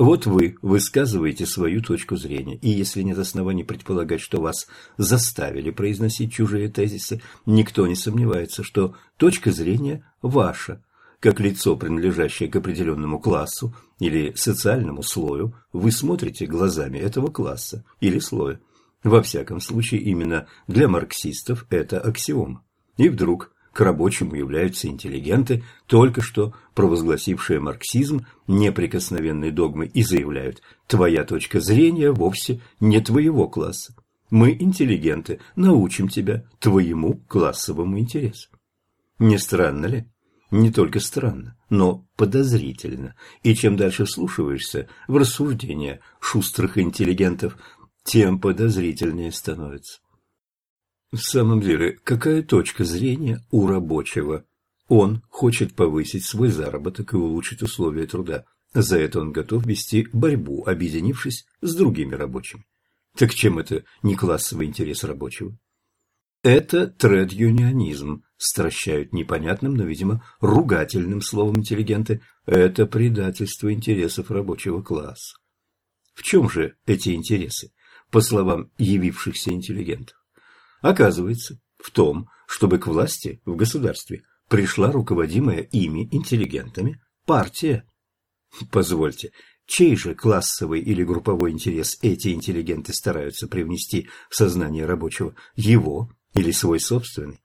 [0.00, 4.66] Вот вы высказываете свою точку зрения, и если нет оснований предполагать, что вас
[4.96, 10.82] заставили произносить чужие тезисы, никто не сомневается, что точка зрения ваша,
[11.20, 18.20] как лицо, принадлежащее к определенному классу или социальному слою, вы смотрите глазами этого класса или
[18.20, 18.58] слоя.
[19.04, 22.64] Во всяком случае, именно для марксистов это аксиома.
[22.96, 31.24] И вдруг к рабочему являются интеллигенты, только что провозгласившие марксизм неприкосновенной догмой и заявляют «твоя
[31.24, 33.94] точка зрения вовсе не твоего класса.
[34.30, 38.50] Мы, интеллигенты, научим тебя твоему классовому интересу».
[39.18, 40.06] Не странно ли?
[40.50, 43.14] Не только странно, но подозрительно.
[43.42, 47.56] И чем дальше вслушиваешься в рассуждения шустрых интеллигентов,
[48.02, 50.00] тем подозрительнее становится.
[51.12, 54.44] В самом деле, какая точка зрения у рабочего?
[54.88, 58.44] Он хочет повысить свой заработок и улучшить условия труда.
[58.72, 62.64] За это он готов вести борьбу, объединившись с другими рабочими.
[63.16, 65.56] Так чем это не классовый интерес рабочего?
[66.42, 72.22] Это тред-юнионизм, стращают непонятным, но, видимо, ругательным словом интеллигенты.
[72.46, 75.36] Это предательство интересов рабочего класса.
[76.14, 77.72] В чем же эти интересы?
[78.10, 80.16] по словам явившихся интеллигентов.
[80.80, 87.84] Оказывается, в том, чтобы к власти в государстве пришла руководимая ими интеллигентами партия.
[88.72, 89.32] Позвольте,
[89.66, 96.50] чей же классовый или групповой интерес эти интеллигенты стараются привнести в сознание рабочего, его или
[96.50, 97.40] свой собственный?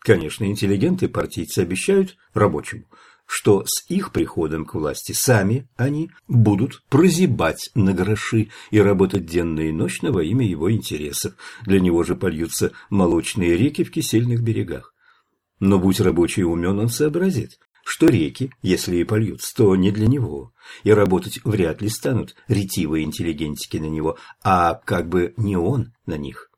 [0.00, 2.84] Конечно, интеллигенты-партийцы обещают рабочему,
[3.26, 9.60] что с их приходом к власти сами они будут прозябать на гроши и работать денно
[9.60, 11.34] и ночно во имя его интересов.
[11.64, 14.94] Для него же польются молочные реки в кисельных берегах.
[15.58, 20.52] Но будь рабочий умен, он сообразит, что реки, если и польются, то не для него,
[20.84, 26.16] и работать вряд ли станут ретивые интеллигентики на него, а как бы не он на
[26.16, 26.50] них.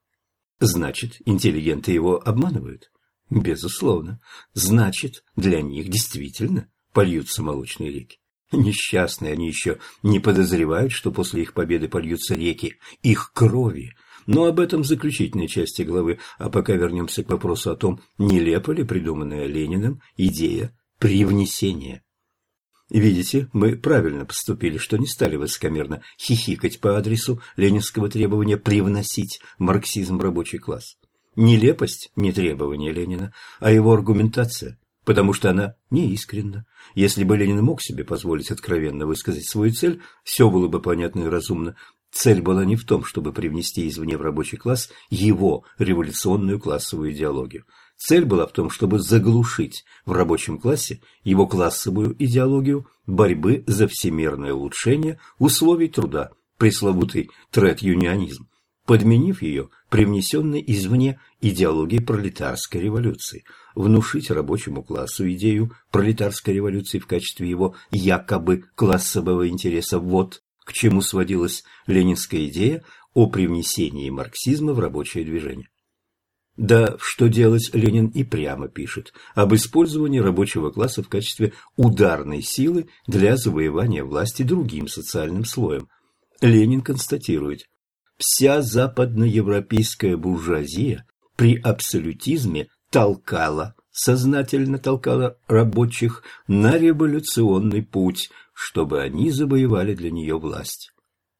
[0.61, 2.91] Значит, интеллигенты его обманывают.
[3.31, 4.21] Безусловно.
[4.55, 8.19] Значит, для них действительно польются молочные реки.
[8.51, 13.95] Несчастные они еще не подозревают, что после их победы польются реки их крови.
[14.27, 18.71] Но об этом в заключительной части главы, а пока вернемся к вопросу о том, нелепо
[18.73, 22.03] ли придуманная Лениным идея привнесения.
[22.91, 30.17] Видите, мы правильно поступили, что не стали высокомерно хихикать по адресу ленинского требования привносить марксизм
[30.17, 30.97] в рабочий класс.
[31.41, 36.67] Нелепость не требование Ленина, а его аргументация, потому что она неискренна.
[36.97, 41.29] Если бы Ленин мог себе позволить откровенно высказать свою цель, все было бы понятно и
[41.29, 41.77] разумно.
[42.11, 47.67] Цель была не в том, чтобы привнести извне в рабочий класс его революционную классовую идеологию.
[47.97, 54.55] Цель была в том, чтобы заглушить в рабочем классе его классовую идеологию борьбы за всемирное
[54.55, 58.49] улучшение условий труда, пресловутый тред-юнионизм
[58.89, 63.45] подменив ее привнесенной извне идеологией пролетарской революции,
[63.75, 69.99] внушить рабочему классу идею пролетарской революции в качестве его якобы классового интереса.
[69.99, 72.83] Вот к чему сводилась ленинская идея
[73.13, 75.69] о привнесении марксизма в рабочее движение.
[76.57, 82.89] Да, что делать, Ленин и прямо пишет об использовании рабочего класса в качестве ударной силы
[83.07, 85.89] для завоевания власти другим социальным слоем.
[86.41, 87.67] Ленин констатирует,
[88.19, 99.95] Вся западноевропейская буржуазия при абсолютизме толкала, сознательно толкала рабочих на революционный путь, чтобы они завоевали
[99.95, 100.91] для нее власть.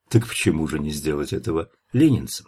[0.09, 2.47] Так почему же не сделать этого ленинцам?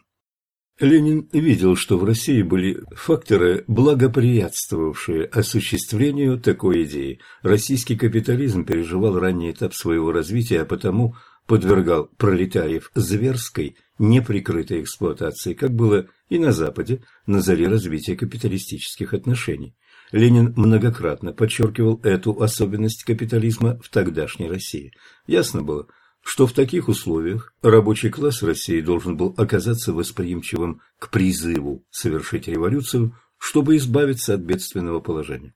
[0.78, 7.20] Ленин видел, что в России были факторы, благоприятствовавшие осуществлению такой идеи.
[7.42, 11.16] Российский капитализм переживал ранний этап своего развития, а потому
[11.50, 19.74] подвергал пролетариев зверской неприкрытой эксплуатации, как было и на Западе на заре развития капиталистических отношений.
[20.12, 24.92] Ленин многократно подчеркивал эту особенность капитализма в тогдашней России.
[25.26, 25.88] Ясно было,
[26.22, 33.16] что в таких условиях рабочий класс России должен был оказаться восприимчивым к призыву совершить революцию,
[33.38, 35.52] чтобы избавиться от бедственного положения.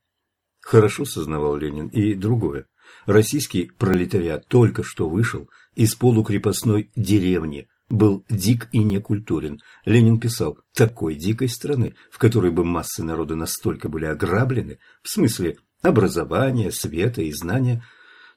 [0.60, 2.66] Хорошо сознавал Ленин и другое.
[3.06, 9.60] Российский пролетариат только что вышел из полукрепостной деревни, был дик и некультурен.
[9.84, 15.58] Ленин писал, такой дикой страны, в которой бы массы народа настолько были ограблены, в смысле
[15.82, 17.84] образования, света и знания,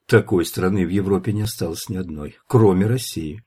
[0.06, 3.44] такой страны в Европе не осталось ни одной, кроме России.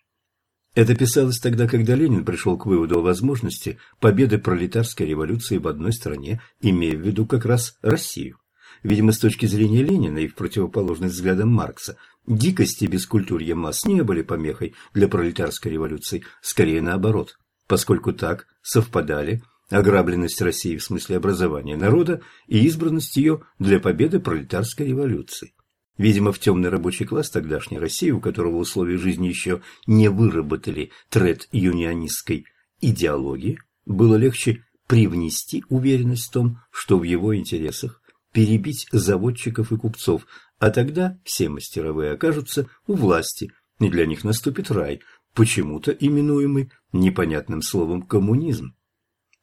[0.74, 5.92] Это писалось тогда, когда Ленин пришел к выводу о возможности победы пролетарской революции в одной
[5.92, 8.38] стране, имея в виду как раз Россию.
[8.82, 11.96] Видимо, с точки зрения Ленина и в противоположность взглядам Маркса,
[12.26, 19.42] дикость и бескультурье масс не были помехой для пролетарской революции, скорее наоборот, поскольку так совпадали
[19.70, 25.54] ограбленность России в смысле образования народа и избранность ее для победы пролетарской революции.
[25.96, 31.46] Видимо, в темный рабочий класс тогдашней России, у которого условия жизни еще не выработали тред
[31.52, 32.46] юнионистской
[32.80, 38.00] идеологии, было легче привнести уверенность в том, что в его интересах
[38.32, 40.26] перебить заводчиков и купцов,
[40.60, 45.00] а тогда все мастеровые окажутся у власти, и для них наступит рай,
[45.34, 48.76] почему-то именуемый непонятным словом «коммунизм».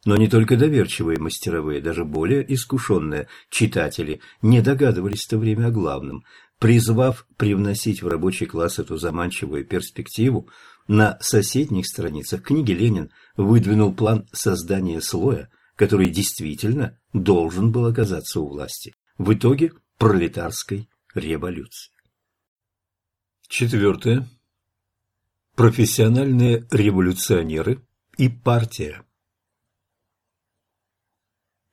[0.05, 5.71] Но не только доверчивые мастеровые, даже более искушенные читатели не догадывались в то время о
[5.71, 6.23] главном.
[6.59, 10.47] Призвав привносить в рабочий класс эту заманчивую перспективу,
[10.87, 18.47] на соседних страницах книги Ленин выдвинул план создания слоя, который действительно должен был оказаться у
[18.47, 20.87] власти в итоге пролетарской
[21.17, 21.91] революции.
[23.47, 24.27] Четвертое.
[25.55, 27.81] Профессиональные революционеры
[28.17, 29.03] и партия.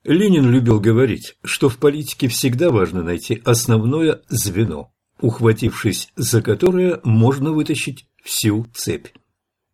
[0.03, 7.51] Ленин любил говорить, что в политике всегда важно найти основное звено, ухватившись за которое можно
[7.51, 9.07] вытащить всю цепь.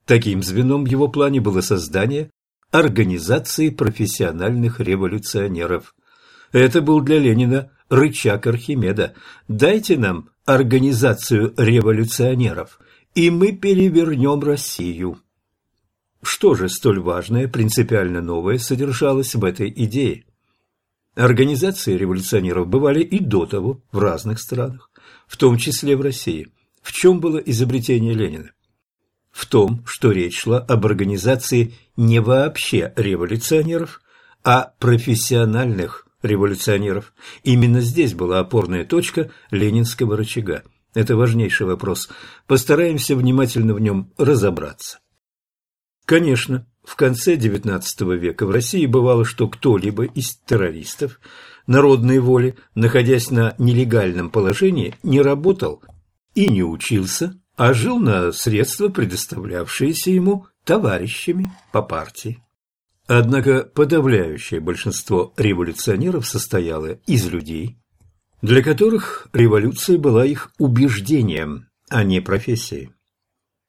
[0.06, 2.31] Таким звеном в его плане было создание
[2.72, 5.93] Организации профессиональных революционеров.
[6.53, 9.14] Это был для Ленина рычаг Архимеда.
[9.48, 12.80] Дайте нам организацию революционеров,
[13.14, 15.20] и мы перевернем Россию.
[16.24, 20.26] Что же столь важное, принципиально новое содержалось в этой идее?
[21.14, 24.90] Организации революционеров бывали и до того в разных странах,
[25.28, 26.48] в том числе в России.
[26.82, 28.52] В чем было изобретение Ленина?
[29.32, 34.02] в том, что речь шла об организации не вообще революционеров,
[34.44, 37.14] а профессиональных революционеров.
[37.43, 40.64] Именно здесь была опорная точка ленинского рычага.
[40.93, 42.10] Это важнейший вопрос.
[42.48, 44.99] Постараемся внимательно в нем разобраться.
[46.06, 51.19] Конечно, в конце XIX века в России бывало, что кто-либо из террористов
[51.68, 55.81] народной воли, находясь на нелегальном положении, не работал
[56.34, 62.43] и не учился, а жил на средства, предоставлявшиеся ему товарищами по партии.
[63.14, 67.78] Однако подавляющее большинство революционеров состояло из людей,
[68.42, 72.94] для которых революция была их убеждением, а не профессией.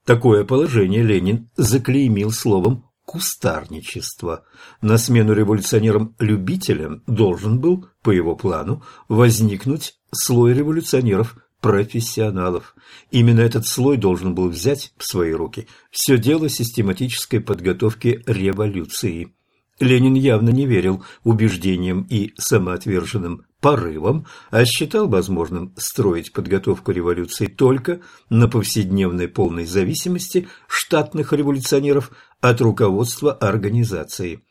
[0.07, 4.45] Такое положение Ленин заклеймил словом «кустарничество».
[4.81, 12.75] На смену революционерам-любителям должен был, по его плану, возникнуть слой революционеров профессионалов.
[13.11, 19.33] Именно этот слой должен был взять в свои руки все дело систематической подготовки революции.
[19.81, 28.01] Ленин явно не верил убеждениям и самоотверженным порывам, а считал возможным строить подготовку революции только
[28.29, 32.11] на повседневной полной зависимости штатных революционеров
[32.41, 34.43] от руководства организации.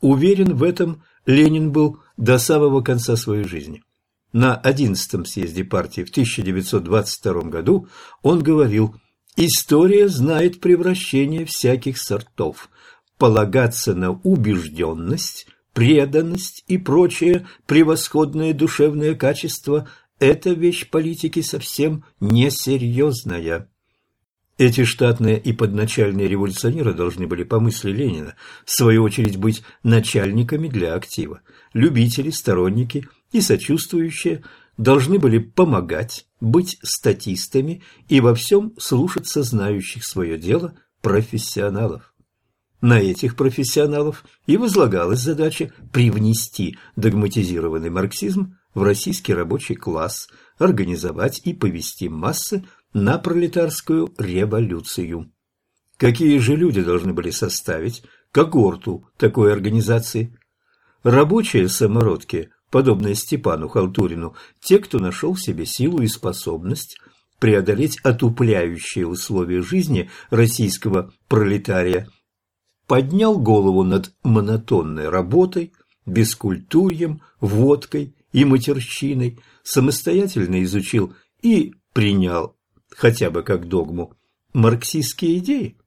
[0.00, 3.82] Уверен в этом Ленин был до самого конца своей жизни.
[4.32, 7.88] На 11-м съезде партии в 1922 году
[8.22, 8.94] он говорил
[9.36, 12.68] «История знает превращение всяких сортов.
[13.16, 19.88] Полагаться на убежденность, преданность и прочее превосходное душевное качество–
[20.18, 23.70] это вещь политики совсем несерьезная».
[24.58, 28.34] Эти штатные и подначальные революционеры должны были, по мысли Ленина,
[28.66, 31.40] в свою очередь быть начальниками для актива.
[31.72, 34.44] Любители, сторонники– и сочувствующие
[34.76, 42.14] должны были помогать, быть статистами и во всем слушаться знающих свое дело профессионалов.
[42.80, 50.28] На этих профессионалов и возлагалась задача привнести догматизированный марксизм в российский рабочий класс,
[50.58, 55.32] организовать и повести массы на пролетарскую революцию.
[55.96, 60.38] Какие же люди должны были составить когорту такой организации?
[61.02, 66.98] Рабочие самородки подобные Степану Халтурину, те, кто нашел в себе силу и способность
[67.38, 72.08] преодолеть отупляющие условия жизни российского пролетария,
[72.86, 75.72] поднял голову над монотонной работой,
[76.04, 82.56] бескультурьем, водкой и матерщиной, самостоятельно изучил и принял,
[82.90, 84.14] хотя бы как догму,
[84.52, 85.78] марксистские идеи?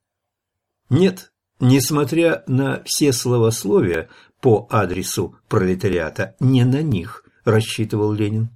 [0.88, 1.31] Нет,
[1.62, 4.10] несмотря на все словословия
[4.40, 8.50] по адресу пролетариата, не на них рассчитывал Ленин.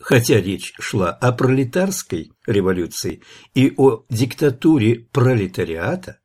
[0.00, 3.22] Хотя речь шла о пролетарской революции
[3.54, 6.20] и о диктатуре пролетариата,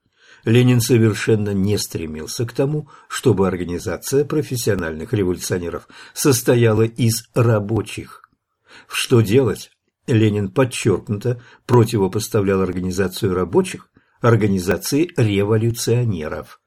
[0.46, 8.30] Ленин совершенно не стремился к тому, чтобы организация профессиональных революционеров состояла из рабочих.
[8.88, 9.72] Что делать?
[10.08, 13.89] Ленин подчеркнуто противопоставлял организацию рабочих
[14.22, 16.62] организации революционеров.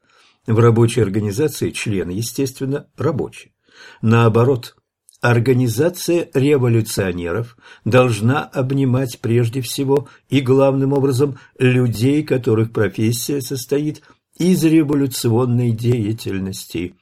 [0.45, 3.53] В рабочей организации члены, естественно, рабочие.
[4.01, 4.75] Наоборот,
[5.23, 7.55] Организация революционеров
[7.85, 14.01] должна обнимать прежде всего и главным образом людей, которых профессия состоит
[14.37, 16.95] из революционной деятельности.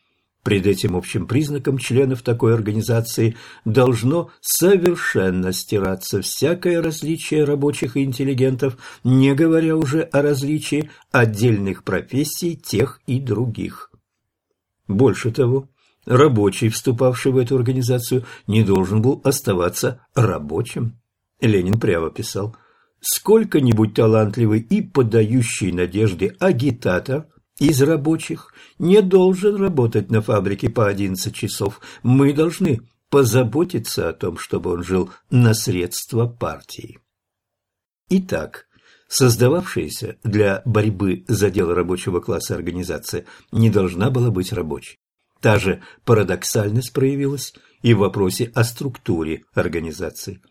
[0.44, 8.78] Пред этим общим признаком членов такой организации должно совершенно стираться всякое различие рабочих и интеллигентов,
[9.04, 13.92] не говоря уже о различии отдельных профессий тех и других.
[14.88, 15.70] Больше того,
[16.06, 21.00] Рабочий, вступавший в эту организацию, не должен был оставаться рабочим.
[21.40, 22.56] Ленин прямо писал,
[23.02, 27.28] сколько-нибудь талантливый и подающий надежды агитатор
[27.60, 31.80] из рабочих не должен работать на фабрике по 11 часов.
[32.04, 37.00] Мы должны позаботиться о том, чтобы он жил на средства партии.
[38.10, 38.68] Итак,
[39.08, 44.98] создававшаяся для борьбы за дело рабочего класса организация не должна была быть рабочей.
[45.42, 50.42] Та же парадоксальность проявилась и в вопросе о структуре организации.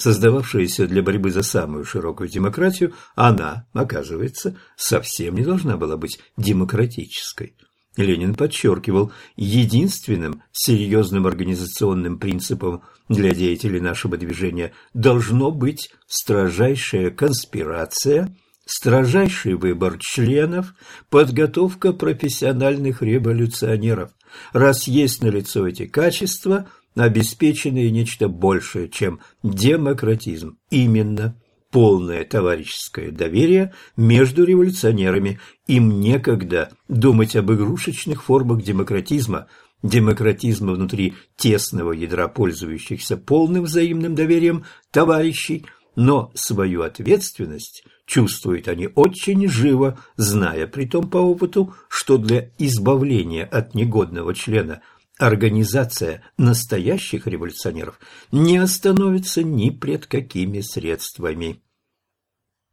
[0.00, 7.54] Создававшаяся для борьбы за самую широкую демократию, она, оказывается, совсем не должна была быть демократической.
[7.98, 18.34] Ленин подчеркивал, единственным серьезным организационным принципом для деятелей нашего движения должно быть строжайшая конспирация–
[18.70, 20.74] строжайший выбор членов,
[21.10, 24.12] подготовка профессиональных революционеров.
[24.52, 31.36] Раз есть налицо эти качества, обеспеченные нечто большее, чем демократизм, именно
[31.70, 35.38] полное товарищеское доверие между революционерами.
[35.66, 39.46] Им некогда думать об игрушечных формах демократизма,
[39.82, 45.64] демократизма внутри тесного ядра пользующихся полным взаимным доверием товарищей,
[45.96, 53.44] но свою ответственность чувствуют они очень живо, зная при том по опыту, что для избавления
[53.44, 54.82] от негодного члена
[55.20, 58.00] организация настоящих революционеров
[58.32, 61.62] не остановится ни пред какими средствами.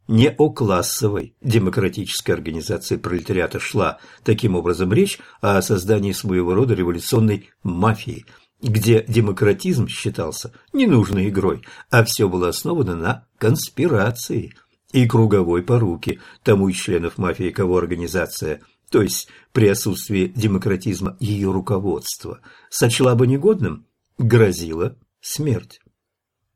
[0.08, 6.74] Не о классовой демократической организации пролетариата шла таким образом речь, а о создании своего рода
[6.74, 8.26] революционной мафии,
[8.62, 14.54] где демократизм считался ненужной игрой, а все было основано на конспирации–
[14.92, 21.52] и круговой поруки тому из членов мафии, кого организация, то есть при отсутствии демократизма ее
[21.52, 23.86] руководства, сочла бы негодным,
[24.18, 25.80] грозила смерть.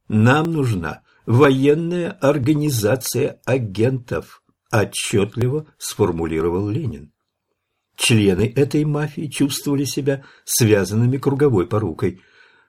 [0.08, 7.12] Нам нужна военная организация агентов, отчетливо сформулировал Ленин.
[7.95, 12.22] Члены этой мафии чувствовали себя связанными круговой порукой.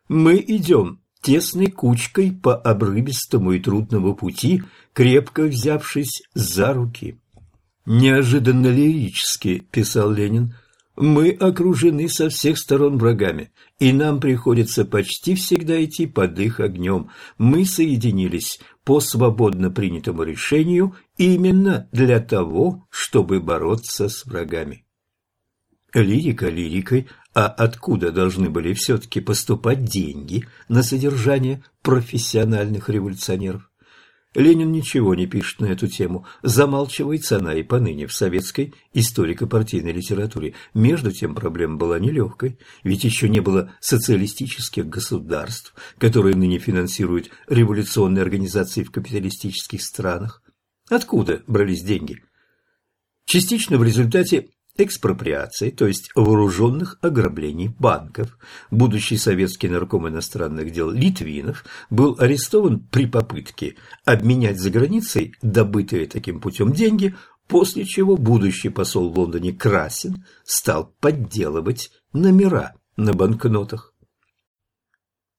[0.09, 4.63] Мы идем тесной кучкой по обрывистому и трудному пути,
[4.93, 7.22] крепко взявшись за руки.
[7.85, 10.55] «Неожиданно лирически»,– писал Ленин,–
[10.97, 17.11] «мы окружены со всех сторон врагами, и нам приходится почти всегда идти под их огнем.
[17.39, 24.85] Мы соединились по свободно принятому решению именно для того, чтобы бороться с врагами».
[25.93, 33.72] Лирика лирикой, а откуда должны были все-таки поступать деньги на содержание профессиональных революционеров?
[34.35, 40.55] Ленин ничего не пишет на эту тему, замалчивается она и поныне в советской историко-партийной литературе.
[40.73, 48.23] Между тем проблема была нелегкой, ведь еще не было социалистических государств, которые ныне финансируют революционные
[48.23, 50.43] организации в капиталистических странах.
[50.89, 52.23] Откуда брались деньги?
[53.27, 58.39] Частично в результате экспроприации, то есть вооруженных ограблений банков.
[58.71, 66.41] Будущий советский нарком иностранных дел Литвинов был арестован при попытке обменять за границей добытые таким
[66.41, 67.15] путем деньги,
[67.49, 73.93] после чего будущий посол в Лондоне Красин стал подделывать номера на банкнотах.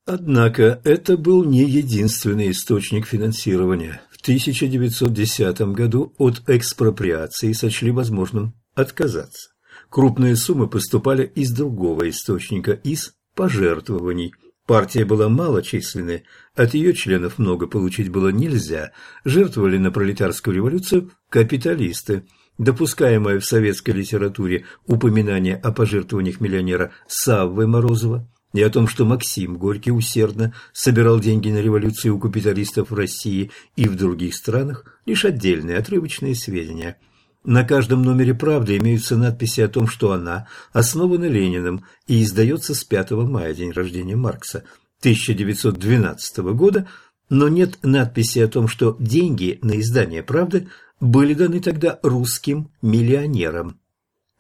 [0.06, 4.02] Однако это был не единственный источник финансирования.
[4.12, 9.50] В 1910 году от экспроприации сочли возможным отказаться.
[9.90, 14.34] Крупные суммы поступали из другого источника, из пожертвований.
[14.66, 16.24] Партия была малочисленной,
[16.56, 18.92] от ее членов много получить было нельзя,
[19.26, 22.24] жертвовали на пролетарскую революцию капиталисты.
[22.58, 29.58] Допускаемое в советской литературе упоминание о пожертвованиях миллионера Саввы Морозова и о том, что Максим
[29.58, 35.26] Горький усердно собирал деньги на революцию у капиталистов в России и в других странах, лишь
[35.26, 36.98] отдельные отрывочные сведения–
[37.44, 42.84] на каждом номере «Правды» имеются надписи о том, что она основана Лениным и издается с
[42.84, 44.64] 5 мая, день рождения Маркса,
[45.00, 46.88] 1912 года,
[47.30, 53.80] но нет надписи о том, что деньги на издание «Правды» были даны тогда русским миллионерам.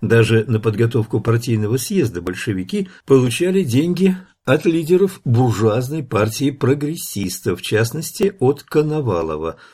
[0.01, 8.35] Даже на подготовку партийного съезда большевики получали деньги от лидеров буржуазной партии прогрессистов, в частности
[8.39, 9.57] от Коновалова–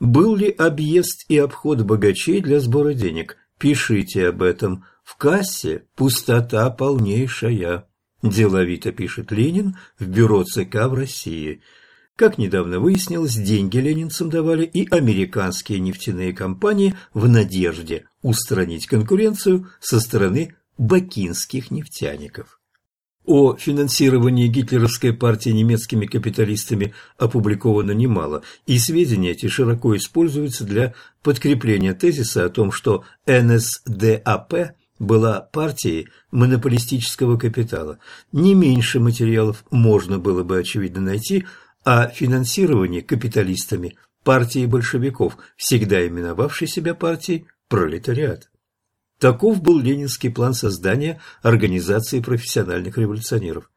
[0.00, 3.36] был ли объезд и обход богачей для сбора денег?
[3.58, 4.84] Пишите об этом.
[5.02, 7.86] В кассе пустота полнейшая.
[8.22, 11.62] Деловито пишет Ленин в бюро ЦК в России.
[12.16, 20.00] Как недавно выяснилось, деньги ленинцам давали и американские нефтяные компании в надежде устранить конкуренцию со
[20.00, 22.55] стороны бакинских нефтяников.
[23.26, 30.94] О финансировании гитлеровской партии немецкими капиталистами опубликовано немало, и сведения эти широко используются для
[31.24, 37.98] подкрепления тезиса о том, что НСДАП была партией монополистического капитала.
[38.30, 41.46] Не меньше материалов можно было бы очевидно найти
[41.82, 48.46] о финансировании капиталистами партии большевиков, всегда именовавшей себя партией пролетариата.
[49.18, 53.70] Таков был ленинский план создания организации профессиональных революционеров.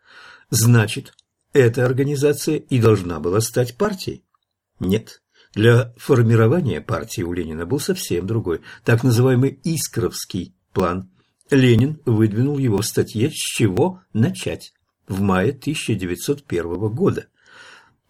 [0.50, 1.14] Значит,
[1.54, 4.24] эта организация и должна была стать партией?
[4.80, 5.22] Нет.
[5.54, 11.10] Для формирования партии у Ленина был совсем другой, так называемый «Искровский план».
[11.50, 14.74] Ленин выдвинул его в статье «С чего начать?»
[15.08, 17.28] в мае 1901 года.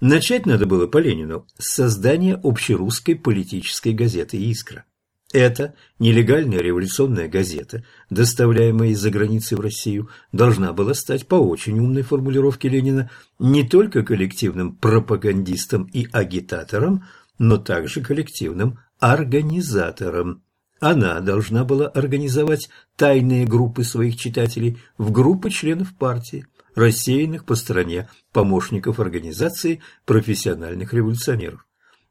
[0.01, 4.83] Начать надо было по Ленину с создания общерусской политической газеты «Искра».
[5.31, 12.01] Эта нелегальная революционная газета, доставляемая из-за границы в Россию, должна была стать по очень умной
[12.01, 17.03] формулировке Ленина не только коллективным пропагандистом и агитатором,
[17.37, 20.41] но также коллективным организатором.
[20.79, 28.09] Она должна была организовать тайные группы своих читателей в группы членов партии, рассеянных по стране
[28.33, 31.68] помощников организации профессиональных революционеров.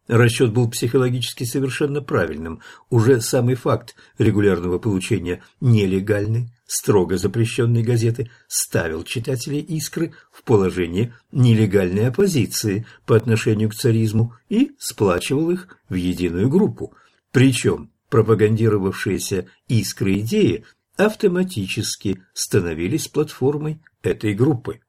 [0.08, 2.60] Расчет был психологически совершенно правильным.
[2.88, 12.08] Уже самый факт регулярного получения нелегальной, строго запрещенной газеты ставил читателей «Искры» в положение нелегальной
[12.08, 16.94] оппозиции по отношению к царизму и сплачивал их в единую группу.
[17.30, 20.64] Причем пропагандировавшиеся «Искры» идеи
[20.96, 24.80] автоматически становились платформой этой группы.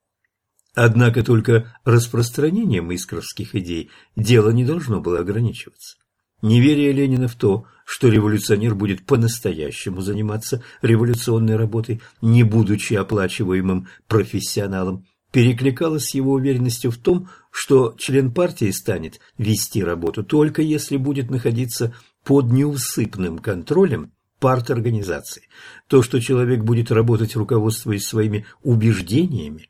[0.75, 5.97] Однако только распространением искровских идей дело не должно было ограничиваться.
[6.41, 15.05] Неверие Ленина в то, что революционер будет по-настоящему заниматься революционной работой, не будучи оплачиваемым профессионалом,
[15.31, 21.29] перекликалось с его уверенностью в том, что член партии станет вести работу только если будет
[21.29, 21.93] находиться
[22.23, 25.49] под неусыпным контролем парторганизации.
[25.87, 29.69] То, что человек будет работать, руководствуясь своими убеждениями,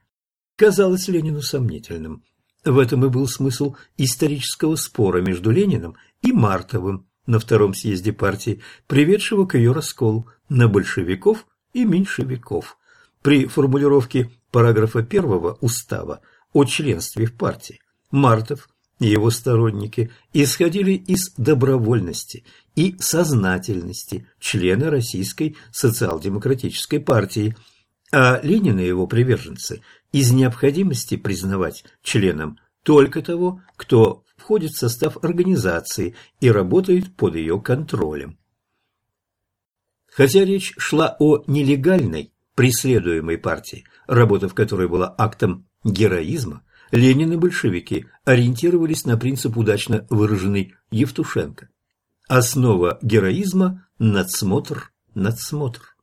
[0.60, 2.22] казалось Ленину сомнительным.
[2.66, 8.60] В этом и был смысл исторического спора между Лениным и Мартовым на втором съезде партии,
[8.86, 12.78] приведшего к ее расколу на большевиков и меньшевиков.
[13.22, 16.20] При формулировке параграфа первого устава
[16.52, 17.80] о членстве в партии
[18.12, 18.68] Мартов
[19.00, 22.44] и его сторонники исходили из добровольности
[22.76, 27.56] и сознательности члена Российской социал-демократической партии,
[28.12, 29.82] а Ленин и его приверженцы–
[30.12, 37.62] из необходимости признавать членом только того, кто входит в состав организации и работает под ее
[37.62, 38.38] контролем.
[40.08, 47.36] Хотя речь шла о нелегальной, преследуемой партии, работа в которой была актом героизма, Ленин и
[47.36, 51.70] большевики ориентировались на принцип удачно выраженный Евтушенко.
[52.28, 55.96] Основа героизма– надсмотр, надсмотр.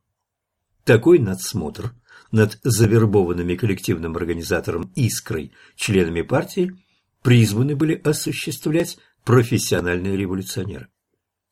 [0.85, 1.93] Такой надсмотр–
[2.31, 6.73] над завербованными коллективным организатором «Искрой» членами партии
[7.21, 10.87] призваны были осуществлять профессиональные революционеры.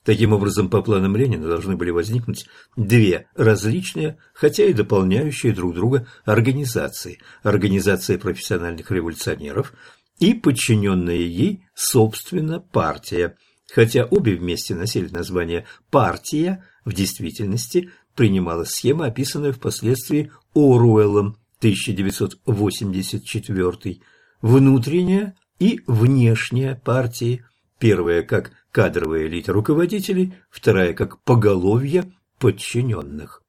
[0.06, 2.46] Таким образом, по планам Ленина должны были возникнуть
[2.78, 7.20] две различные, хотя и дополняющие друг друга организации.
[7.42, 9.74] Организация профессиональных революционеров
[10.20, 13.36] и подчиненная ей, собственно, партия.
[13.74, 24.02] Хотя обе вместе носили название «партия», в действительности принималась схема, описанная впоследствии Оруэллом 1984,
[24.42, 27.46] внутренняя и внешняя партии,
[27.78, 33.44] первая как кадровая элита руководителей, вторая как поголовье подчиненных.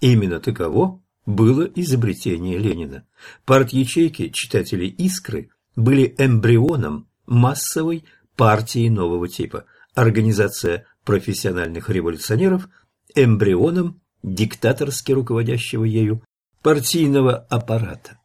[0.00, 3.04] Именно таково было изобретение Ленина.
[3.44, 8.04] Парт-ячейки читателей «Искры» были эмбрионом массовой
[8.36, 12.70] партии нового типа, организация профессиональных революционеров–
[13.14, 16.22] эмбрионом диктаторски руководящего ею
[16.62, 18.18] партийного аппарата.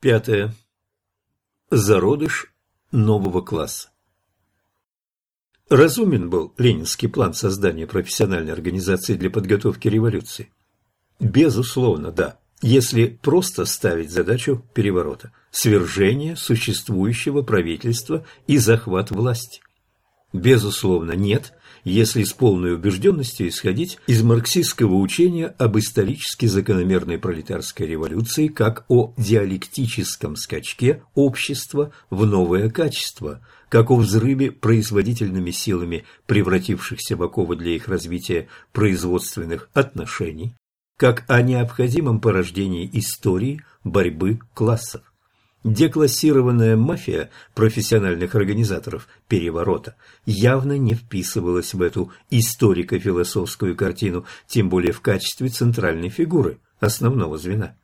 [0.00, 0.54] Пятое.
[1.70, 2.52] Зародыш
[2.92, 3.90] нового класса.
[5.68, 10.50] Разумен был ленинский план создания профессиональной организации для подготовки революции.
[11.20, 19.60] Безусловно, да, если просто ставить задачу переворота, свержения существующего правительства и захват власти.
[20.32, 21.52] Безусловно, нет,
[21.84, 29.12] если с полной убежденностью исходить из марксистского учения об исторически закономерной пролетарской революции как о
[29.16, 37.72] диалектическом скачке общества в новое качество, как о взрыве производительными силами превратившихся в оковы для
[37.72, 40.54] их развития производственных отношений,
[40.96, 45.02] как о необходимом порождении истории борьбы классов.
[45.64, 55.00] Деклассированная мафия профессиональных организаторов переворота явно не вписывалась в эту историко-философскую картину, тем более в
[55.00, 57.74] качестве центральной фигуры, основного звена.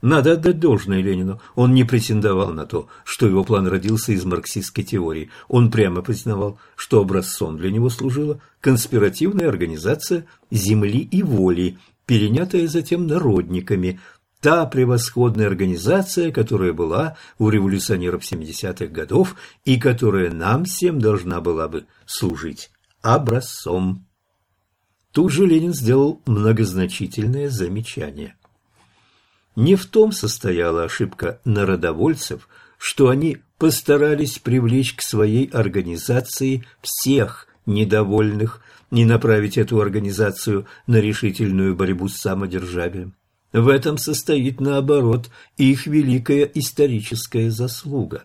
[0.00, 4.82] Надо отдать должное Ленину, он не претендовал на то, что его план родился из марксистской
[4.82, 5.28] теории.
[5.46, 11.76] Он прямо признавал, что образцом для него служила конспиративная организация земли и воли,
[12.06, 14.00] перенятая затем народниками–
[14.40, 21.68] та превосходная организация, которая была у революционеров 70-х годов и которая нам всем должна была
[21.68, 22.70] бы служить
[23.02, 24.06] образцом.
[25.12, 28.36] Тут же Ленин сделал многозначительное замечание.
[29.56, 32.48] Не в том состояла ошибка народовольцев,
[32.78, 41.76] что они постарались привлечь к своей организации всех недовольных, не направить эту организацию на решительную
[41.76, 43.14] борьбу с самодержавием.
[43.52, 48.24] В этом состоит, наоборот, их великая историческая заслуга.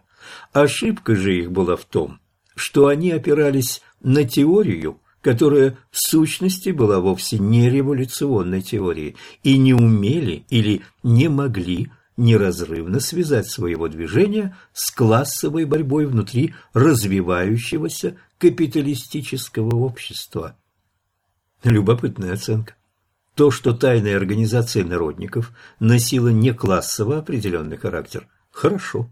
[0.53, 2.19] Ошибка же их была в том,
[2.55, 9.73] что они опирались на теорию, которая в сущности была вовсе не революционной теорией, и не
[9.73, 20.55] умели или не могли неразрывно связать своего движения с классовой борьбой внутри развивающегося капиталистического общества.
[21.63, 22.75] Любопытная оценка.
[23.35, 29.09] То, что тайная организация народников носила не классово определенный характер, хорошо.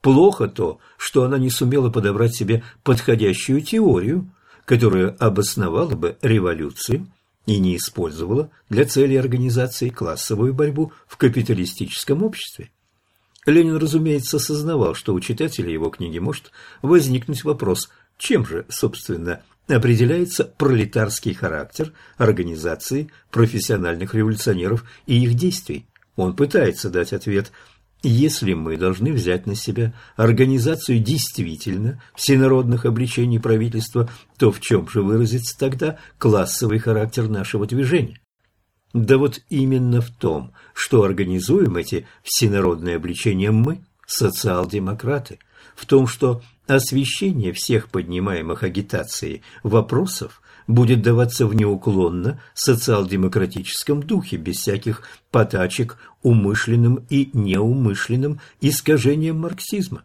[0.00, 4.30] Плохо то, что она не сумела подобрать себе подходящую теорию,
[4.64, 7.08] которая обосновала бы революцию
[7.44, 12.70] и не использовала для цели организации классовую борьбу в капиталистическом обществе.
[13.44, 20.44] Ленин, разумеется, осознавал, что у читателя его книги может возникнуть вопрос, чем же, собственно, определяется
[20.44, 25.86] пролетарский характер организации профессиональных революционеров и их действий.
[26.16, 27.52] Он пытается дать ответ
[28.02, 34.08] если мы должны взять на себя организацию действительно всенародных обличений правительства,
[34.38, 38.20] то в чем же выразится тогда классовый характер нашего движения?
[38.94, 45.40] Да вот именно в том, что организуем эти всенародные обличения мы, социал-демократы,
[45.74, 54.58] в том, что освещение всех поднимаемых агитацией вопросов будет даваться в неуклонно социал-демократическом духе, без
[54.58, 60.02] всяких потачек умышленным и неумышленным искажением марксизма.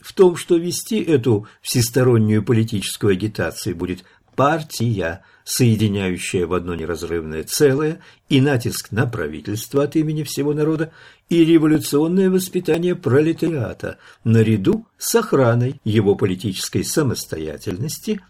[0.00, 4.04] В том, что вести эту всестороннюю политическую агитацию будет
[4.40, 8.00] партия, соединяющая в одно неразрывное целое
[8.30, 10.92] и натиск на правительство от имени всего народа,
[11.28, 18.22] и революционное воспитание пролетариата наряду с охраной его политической самостоятельности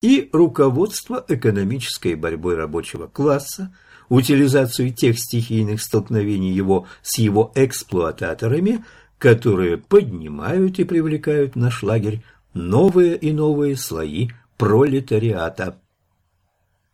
[0.00, 3.70] и руководство экономической борьбой рабочего класса,
[4.08, 8.86] утилизацию тех стихийных столкновений его с его эксплуататорами,
[9.18, 12.22] которые поднимают и привлекают в наш лагерь
[12.54, 15.80] новые и новые слои пролетариата.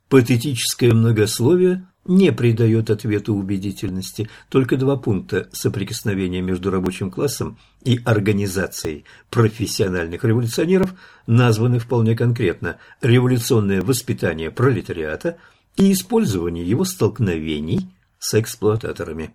[0.09, 4.29] Патетическое многословие не придает ответу убедительности.
[4.51, 10.95] Только два пункта соприкосновения между рабочим классом и организацией профессиональных революционеров
[11.27, 15.39] названы вполне конкретно «революционное воспитание пролетариата»
[15.77, 19.35] и использование его столкновений с эксплуататорами.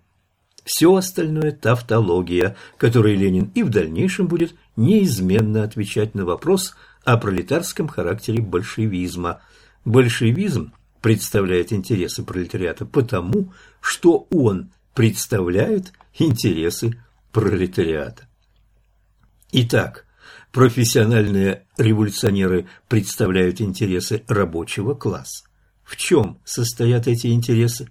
[0.64, 7.88] Все остальное– тавтология, которой Ленин и в дальнейшем будет неизменно отвечать на вопрос– о пролетарском
[7.88, 9.40] характере большевизма.
[9.84, 17.02] Большевизм представляет интересы пролетариата потому, что он представляют интересы
[17.32, 18.28] пролетариата.
[19.52, 20.06] Итак,
[20.52, 25.44] профессиональные революционеры представляют интересы рабочего класса.
[25.84, 27.88] В чем состоят эти интересы?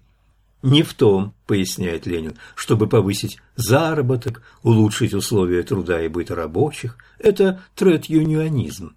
[0.62, 7.62] Не в том, поясняет Ленин, чтобы повысить заработок, улучшить условия труда и быта рабочих, это
[7.76, 8.96] тред-юнионизм,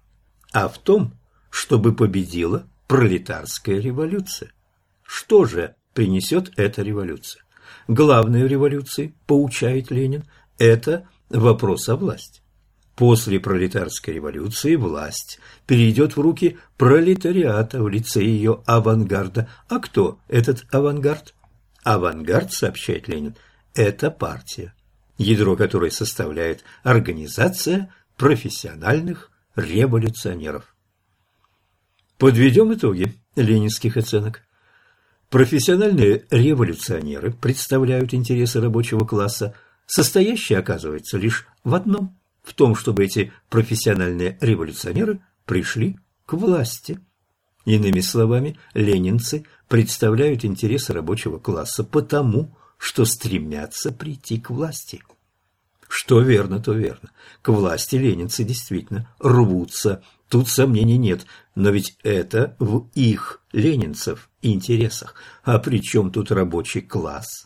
[0.53, 1.13] а в том,
[1.49, 4.51] чтобы победила пролетарская революция.
[5.01, 7.43] Что же принесет эта революция?
[7.87, 10.23] Главное в революции, поучает Ленин,
[10.57, 12.41] это вопрос о власти.
[12.95, 19.49] После пролетарской революции власть перейдет в руки пролетариата в лице ее авангарда.
[19.67, 21.33] А кто этот авангард?
[21.83, 23.35] Авангард, сообщает Ленин,
[23.73, 24.73] это партия,
[25.17, 30.75] ядро которой составляет организация профессиональных революционеров.
[32.17, 34.41] Подведем итоги ленинских оценок.
[35.29, 39.55] Профессиональные революционеры представляют интересы рабочего класса,
[39.87, 46.99] состоящие, оказывается, лишь в одном– в том, чтобы эти профессиональные революционеры пришли к власти.
[47.65, 55.01] Иными словами, ленинцы представляют интересы рабочего класса потому, что стремятся прийти к власти.
[55.95, 57.11] Что верно, то верно.
[57.43, 65.13] К власти ленинцы действительно рвутся, тут сомнений нет, но ведь это в их, ленинцев, интересах.
[65.43, 67.45] А при чем тут рабочий класс?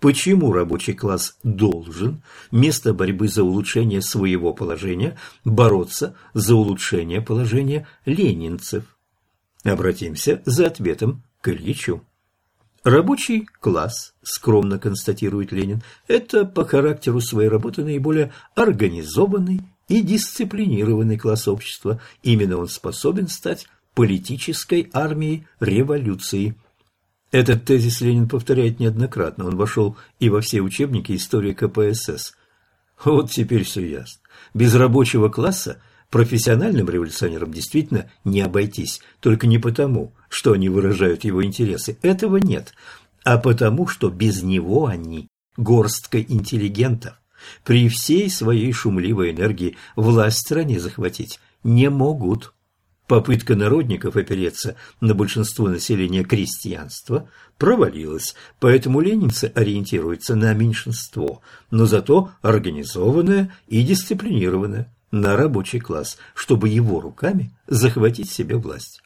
[0.00, 5.16] Почему рабочий класс должен, вместо борьбы за улучшение своего положения,
[5.46, 8.84] бороться за улучшение положения ленинцев?
[9.64, 12.04] Обратимся за ответом к Ильичу.
[12.84, 21.48] Рабочий класс, скромно констатирует Ленин, это по характеру своей работы наиболее организованный и дисциплинированный класс
[21.48, 22.00] общества.
[22.22, 26.54] Именно он способен стать политической армией революции–
[27.30, 32.34] этот тезис Ленин повторяет неоднократно, он вошел и во все учебники истории КПСС.
[33.04, 34.20] Вот теперь все ясно.
[34.54, 35.80] Без рабочего класса
[36.10, 42.72] профессиональным революционерам действительно не обойтись, только не потому, что они выражают его интересы, этого нет,
[43.24, 47.14] а потому, что без него они горстка интеллигентов.
[47.64, 52.52] При всей своей шумливой энергии власть в стране захватить не могут.
[53.06, 61.40] Попытка народников опереться на большинство населения крестьянства провалилась, поэтому ленинцы ориентируются на меньшинство,
[61.70, 69.02] но зато организованное и дисциплинированное, на рабочий класс, чтобы его руками захватить себе власть.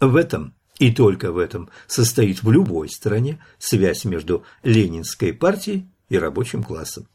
[0.00, 6.18] В этом и только в этом состоит в любой стране связь между ленинской партией и
[6.18, 7.06] рабочим классом.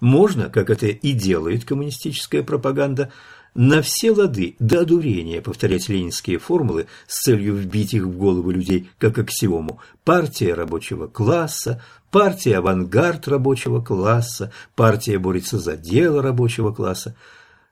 [0.00, 3.12] Можно, как это и делает коммунистическая пропаганда,
[3.54, 8.88] на все лады до одурения повторять ленинские формулы с целью вбить их в головы людей
[8.98, 9.80] как аксиому.
[10.04, 17.16] Партия рабочего класса, партия авангард рабочего класса, партия борется за дело рабочего класса.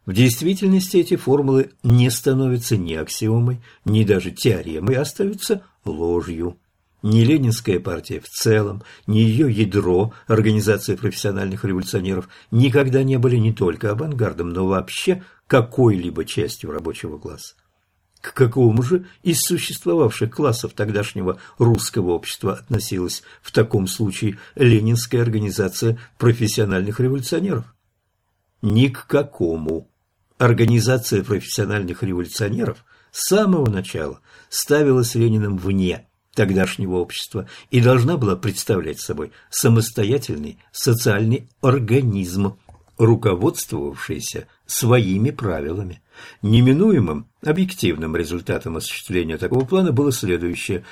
[0.07, 6.59] В действительности эти формулы не становятся ни аксиомой, ни даже теоремой, а остаются ложью.
[7.03, 13.53] Ни Ленинская партия в целом, ни ее ядро, организация профессиональных революционеров, никогда не были не
[13.53, 17.55] только авангардом, но вообще какой-либо частью рабочего класса.
[18.21, 25.99] К какому же из существовавших классов тогдашнего русского общества относилась в таком случае Ленинская организация
[26.17, 27.75] профессиональных революционеров?
[28.63, 29.89] Ни к какому.
[30.39, 39.01] Организация профессиональных революционеров с самого начала ставилась Лениным вне тогдашнего общества и должна была представлять
[39.01, 42.59] собой самостоятельный социальный организм,
[42.99, 46.03] руководствовавшийся своими правилами.
[46.43, 50.85] Неминуемым объективным результатом осуществления такого плана было следующее.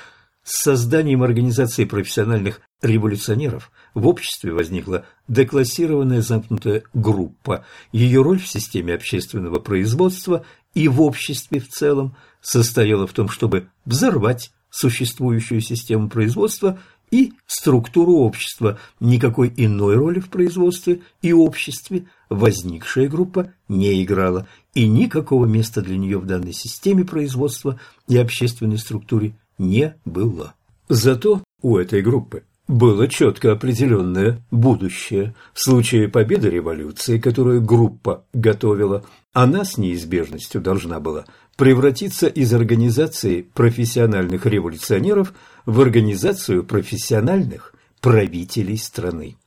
[0.43, 7.65] С созданием организации профессиональных революционеров в обществе возникла деклассированная замкнутая группа.
[7.91, 13.69] Ее роль в системе общественного производства и в обществе в целом состояла в том, чтобы
[13.85, 16.79] взорвать существующую систему производства
[17.11, 18.77] и структуру общества.
[18.99, 25.97] Никакой иной роли в производстве и обществе возникшая группа не играла, и никакого места для
[25.97, 30.55] нее в данной системе производства и общественной структуре не было.
[30.89, 35.35] Зато у этой группы было четко определенное будущее.
[35.53, 41.25] В случае победы революции, которую группа готовила, она с неизбежностью должна была
[41.57, 45.33] превратиться из организации профессиональных революционеров
[45.65, 49.37] в организацию профессиональных правителей страны.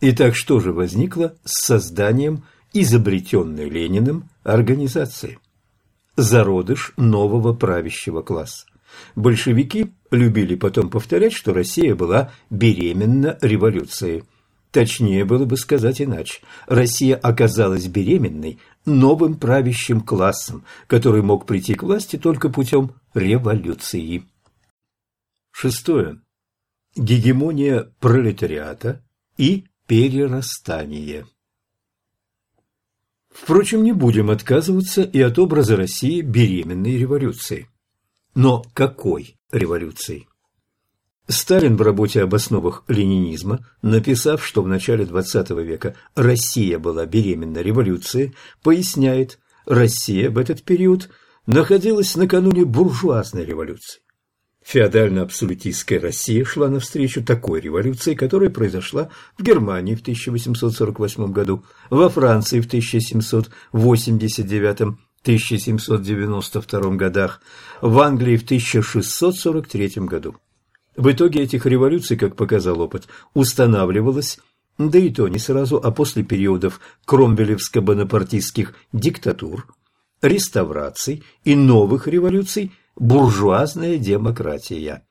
[0.00, 5.38] Итак, что же возникло с созданием изобретенной Лениным организации?
[6.16, 8.69] Зародыш нового правящего класса.
[9.16, 14.24] Большевики любили потом повторять, что Россия была беременна революцией.
[14.70, 16.42] Точнее было бы сказать иначе.
[16.66, 24.24] Россия оказалась беременной новым правящим классом, который мог прийти к власти только путем революции.
[25.50, 26.20] Шестое.
[26.94, 29.04] Гегемония пролетариата
[29.36, 31.26] и перерастание.
[33.30, 37.68] Впрочем, не будем отказываться и от образа России беременной революции.
[38.34, 40.28] Но какой революции?
[41.26, 47.58] Сталин в работе об основах ленинизма, написав, что в начале XX века Россия была беременна
[47.58, 51.08] революцией, поясняет, Россия в этот период
[51.46, 54.00] находилась накануне буржуазной революции.
[54.64, 59.08] Феодально-абсолютистская Россия шла навстречу такой революции, которая произошла
[59.38, 62.66] в Германии в 1848 году, во Франции в
[65.24, 67.42] 1789-1792 годах,
[67.80, 70.36] в Англии в 1643 году.
[70.96, 74.38] В итоге этих революций, как показал опыт, устанавливалось,
[74.78, 79.66] да и то не сразу, а после периодов кромвелевско-бонапартийских диктатур,
[80.22, 85.04] реставраций и новых революций буржуазная демократия.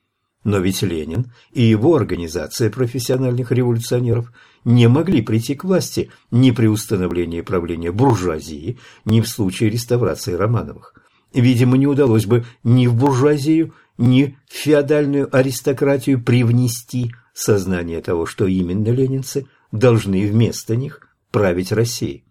[0.44, 4.32] Но ведь Ленин и его организация профессиональных революционеров
[4.66, 10.94] не могли прийти к власти ни при установлении правления буржуазии, ни в случае реставрации Романовых.
[11.34, 18.48] Видимо, не удалось бы ни в буржуазию, ни в феодальную аристократию привнести сознание того, что
[18.48, 22.26] именно ленинцы должны вместо них править Россией.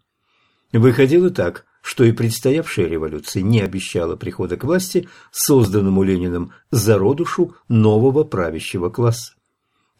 [0.73, 8.25] Выходило так, что и предстоявшая революция не обещала прихода к власти созданному Лениным зародушу нового
[8.25, 9.35] правящего класса.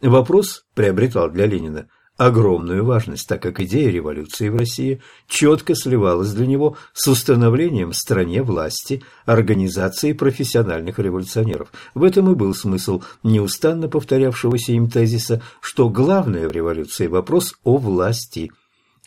[0.01, 1.89] Вопрос приобретал для Ленина
[2.19, 7.95] огромную важность, так как идея революции в России четко сливалась для него с установлением в
[7.95, 11.71] стране власти организации профессиональных революционеров.
[11.93, 17.77] В этом и был смысл неустанно повторявшегося им тезиса, что главное в революции вопрос о
[17.77, 18.51] власти.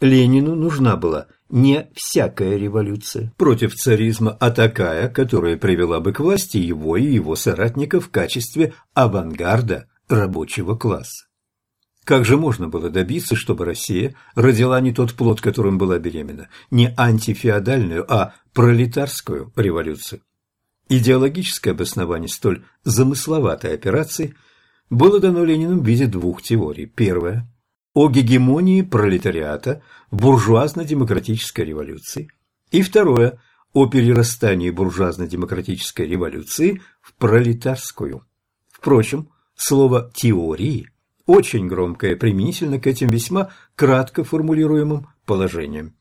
[0.01, 6.57] Ленину нужна была не всякая революция против царизма, а такая, которая привела бы к власти
[6.57, 11.27] его и его соратников в качестве авангарда рабочего класса.
[12.05, 16.93] Как же можно было добиться, чтобы Россия родила не тот плод, которым была беременна, не
[16.97, 20.21] антифеодальную, а пролетарскую революцию?
[20.89, 24.35] Идеологическое обоснование столь замысловатой операции
[24.91, 26.87] было дано Лениным в виде двух теорий.
[26.87, 27.49] Первая–
[27.95, 32.31] о гегемонии пролетариата в буржуазно-демократической революции.
[32.73, 33.39] И второе–
[33.75, 38.27] о перерастании буржуазно-демократической революции в пролетарскую.
[38.71, 40.92] Впрочем, слово «теории»
[41.27, 45.95] очень громкое применительно к этим весьма кратко формулируемым положениям.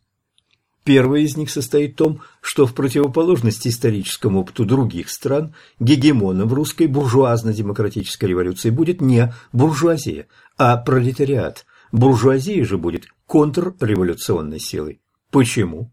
[0.84, 6.54] Первое из них состоит в том, что в противоположность историческому опыту других стран гегемоном в
[6.54, 10.28] русской буржуазно-демократической революции будет не буржуазия,
[10.58, 11.66] а пролетариат.
[11.92, 15.02] Буржуазия же будет контрреволюционной силой.
[15.30, 15.92] Почему?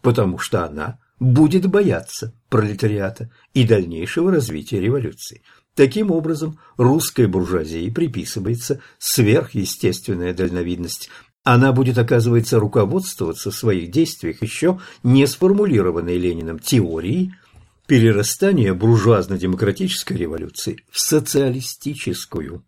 [0.00, 5.42] Потому что она будет бояться пролетариата и дальнейшего развития революции–
[5.74, 11.08] Таким образом, русской буржуазии приписывается сверхъестественная дальновидность.
[11.42, 17.32] Она будет, оказывается, руководствоваться в своих действиях еще не сформулированной Лениным теорией
[17.86, 22.64] перерастания буржуазно-демократической революции в социалистическую.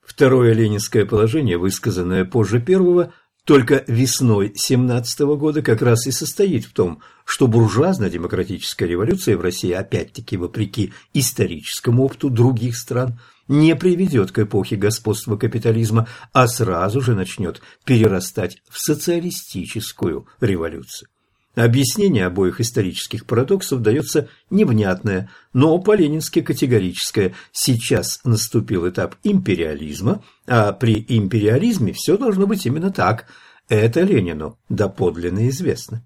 [0.00, 3.12] Второе ленинское положение, высказанное позже первого,
[3.44, 9.72] только весной 17 года как раз и состоит в том, что буржуазно-демократическая революция в России,
[9.72, 17.14] опять-таки вопреки историческому опыту других стран, не приведет к эпохе господства капитализма, а сразу же
[17.14, 21.08] начнет перерастать в социалистическую революцию.
[21.54, 27.34] Объяснение обоих исторических парадоксов дается невнятное, но по-ленински категорическое.
[27.52, 33.26] Сейчас наступил этап империализма, а при империализме все должно быть именно так.
[33.68, 36.02] Это Ленину доподлинно известно.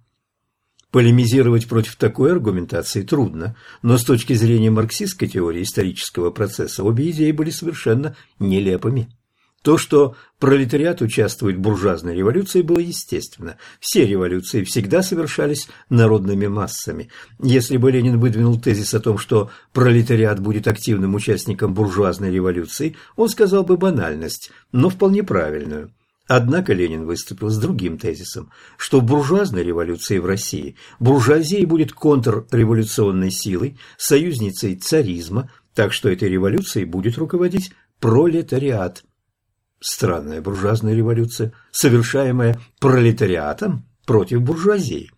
[0.91, 7.31] Полемизировать против такой аргументации трудно, но с точки зрения марксистской теории исторического процесса обе идеи
[7.31, 9.09] были совершенно нелепыми.
[9.67, 13.57] То, что пролетариат участвует в буржуазной революции, было естественно.
[13.81, 17.09] Все революции всегда совершались народными массами.
[17.43, 23.29] Если бы Ленин выдвинул тезис о том, что пролетариат будет активным участником буржуазной революции, он
[23.29, 25.93] сказал бы банальность, но вполне правильную.
[26.29, 33.33] Однако Ленин выступил с другим тезисом, что в буржуазной революции в России буржуазия будет контрреволюционной
[33.33, 39.03] силой, союзницей царизма, так что этой революцией будет руководить пролетариат–
[39.89, 45.13] Странная буржуазная революция, совершаемая пролетариатом против буржуазии.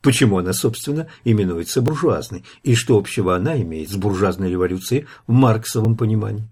[0.00, 5.94] Почему она, собственно, именуется буржуазной, и что общего она имеет с буржуазной революцией в марксовом
[5.98, 6.48] понимании?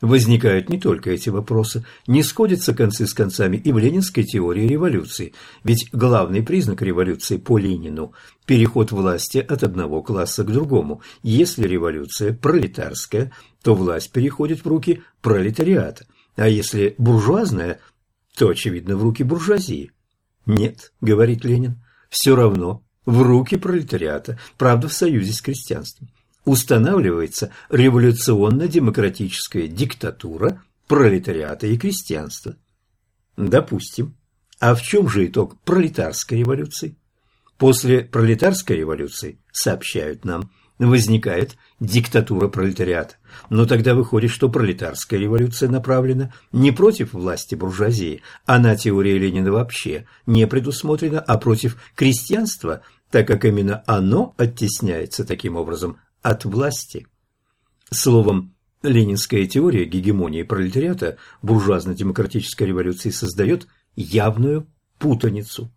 [0.00, 5.34] Возникают не только эти вопросы, не сходятся концы с концами и в ленинской теории революции,
[5.64, 8.14] ведь главный признак революции по Ленину–
[8.46, 11.02] переход власти от одного класса к другому.
[11.22, 13.32] Если революция пролетарская,
[13.62, 16.06] то власть переходит в руки пролетариата,
[16.36, 17.80] а если буржуазная,
[18.36, 19.92] то, очевидно, в руки буржуазии.
[20.46, 26.08] Нет, говорит Ленин, все равно в руки пролетариата, правда, в союзе с крестьянством
[26.44, 32.56] устанавливается революционно-демократическая диктатура пролетариата и крестьянства.
[33.36, 34.16] Допустим.
[34.58, 36.96] А в чем же итог пролетарской революции?
[37.58, 43.16] После пролетарской революции, сообщают нам, возникает диктатура пролетариата.
[43.50, 50.06] Но тогда выходит, что пролетарская революция направлена не против власти буржуазии, она, теория Ленина, вообще
[50.26, 57.06] не предусмотрена, а против крестьянства, так как именно оно оттесняется таким образом от власти.
[57.90, 63.66] Словом, ленинская теория гегемонии пролетариата буржуазно-демократической революции создает
[63.96, 64.66] явную
[64.98, 65.70] путаницу.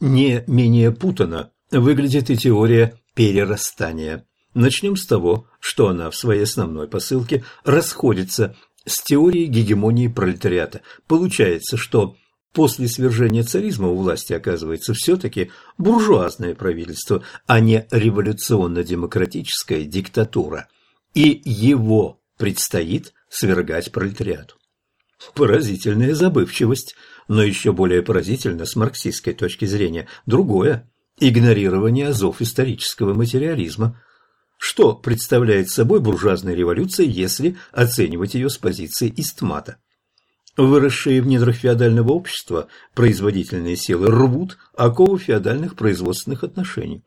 [0.00, 4.26] Не менее путано выглядит и теория перерастания.
[4.54, 10.80] Начнем с того, что она в своей основной посылке расходится с теорией гегемонии пролетариата.
[11.06, 12.16] Получается, что
[12.52, 20.66] После свержения царизма у власти оказывается все-таки буржуазное правительство, а не революционно-демократическая диктатура.
[21.14, 24.56] И его предстоит свергать пролетариату.
[25.34, 26.96] Поразительная забывчивость,
[27.28, 30.89] но еще более поразительно с марксистской точки зрения другое–
[31.20, 34.00] игнорирование азов исторического материализма.
[34.58, 39.76] Что представляет собой буржуазная революция, если оценивать ее с позиции истмата?
[40.56, 47.04] Выросшие в недрах феодального общества производительные силы рвут оковы феодальных производственных отношений.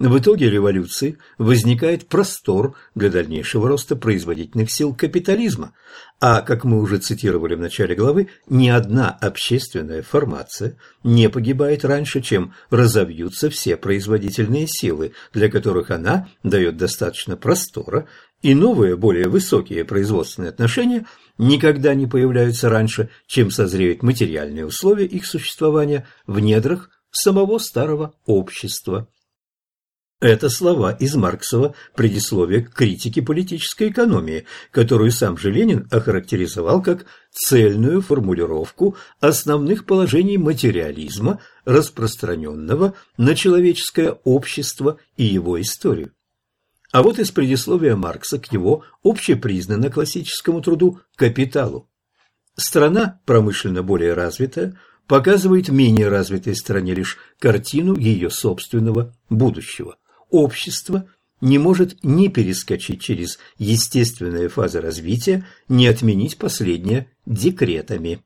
[0.00, 5.72] В итоге революции возникает простор для дальнейшего роста производительных сил капитализма,
[6.20, 12.22] а, как мы уже цитировали в начале главы, ни одна общественная формация не погибает раньше,
[12.22, 18.08] чем разовьются все производительные силы, для которых она дает достаточно простора,
[18.42, 21.06] и новые, более высокие производственные отношения
[21.38, 29.08] никогда не появляются раньше, чем созреют материальные условия их существования в недрах самого старого общества.
[30.24, 37.04] Это слова из Марксова предисловия к критике политической экономии, которую сам же Ленин охарактеризовал как
[37.30, 46.12] цельную формулировку основных положений материализма, распространенного на человеческое общество и его историю.
[46.90, 51.90] А вот из предисловия Маркса к его общепризнанно классическому труду «Капиталу».
[52.56, 59.98] Страна, промышленно более развитая, показывает менее развитой стране лишь картину ее собственного будущего
[60.34, 61.08] общество
[61.40, 68.20] не может ни перескочить через естественные фазы развития, ни отменить последнее декретами.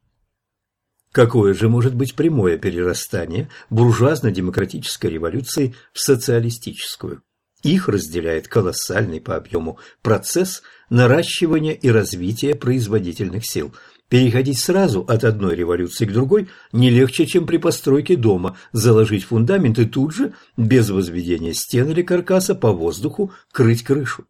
[1.13, 7.23] Какое же может быть прямое перерастание буржуазно-демократической революции в социалистическую?
[7.63, 13.75] Их разделяет колоссальный по объему процесс наращивания и развития производительных сил–
[14.09, 19.79] Переходить сразу от одной революции к другой не легче, чем при постройке дома, заложить фундамент
[19.79, 24.25] и тут же, без возведения стен или каркаса, по воздуху крыть крышу.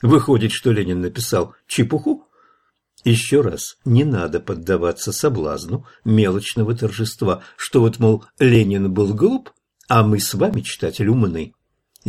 [0.00, 2.24] Выходит, что Ленин написал чепуху?
[3.04, 9.50] Еще раз, не надо поддаваться соблазну мелочного торжества, что вот, мол, Ленин был глуп,
[9.88, 11.52] а мы с вами, читатель, умны.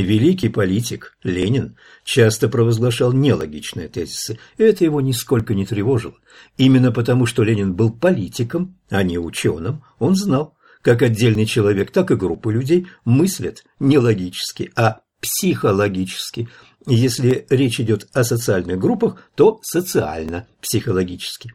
[0.03, 6.13] Великий политик Ленин часто провозглашал нелогичные тезисы, и это его нисколько не тревожило.
[6.55, 12.11] Именно потому, что Ленин был политиком, а не ученым, он знал, как отдельный человек, так
[12.11, 16.47] и группы людей мыслят не логически, а психологически.
[16.85, 21.53] Если речь идет о социальных группах, то социально-психологически.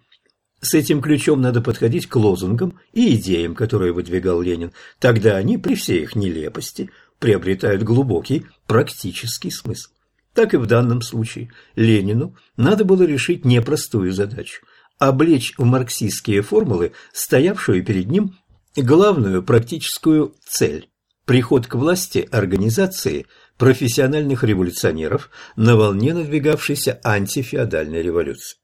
[0.60, 4.72] С этим ключом надо подходить к лозунгам и идеям, которые выдвигал Ленин.
[5.00, 6.90] Тогда они, при всей их нелепости,
[7.22, 9.90] приобретают глубокий практический смысл.
[10.34, 14.66] Так и в данном случае Ленину надо было решить непростую задачу–
[14.98, 18.34] облечь в марксистские формулы стоявшую перед ним
[18.74, 20.90] главную практическую цель–
[21.24, 23.26] приход к власти организации
[23.56, 28.56] профессиональных революционеров на волне надвигавшейся антифеодальной революции.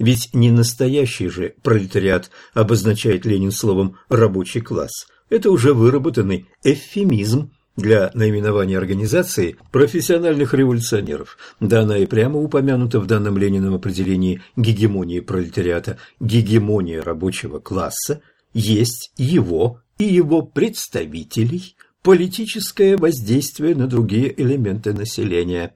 [0.00, 8.10] Ведь не настоящий же пролетариат обозначает Ленин словом «рабочий класс», это уже выработанный эвфемизм для
[8.14, 11.36] наименования организации профессиональных революционеров.
[11.60, 15.98] Да она и прямо упомянута в данном Лениным определении гегемонии пролетариата.
[16.20, 18.22] Гегемония рабочего класса
[18.54, 25.74] есть его и его представителей политическое воздействие на другие элементы населения.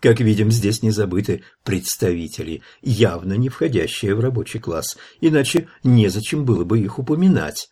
[0.00, 6.64] Как видим, здесь не забыты представители, явно не входящие в рабочий класс, иначе незачем было
[6.64, 7.70] бы их упоминать.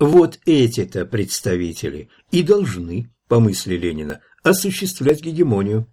[0.00, 5.86] Вот эти-то представители и должны, по мысли Ленина, осуществлять гегемонию.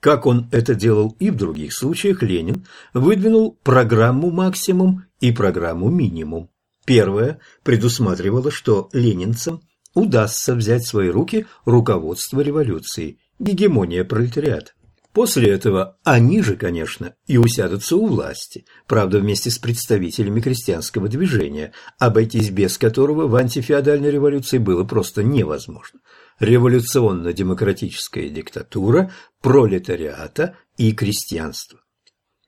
[0.00, 6.50] Как он это делал и в других случаях, Ленин выдвинул программу «Максимум» и программу «Минимум».
[6.84, 9.62] Первая предусматривала, что ленинцам
[9.94, 14.72] удастся взять в свои руки руководство революцией, гегемония пролетариата.
[15.18, 21.72] После этого они же, конечно, и усядутся у власти, правда, вместе с представителями крестьянского движения,
[21.98, 25.98] обойтись без которого в антифеодальной революции было просто невозможно.
[26.38, 29.10] Революционно-демократическая диктатура
[29.42, 31.80] пролетариата и крестьянства.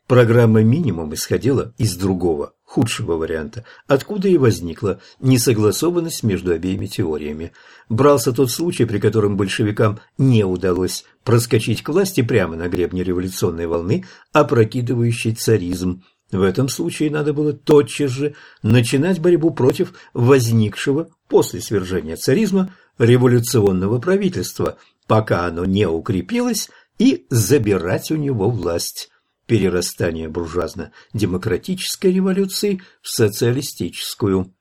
[0.06, 7.50] Программа «Минимум» исходила из другого, худшего варианта, откуда и возникла несогласованность между обеими теориями.
[7.88, 13.66] Брался тот случай, при котором большевикам не удалось проскочить к власти прямо на гребне революционной
[13.66, 16.04] волны, опрокидывающей царизм.
[16.30, 23.98] В этом случае надо было тотчас же начинать борьбу против возникшего после свержения царизма революционного
[23.98, 29.10] правительства, пока оно не укрепилось, и забирать у него власть
[29.50, 34.54] перерастания буржуазно-демократической революции в социалистическую.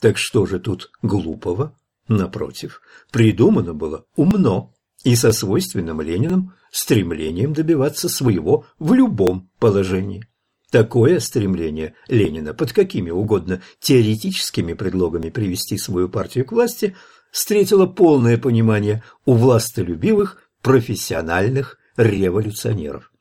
[0.00, 1.78] Так что же тут глупого?
[2.08, 2.80] Напротив,
[3.12, 4.74] придумано было умно
[5.04, 10.26] и со свойственным Лениным стремлением добиваться своего в любом положении.
[10.72, 16.96] Такое стремление Ленина под какими угодно теоретическими предлогами привести свою партию к власти
[17.30, 23.12] встретило полное понимание у властолюбивых профессиональных революционеров.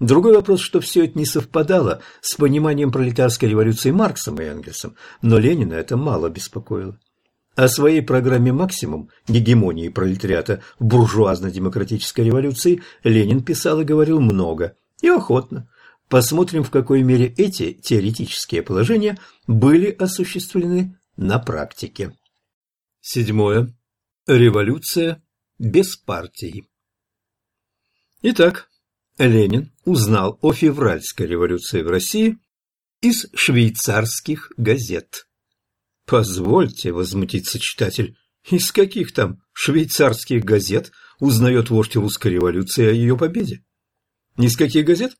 [0.00, 5.38] Другой вопрос, что все это не совпадало с пониманием пролетарской революции Марксом и Энгельсом, но
[5.38, 6.98] Ленина это мало беспокоило.
[7.54, 15.08] О своей программе «Максимум» гегемонии пролетариата в буржуазно-демократической революции Ленин писал и говорил много и
[15.08, 15.68] охотно.
[16.08, 22.16] Посмотрим, в какой мере эти теоретические положения были осуществлены на практике.
[23.02, 23.74] Седьмое.
[24.26, 25.22] Революция
[25.58, 26.64] без партии.
[28.22, 28.69] Итак,
[29.26, 32.38] Ленин узнал о февральской революции в России
[33.02, 35.26] из швейцарских газет.
[36.06, 38.16] Позвольте возмутиться читатель,
[38.50, 43.62] из каких там швейцарских газет узнает вождь русской революции о ее победе?
[44.38, 45.12] Из каких газет?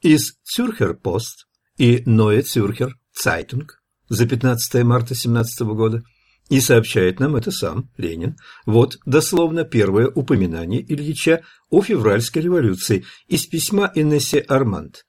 [0.00, 6.02] Из Zürcher Post и Neue Zürcher Zeitung за 15 марта 17 года–
[6.48, 8.36] и сообщает нам это сам Ленин.
[8.64, 15.04] Вот дословно первое упоминание Ильича о февральской революции из письма Инессе Арманд.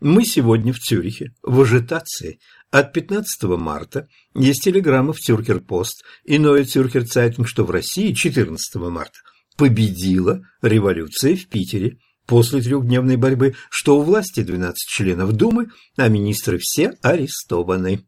[0.00, 2.38] Мы сегодня в Цюрихе, в ажитации.
[2.70, 8.12] От 15 марта есть телеграмма в Zürcher Post и Neue Zürcher Zeitung, что в России
[8.12, 9.18] 14 марта
[9.56, 16.58] победила революция в Питере после трехдневной борьбы, что у власти 12 членов Думы, а министры
[16.58, 18.04] все арестованы.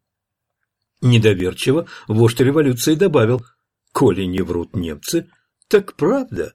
[1.00, 3.44] Недоверчиво вождь революции добавил
[3.92, 5.28] «Коли не врут немцы,
[5.68, 6.54] так правда».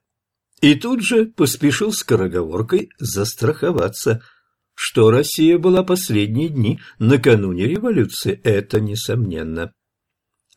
[0.61, 4.21] И тут же поспешил скороговоркой застраховаться.
[4.75, 9.73] Что Россия была последние дни накануне революции, это несомненно.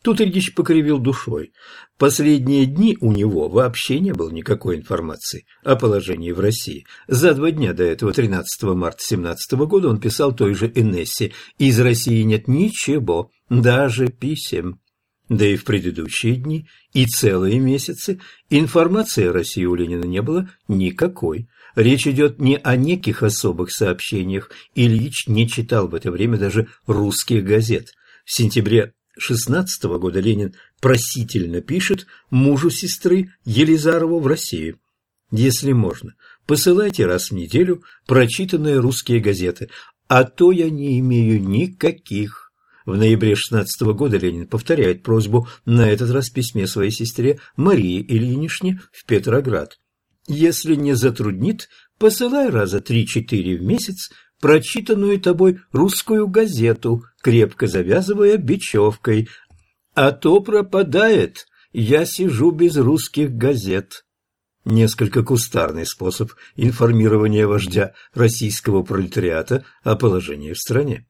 [0.03, 1.51] Тут Ильич покривил душой.
[1.97, 6.85] Последние дни у него вообще не было никакой информации о положении в России.
[7.07, 11.79] За два дня до этого, 13 марта 17 года, он писал той же Энессе «Из
[11.79, 14.79] России нет ничего, даже писем».
[15.29, 18.19] Да и в предыдущие дни и целые месяцы
[18.49, 21.49] информации о России у Ленина не было никакой.
[21.75, 24.49] Речь идет не о неких особых сообщениях.
[24.73, 27.91] Ильич не читал в это время даже русских газет.
[28.25, 34.79] В сентябре 16 -го года Ленин просительно пишет мужу сестры Елизарову в Россию.
[35.31, 39.69] Если можно, посылайте раз в неделю прочитанные русские газеты,
[40.07, 42.46] а то я не имею никаких.
[42.87, 47.37] В ноябре 16 -го года Ленин повторяет просьбу на этот раз в письме своей сестре
[47.57, 49.77] Марии Ильинишне в Петроград.
[50.25, 51.67] Если не затруднит,
[51.99, 54.09] посылай раза три-четыре в месяц
[54.39, 59.27] прочитанную тобой русскую газету, крепко завязывая бечевкой.
[59.93, 64.05] А то пропадает, я сижу без русских газет.
[64.63, 71.06] Несколько кустарный способ информирования вождя российского пролетариата о положении в стране.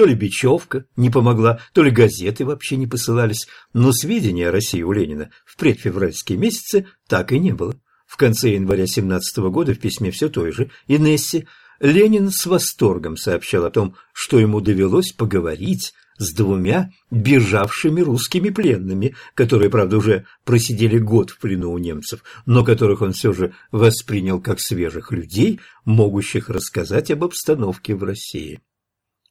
[0.00, 4.80] То ли бечевка не помогла, то ли газеты вообще не посылались, но сведения о России
[4.80, 7.74] у Ленина в предфевральские месяцы так и не было.
[8.06, 11.46] В конце января 17 года в письме все той же Инессе
[11.80, 19.14] Ленин с восторгом сообщал о том, что ему довелось поговорить с двумя бежавшими русскими пленными,
[19.34, 24.40] которые, правда, уже просидели год в плену у немцев, но которых он все же воспринял
[24.40, 28.60] как свежих людей, могущих рассказать об обстановке в России.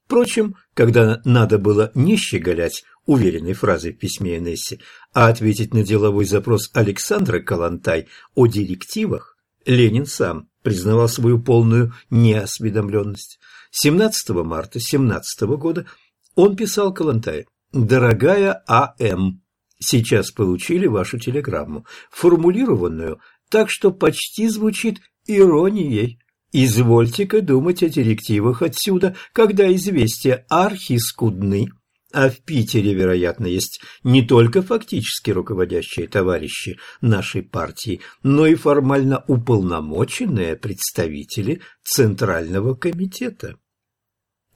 [0.10, 4.80] Впрочем, когда надо было не щеголять уверенной фразой в письме Энесси,
[5.14, 13.40] а ответить на деловой запрос Александра Калантай о директивах, Ленин сам признавал свою полную неосведомленность.
[13.70, 15.86] 17 марта 17 года
[16.34, 19.44] он писал Калантай «Дорогая А.М.,
[19.78, 23.20] сейчас получили вашу телеграмму, формулированную
[23.52, 26.20] так, что почти звучит иронией.
[26.52, 31.68] Извольте-ка думать о директивах отсюда, когда известия архискудны.
[32.12, 39.24] А в Питере, вероятно, есть не только фактически руководящие товарищи нашей партии, но и формально
[39.28, 43.58] уполномоченные представители Центрального комитета.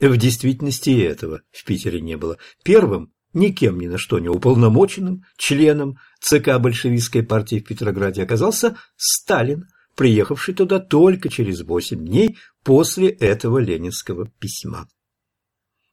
[0.00, 2.38] В действительности и этого в Питере не было.
[2.64, 9.68] Первым, никем ни на что не уполномоченным членом ЦК большевистской партии в Петрограде оказался Сталин,
[9.94, 14.88] приехавший туда только через восемь дней после этого ленинского письма.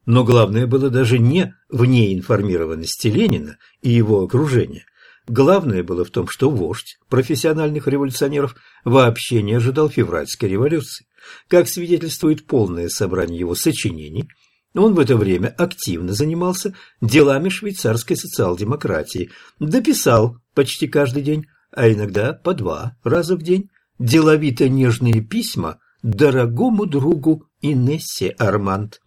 [0.05, 4.85] Но главное было даже не в неинформированности Ленина и его окружения.
[5.27, 11.05] Главное было в том, что вождь профессиональных революционеров вообще не ожидал февральской революции.
[11.47, 14.27] Как свидетельствует полное собрание его сочинений,
[14.73, 22.33] он в это время активно занимался делами швейцарской социал-демократии, дописал почти каждый день, а иногда
[22.33, 23.69] по два раза в день,
[24.01, 28.99] деловито нежные письма дорогому другу Инессе Арманд.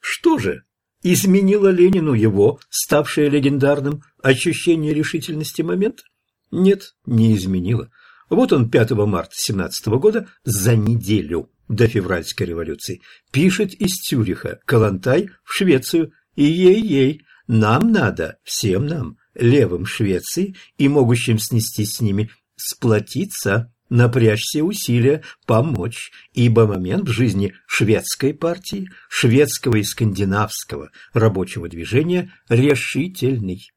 [0.00, 0.64] Что же,
[1.02, 6.02] изменило Ленину его, ставшее легендарным, ощущение решительности момента?
[6.50, 7.90] Нет, не изменило.
[8.28, 15.30] Вот он 5 марта 17 года, за неделю до февральской революции, пишет из Цюриха Калантай
[15.44, 22.30] в Швецию, и ей-ей, нам надо, всем нам, левым Швеции и могущим снестись с ними,
[22.56, 31.68] сплотиться напрячь все усилия помочь, ибо момент в жизни шведской партии, шведского и скандинавского рабочего
[31.68, 33.70] движения решительный.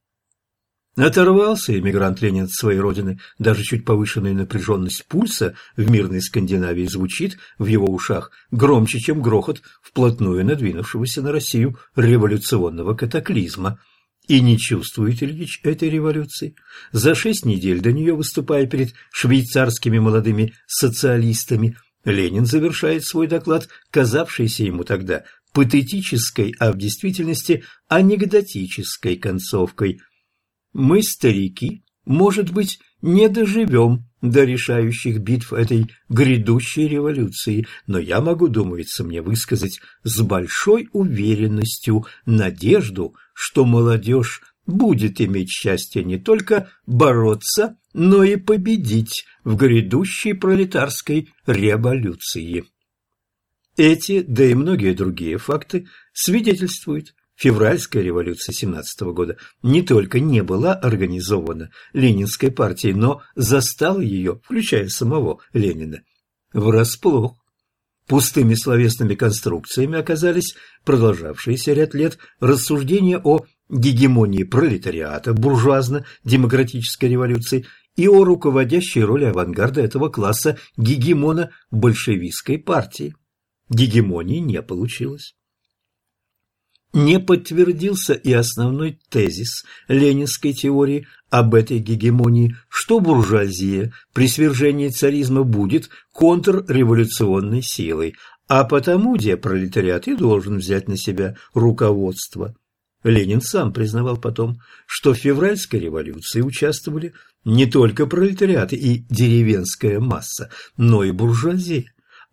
[0.95, 7.37] Оторвался эмигрант Ленин от своей родины, даже чуть повышенная напряженность пульса в мирной Скандинавии звучит
[7.57, 13.79] в его ушах громче, чем грохот вплотную надвинувшегося на Россию революционного катаклизма–
[14.29, 16.55] и не чувствует Ильич этой революции.
[16.91, 21.75] За шесть недель до нее, выступая перед швейцарскими молодыми социалистами,
[22.05, 29.99] Ленин завершает свой доклад, казавшийся ему тогда патетической, а в действительности анекдотической концовкой.
[30.73, 38.47] «Мы, старики, может быть, не доживем до решающих битв этой грядущей революции, но я могу,
[38.47, 47.77] думается мне, высказать с большой уверенностью надежду, что молодежь будет иметь счастье не только бороться,
[47.93, 52.65] но и победить в грядущей пролетарской революции.
[53.77, 60.73] Эти, да и многие другие факты свидетельствуют, февральская революция 17 года не только не была
[60.73, 66.01] организована Ленинской партией, но застала ее, включая самого Ленина,
[66.51, 67.38] врасплох.
[68.09, 78.23] Пустыми словесными конструкциями оказались продолжавшиеся ряд лет рассуждения о гегемонии пролетариата, буржуазно-демократической революции и о
[78.23, 83.13] руководящей роли авангарда этого класса гегемона большевистской партии.
[83.69, 85.35] Гегемонии не получилось.
[86.93, 95.43] Не подтвердился и основной тезис ленинской теории об этой гегемонии, что буржуазия при свержении царизма
[95.43, 98.15] будет контрреволюционной силой,
[98.47, 102.55] а потому где пролетариат и должен взять на себя руководство.
[103.03, 107.13] Ленин сам признавал потом, что в февральской революции участвовали
[107.45, 111.85] не только пролетариат и деревенская масса, но и буржуазия.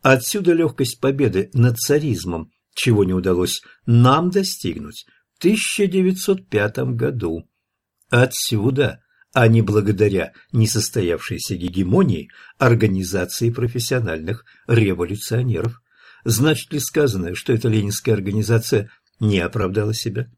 [0.03, 7.49] Отсюда легкость победы над царизмом, чего не удалось нам достигнуть в 1905 году.
[8.11, 9.01] Отсюда,
[9.33, 15.83] а не благодаря несостоявшейся гегемонии организации профессиональных революционеров.
[16.25, 20.31] Значит ли сказанное, что эта ленинская организация не оправдала себя?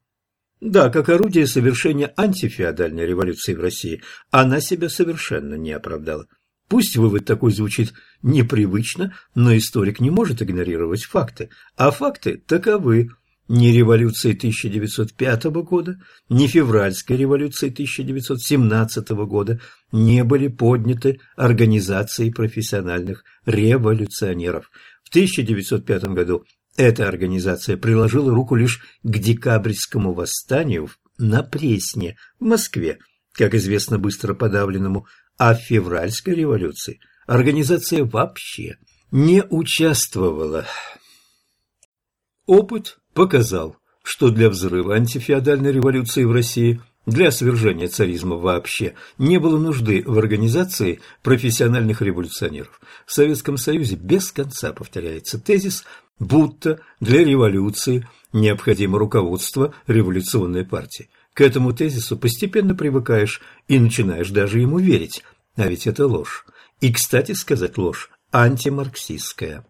[0.61, 4.01] Да, как орудие совершения антифеодальной революции в России,
[4.31, 6.27] она себя совершенно не оправдала.
[6.69, 13.09] Пусть вывод такой звучит непривычно, но историк не может игнорировать факты, а факты таковы.
[13.47, 15.99] Ни революции 1905 года,
[16.29, 19.59] ни февральской революции 1917 года
[19.91, 24.69] не были подняты организацией профессиональных революционеров.
[25.03, 26.45] В 1905 году
[26.77, 32.99] Эта организация приложила руку лишь к декабрьскому восстанию на Пресне в Москве,
[33.33, 35.07] как известно, быстро подавленному,
[35.39, 38.77] а в февральской революции организация вообще
[39.09, 40.67] не участвовала.
[42.45, 49.57] Опыт показал, что для взрыва антифеодальной революции в России для свержения царизма вообще не было
[49.57, 52.79] нужды в организации профессиональных революционеров.
[53.05, 55.85] В Советском Союзе без конца повторяется тезис,
[56.19, 61.09] будто для революции необходимо руководство революционной партии.
[61.39, 65.23] К этому тезису постепенно привыкаешь и начинаешь даже ему верить,
[65.55, 66.45] а ведь это ложь.
[66.81, 69.65] И, кстати сказать, ложь антимарксистская.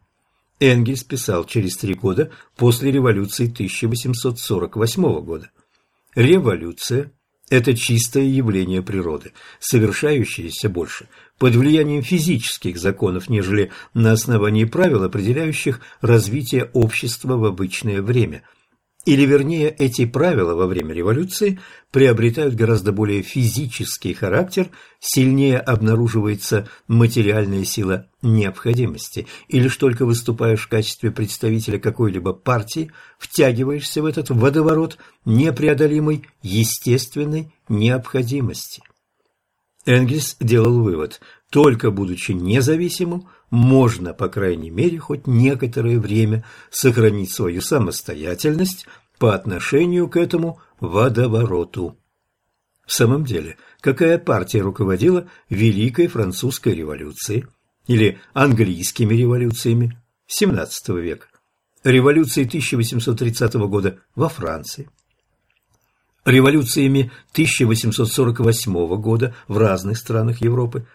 [0.60, 5.52] Энгельс писал через три года после революции 1848 года.
[6.16, 7.12] Революция
[7.52, 11.08] это чистое явление природы, совершающееся больше
[11.38, 18.42] под влиянием физических законов, нежели на основании правил, определяющих развитие общества в обычное время–
[19.10, 27.64] или вернее, эти правила во время революции приобретают гораздо более физический характер, сильнее обнаруживается материальная
[27.64, 35.00] сила необходимости, и лишь только выступаешь в качестве представителя какой-либо партии, втягиваешься в этот водоворот
[35.26, 38.84] непреодолимой естественной необходимости.
[39.88, 47.62] Энгельс делал вывод, только будучи независимым, можно, по крайней мере, хоть некоторое время сохранить свою
[47.62, 48.86] самостоятельность
[49.18, 51.98] по отношению к этому водовороту.
[52.86, 57.46] В самом деле, какая партия руководила Великой Французской революцией
[57.86, 61.28] или английскими революциями XVII века,
[61.84, 64.90] революцией 1830 года во Франции,
[66.26, 70.88] революциями 1848 года в разных странах Европы,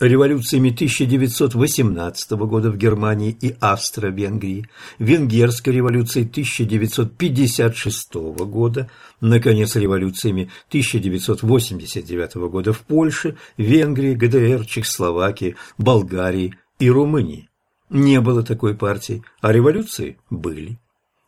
[0.00, 12.72] революциями 1918 года в Германии и Австро-Венгрии, Венгерской революцией 1956 года, наконец, революциями 1989 года
[12.72, 17.48] в Польше, Венгрии, ГДР, Чехословакии, Болгарии и Румынии.
[17.90, 20.78] Не было такой партии, а революции были.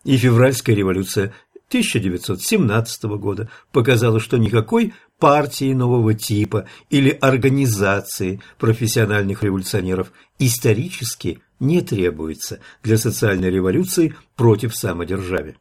[0.05, 1.33] И февральская революция
[1.69, 4.93] 1917 года показала, что никакой
[5.23, 10.11] партии нового типа или организации профессиональных революционеров
[10.41, 15.55] исторически не требуется для социальной революции против самодержавия.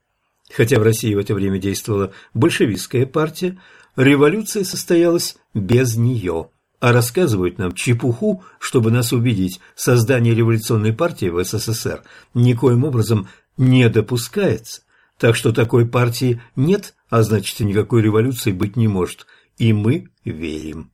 [0.51, 3.59] Хотя в России в это время действовала большевистская партия,
[3.95, 6.49] революция состоялась без нее.
[6.79, 12.01] А рассказывают нам чепуху, чтобы нас убедить, создание революционной партии в СССР
[12.33, 14.81] никоим образом не допускается.
[15.19, 19.27] Так что такой партии нет, а значит и никакой революции быть не может–
[19.61, 20.91] и мы верим.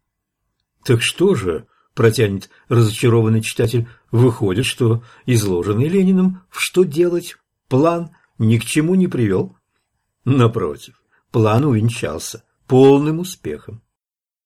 [0.83, 7.37] Так что же, протянет разочарованный читатель, выходит, что изложенный Лениным в что делать
[7.69, 9.55] план ни к чему не привел?
[10.25, 13.81] Напротив, план увенчался полным успехом.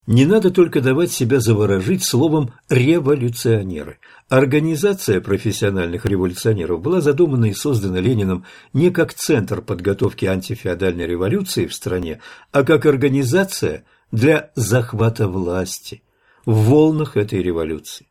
[0.06, 3.98] Не надо только давать себя заворожить словом «революционеры».
[4.28, 11.74] Организация профессиональных революционеров была задумана и создана Лениным не как центр подготовки антифеодальной революции в
[11.74, 12.20] стране,
[12.52, 16.02] а как организация для захвата власти
[16.44, 18.06] в волнах этой революции.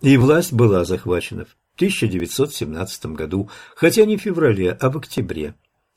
[0.00, 5.54] И власть была захвачена в 1917 году, хотя не в феврале, а в октябре.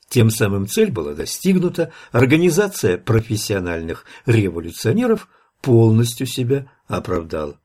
[0.08, 5.28] Тем самым цель была достигнута, организация профессиональных революционеров
[5.62, 7.58] полностью себя оправдала.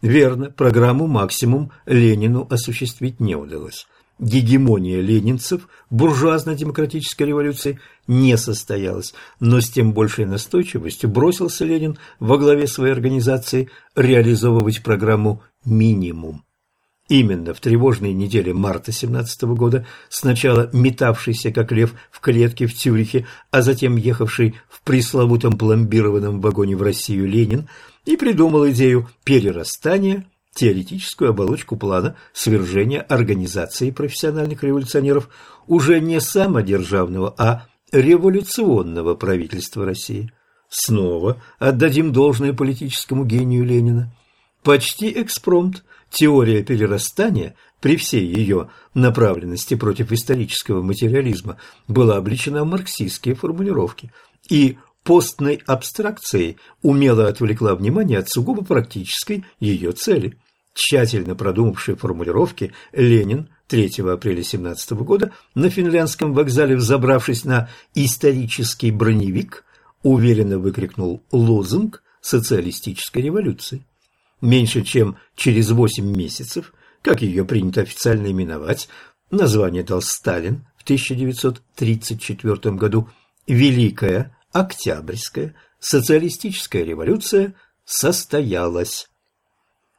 [0.00, 3.86] Верно, программу «Максимум» Ленину осуществить не удалось
[4.18, 12.66] гегемония ленинцев буржуазно-демократической революции не состоялась, но с тем большей настойчивостью бросился Ленин во главе
[12.66, 16.42] своей организации реализовывать программу «Минимум».
[17.08, 23.26] Именно в тревожные недели марта 17 года, сначала метавшийся как лев в клетке в Цюрихе,
[23.52, 27.68] а затем ехавший в пресловутом пломбированном вагоне в Россию Ленин,
[28.04, 30.26] и придумал идею перерастания–
[30.56, 35.28] теоретическую оболочку плана свержения организации профессиональных революционеров
[35.68, 40.30] уже не самодержавного, а революционного правительства России.
[40.68, 44.12] Снова отдадим должное политическому гению Ленина.
[44.62, 53.34] Почти экспромт теория перерастания при всей ее направленности против исторического материализма была обличена в марксистские
[53.34, 54.12] формулировки
[54.50, 60.36] и постной абстракцией умело отвлекла внимание от сугубо практической ее цели–
[60.76, 69.64] тщательно продумавший формулировки, Ленин 3 апреля 17 года на финляндском вокзале, взобравшись на исторический броневик,
[70.02, 73.86] уверенно выкрикнул лозунг социалистической революции.
[74.40, 76.72] Меньше чем через 8 месяцев,
[77.02, 78.88] как ее принято официально именовать,
[79.30, 83.08] название дал Сталин в 1934 году,
[83.46, 87.54] Великая Октябрьская социалистическая революция
[87.84, 89.08] состоялась.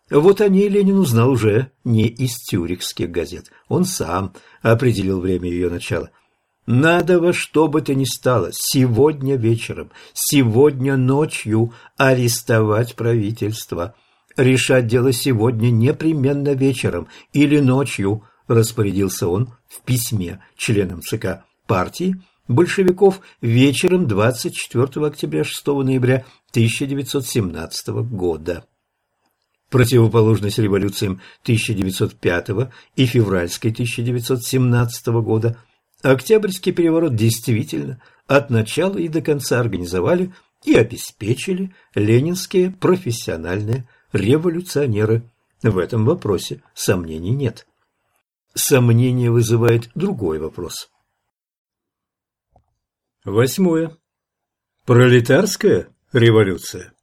[0.10, 3.52] Вот о ней Ленин узнал уже не из тюрихских газет.
[3.68, 6.11] Он сам определил время ее начала.
[6.66, 13.95] Надо во что бы то ни стало, сегодня вечером, сегодня ночью арестовать правительство.
[14.36, 23.22] Решать дело сегодня непременно вечером или ночью, распорядился он в письме членам ЦК партии большевиков
[23.42, 28.66] вечером 24 октября 6 ноября 1917 года.
[29.70, 35.58] Противоположность революциям 1905 и февральской 1917 года,
[36.02, 40.32] Октябрьский переворот действительно от начала и до конца организовали
[40.64, 45.24] и обеспечили ленинские профессиональные революционеры.
[45.64, 47.68] В этом вопросе сомнений нет.
[48.54, 50.90] Сомнение вызывает другой вопрос.
[53.26, 53.98] Восьмое.
[54.86, 56.94] Пролетарская революция.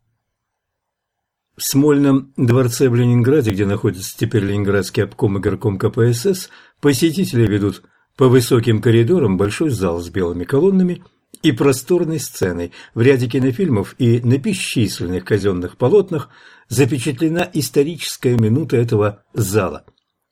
[1.57, 6.51] В Смольном дворце в Ленинграде, где находится теперь Ленинградский обком и горком КПСС,
[6.81, 7.83] посетители ведут
[8.17, 11.05] по высоким коридорам большой зал с белыми колоннами
[11.43, 12.73] и просторной сценой.
[12.95, 16.29] В ряде кинофильмов и на бесчисленных казенных полотнах
[16.69, 19.85] запечатлена историческая минута этого зала.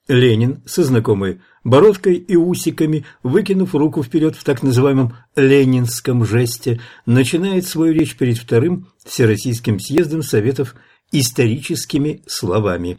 [0.08, 7.64] Ленин со знакомой бородкой и усиками, выкинув руку вперед в так называемом «ленинском жесте», начинает
[7.66, 10.74] свою речь перед вторым Всероссийским съездом Советов
[11.12, 12.98] историческими словами.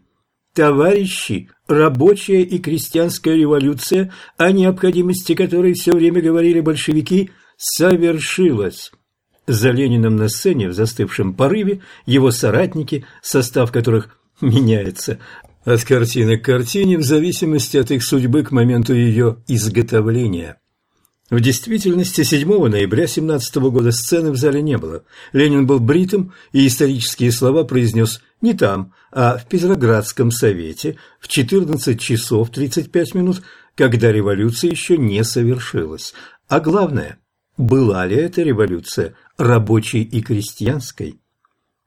[0.54, 8.92] Товарищи, рабочая и крестьянская революция, о необходимости которой все время говорили большевики, совершилась.
[9.48, 15.20] За Лениным на сцене в застывшем порыве его соратники, состав которых меняется
[15.66, 20.58] от картины к картине в зависимости от их судьбы к моменту ее изготовления.
[21.30, 25.04] В действительности 7 ноября 17 года сцены в зале не было.
[25.32, 32.00] Ленин был бритым и исторические слова произнес не там, а в Петроградском совете в 14
[32.00, 33.42] часов 35 минут,
[33.76, 36.14] когда революция еще не совершилась.
[36.50, 37.20] А главное,
[37.58, 41.22] была ли эта революция рабочей и крестьянской?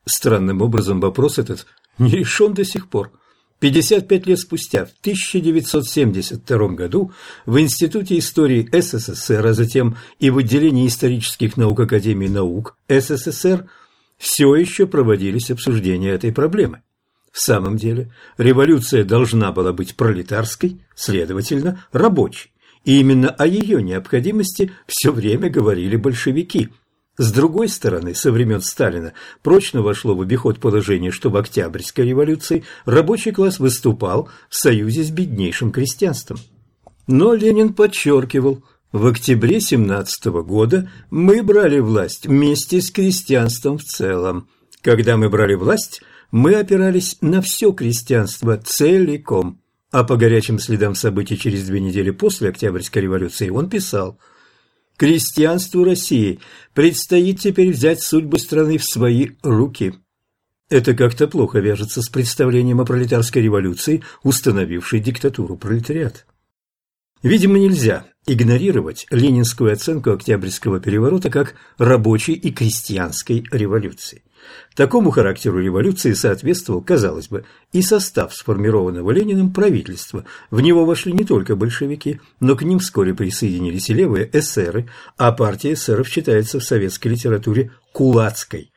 [0.06, 1.66] Странным образом вопрос этот
[1.98, 3.12] не решен до сих пор.
[3.60, 7.12] 55 лет спустя, в 1972 году,
[7.46, 13.66] в Институте истории СССР, а затем и в отделении исторических наук Академии наук СССР,
[14.18, 16.82] все еще проводились обсуждения этой проблемы.
[17.32, 22.50] В самом деле, революция должна была быть пролетарской, следовательно, рабочей,
[22.84, 26.68] и именно о ее необходимости все время говорили большевики–
[27.18, 32.64] с другой стороны, со времен Сталина прочно вошло в обиход положение, что в Октябрьской революции
[32.84, 36.38] рабочий класс выступал в союзе с беднейшим крестьянством.
[37.06, 38.62] Но Ленин подчеркивал,
[38.92, 44.48] в октябре 17 года мы брали власть вместе с крестьянством в целом.
[44.82, 49.60] Когда мы брали власть, мы опирались на все крестьянство целиком.
[49.90, 54.18] А по горячим следам событий через две недели после Октябрьской революции он писал–
[54.96, 56.40] Крестьянству России
[56.72, 59.94] предстоит теперь взять судьбу страны в свои руки.
[60.68, 66.20] Это как-то плохо вяжется с представлением о пролетарской революции, установившей диктатуру пролетариата.
[67.22, 74.22] Видимо, нельзя игнорировать ленинскую оценку Октябрьского переворота как рабочей и крестьянской революции.
[74.74, 80.24] Такому характеру революции соответствовал, казалось бы, и состав сформированного Лениным правительства.
[80.50, 85.72] В него вошли не только большевики, но к ним вскоре присоединились левые эсеры, а партия
[85.72, 88.70] эсеров считается в советской литературе кулацкой.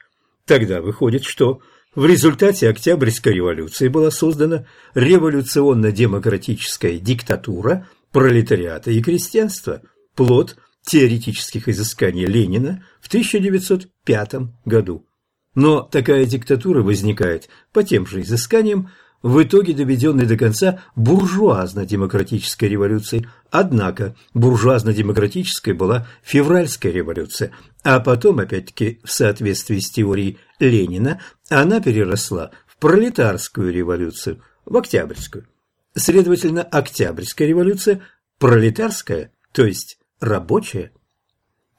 [0.46, 1.62] Тогда выходит, что
[1.96, 9.82] в результате Октябрьской революции была создана революционно-демократическая диктатура пролетариата и крестьянства,
[10.16, 15.06] плод теоретических изысканий Ленина в 1905 году.
[15.56, 18.90] Но такая диктатура возникает по тем же изысканиям,
[19.22, 23.28] в итоге доведенной до конца буржуазно-демократической революцией.
[23.52, 27.52] Однако буржуазно-демократической была февральская революция,
[27.84, 35.48] а потом, опять-таки, в соответствии с теорией Ленина, она переросла в пролетарскую революцию, в октябрьскую.
[35.96, 38.02] Следовательно, октябрьская революция
[38.38, 40.92] пролетарская, то есть рабочая.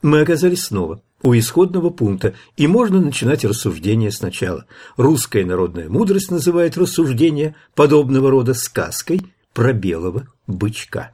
[0.02, 4.66] Мы оказались снова у исходного пункта, и можно начинать рассуждение сначала.
[4.96, 9.20] Русская народная мудрость называет рассуждение подобного рода сказкой
[9.52, 11.12] про белого бычка.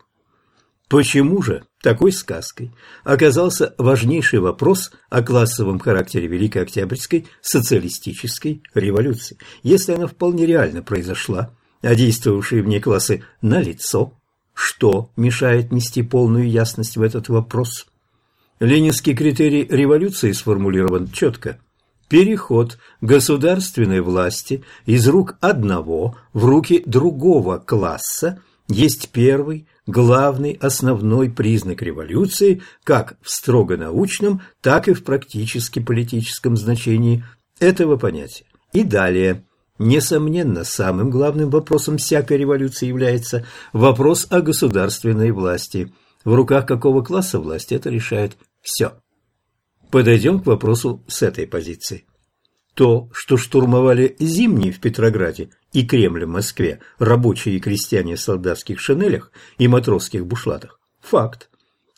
[0.88, 2.70] Почему же такой сказкой
[3.02, 9.36] оказался важнейший вопрос о классовом характере Великой Октябрьской социалистической революции?
[9.64, 11.50] Если она вполне реально произошла,
[11.82, 14.12] а действовавшие в ней классы налицо,
[14.54, 17.86] что мешает нести полную ясность в этот вопрос?
[18.58, 21.58] Ленинский критерий революции сформулирован четко.
[22.08, 31.82] Переход государственной власти из рук одного в руки другого класса есть первый, главный, основной признак
[31.82, 37.24] революции как в строго научном, так и в практически политическом значении
[37.60, 38.46] этого понятия.
[38.72, 39.44] И далее.
[39.78, 43.44] Несомненно, самым главным вопросом всякой революции является
[43.74, 45.92] вопрос о государственной власти.
[46.26, 48.94] В руках какого класса власти это решает все.
[49.92, 52.04] Подойдем к вопросу с этой позиции.
[52.74, 58.80] То, что штурмовали Зимний в Петрограде и Кремль в Москве рабочие и крестьяне в солдатских
[58.80, 61.48] шинелях и матросских бушлатах– факт.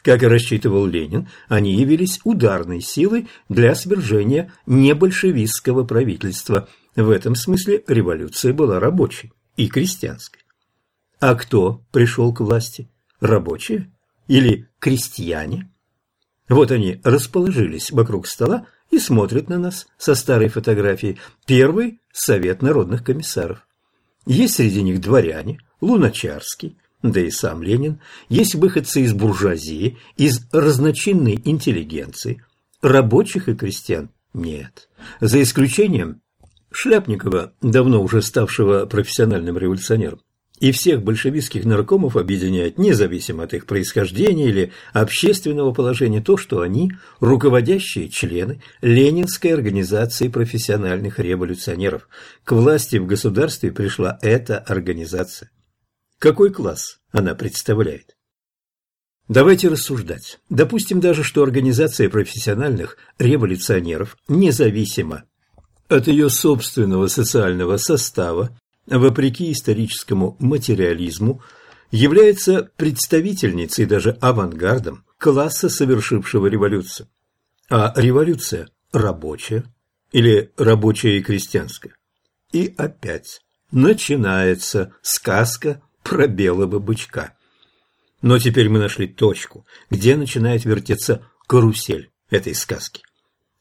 [0.03, 6.69] Как и рассчитывал Ленин, они явились ударной силой для свержения небольшевистского правительства.
[6.95, 10.43] В этом смысле революция была рабочей и крестьянской.
[11.19, 12.91] А кто пришел к власти?
[13.21, 13.91] Рабочие
[14.29, 15.71] или крестьяне?
[16.49, 21.19] Вот они расположились вокруг стола и смотрят на нас со старой фотографией.
[21.47, 23.67] Первый– Совет народных комиссаров.
[24.27, 31.41] Есть среди них дворяне, Луначарский, да и сам Ленин, есть выходцы из буржуазии, из разночинной
[31.45, 32.43] интеллигенции,
[32.83, 34.89] рабочих и крестьян нет,
[35.21, 36.21] за исключением
[36.71, 40.21] Шляпникова, давно уже ставшего профессиональным революционером
[40.61, 46.93] и всех большевистских наркомов объединяет, независимо от их происхождения или общественного положения, то, что они–
[47.21, 52.09] руководящие члены Ленинской организации профессиональных революционеров.
[52.45, 55.51] К власти в государстве пришла эта организация.
[56.19, 58.17] Какой класс она представляет?
[59.29, 60.41] Давайте рассуждать.
[60.49, 65.25] Допустим даже, что организация профессиональных революционеров, независимо
[65.89, 68.59] от ее собственного социального состава,
[68.91, 71.43] вопреки историческому материализму,
[71.91, 77.09] является представительницей даже авангардом класса, совершившего революцию.
[77.71, 79.65] А революция рабочая
[80.13, 81.95] или рабочая и крестьянская.
[82.53, 87.35] И опять начинается сказка про белого бычка.
[88.23, 93.03] Но теперь мы нашли точку, где начинает вертеться карусель этой сказки.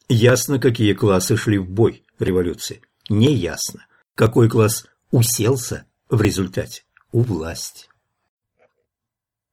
[0.10, 2.82] Ясно, какие классы шли в бой революции.
[3.10, 4.86] Не ясно, какой класс
[5.18, 7.88] уселся в результате у власти.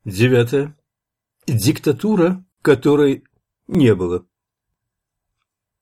[0.05, 0.76] Девятое.
[1.47, 3.25] Диктатура, которой
[3.67, 4.26] не было.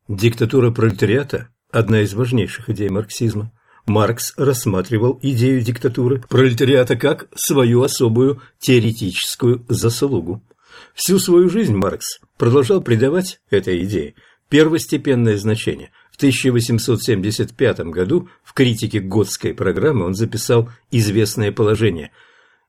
[0.07, 3.51] Диктатура пролетариата– одна из важнейших идей марксизма.
[3.85, 10.45] Маркс рассматривал идею диктатуры пролетариата как свою особую теоретическую заслугу.
[10.95, 14.15] Всю свою жизнь Маркс продолжал придавать этой идее
[14.49, 15.91] первостепенное значение–
[16.23, 22.13] 1875 году в критике Готской программы он записал известное положение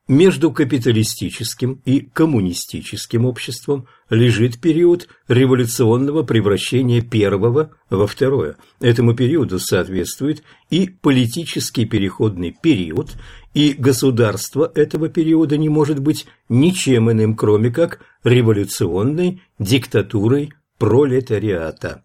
[0.08, 8.56] «Между капиталистическим и коммунистическим обществом лежит период революционного превращения первого во второе.
[8.80, 13.12] Этому периоду соответствует и политический переходный период,
[13.54, 22.04] и государство этого периода не может быть ничем иным, кроме как революционной диктатурой пролетариата.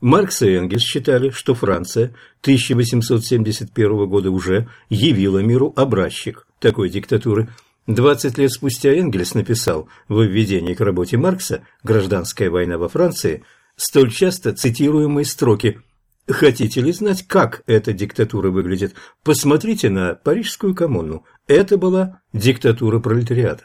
[0.00, 7.48] Маркс и Энгельс считали, что Франция 1871 года уже явила миру образчик такой диктатуры.
[7.86, 13.44] 20 лет спустя Энгельс написал в введении к работе Маркса «Гражданская война во Франции»
[13.76, 15.80] столь часто цитируемые строки
[16.28, 18.94] Хотите ли знать, как эта диктатура выглядит?
[19.24, 21.24] Посмотрите на Парижскую коммуну.
[21.48, 23.64] Это была диктатура пролетариата.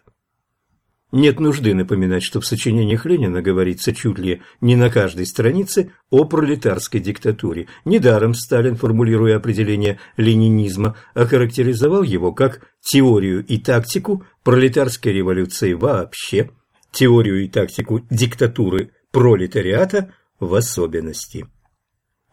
[1.12, 6.26] Нет нужды напоминать, что в сочинениях Ленина говорится чуть ли не на каждой странице о
[6.26, 7.68] пролетарской диктатуре.
[7.86, 16.50] Недаром Сталин, формулируя определение ленинизма, охарактеризовал его как теорию и тактику пролетарской революции вообще,
[16.92, 21.48] теорию и тактику диктатуры пролетариата в особенности.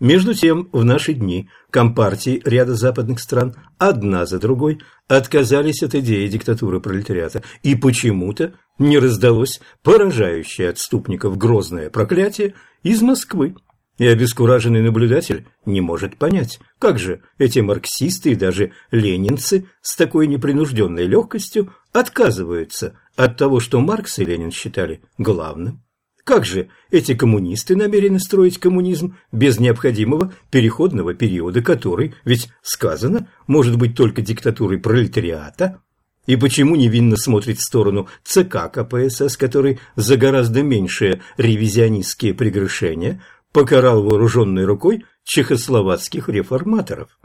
[0.03, 6.27] Между тем, в наши дни компартии ряда западных стран одна за другой отказались от идеи
[6.27, 13.55] диктатуры пролетариата, и почему-то не раздалось поражающее отступников грозное проклятие из Москвы.
[13.99, 20.27] И обескураженный наблюдатель не может понять, как же эти марксисты и даже ленинцы с такой
[20.27, 25.85] непринужденной легкостью отказываются от того, что Маркс и Ленин считали главным.
[26.25, 33.77] Как же эти коммунисты намерены строить коммунизм без необходимого переходного периода, который, ведь сказано, может
[33.77, 35.83] быть только диктатурой пролетариата?
[36.27, 43.21] И почему невинно смотрит в сторону ЦК КПСС, который за гораздо меньшие ревизионистские прегрешения
[43.51, 47.19] покарал вооруженной рукой чехословацких реформаторов?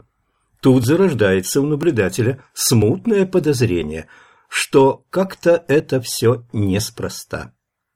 [0.60, 4.06] Тут зарождается у наблюдателя смутное подозрение–
[4.48, 7.52] что как-то это все неспроста.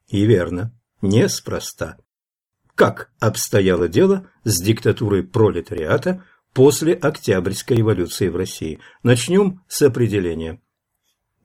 [0.08, 1.98] И верно, неспроста.
[2.74, 6.24] Как обстояло дело с диктатурой пролетариата
[6.54, 8.80] после Октябрьской революции в России?
[9.02, 10.60] Начнем с определения.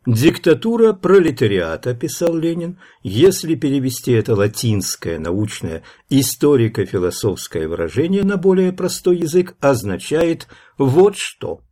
[0.05, 9.57] «Диктатура пролетариата»,– писал Ленин,– «если перевести это латинское научное историко-философское выражение на более простой язык,
[9.59, 11.66] означает вот что».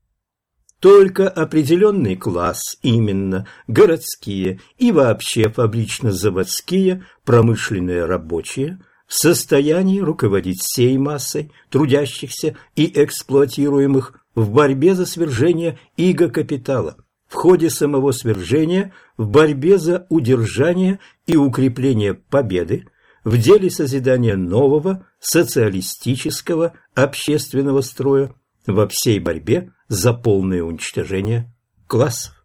[0.85, 11.51] Только определенный класс, именно городские и вообще фабрично-заводские промышленные рабочие, в состоянии руководить всей массой
[11.71, 16.97] трудящихся и эксплуатируемых в борьбе за свержение иго-капитала,
[17.27, 22.85] в ходе самого свержения, в борьбе за удержание и укрепление победы,
[23.23, 28.35] в деле созидания нового социалистического общественного строя,
[28.67, 31.53] во всей борьбе за полное уничтожение
[31.87, 32.35] классов.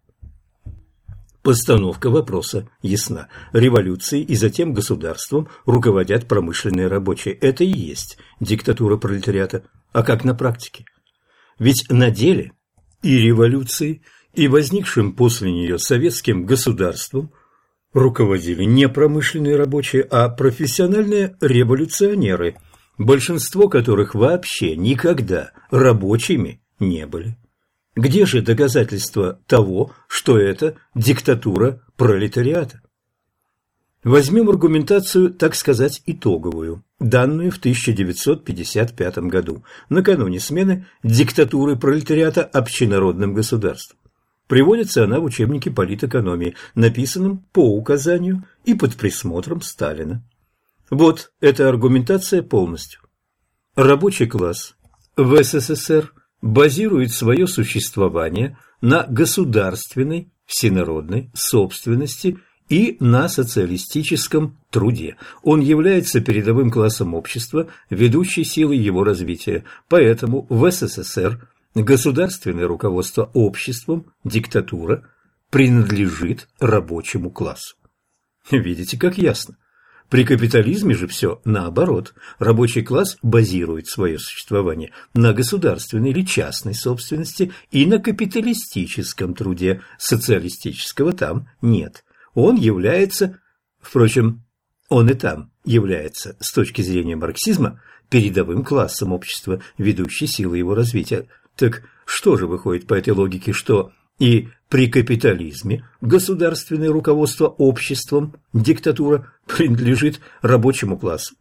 [1.43, 3.29] Постановка вопроса ясна.
[3.53, 7.35] Революцией и затем государством руководят промышленные рабочие.
[7.35, 9.65] Это и есть диктатура пролетариата.
[9.93, 10.85] А как на практике?
[11.59, 12.53] Ведь на деле
[13.03, 14.03] и революцией,
[14.35, 17.33] и возникшим после нее советским государством
[17.93, 22.57] руководили не промышленные рабочие, а профессиональные революционеры,
[23.01, 27.37] большинство которых вообще никогда рабочими не были.
[27.97, 32.83] Где же доказательства того, что это диктатура пролетариата?
[34.05, 43.99] Возьмем аргументацию, так сказать, итоговую, данную в 1955 году, накануне смены диктатуры пролетариата общенародным государством.
[44.47, 50.23] Приводится она в учебнике политэкономии, написанном по указанию и под присмотром Сталина.
[50.91, 53.01] Вот эта аргументация полностью.
[53.77, 54.75] Рабочий класс
[55.17, 56.13] в СССР
[56.43, 62.39] базирует свое существование на государственной всенародной собственности
[62.69, 65.17] и на социалистическом труде.
[65.43, 69.65] Он является передовым классом общества, ведущей силой его развития.
[69.89, 75.09] Поэтому в СССР государственное руководство обществом, диктатура,
[75.51, 77.77] принадлежит рабочему классу.
[78.51, 79.57] Видите, как ясно.
[80.11, 82.15] При капитализме же все наоборот.
[82.41, 89.83] Рабочий класс базирует свое существование на государственной или частной собственности и на капиталистическом труде.
[89.99, 92.05] Социалистического там нет.
[92.35, 93.39] Он является,
[93.81, 94.43] впрочем,
[94.89, 101.29] он и там является, с точки зрения марксизма, передовым классом общества, ведущей силой его развития.
[101.55, 109.33] Так что же выходит по этой логике, что и при капитализме государственное руководство обществом, диктатура,
[109.47, 111.35] принадлежит рабочему классу.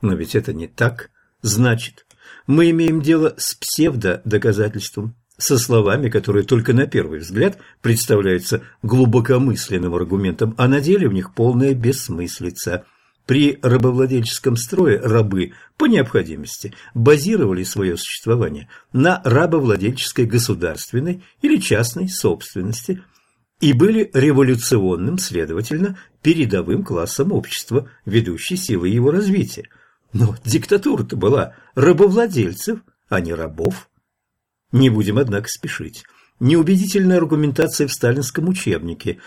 [0.00, 1.10] Но ведь это не так.
[1.42, 2.06] Значит,
[2.46, 10.54] мы имеем дело с псевдодоказательством, со словами, которые только на первый взгляд представляются глубокомысленным аргументом,
[10.56, 12.86] а на деле в них полная бессмыслица–
[13.26, 23.02] при рабовладельческом строе рабы по необходимости базировали свое существование на рабовладельческой государственной или частной собственности
[23.60, 29.68] и были революционным, следовательно, передовым классом общества, ведущей силой его развития.
[30.12, 33.88] Но диктатура-то была рабовладельцев, а не рабов.
[34.70, 36.04] Не будем, однако, спешить.
[36.40, 39.18] Неубедительная аргументация в сталинском учебнике.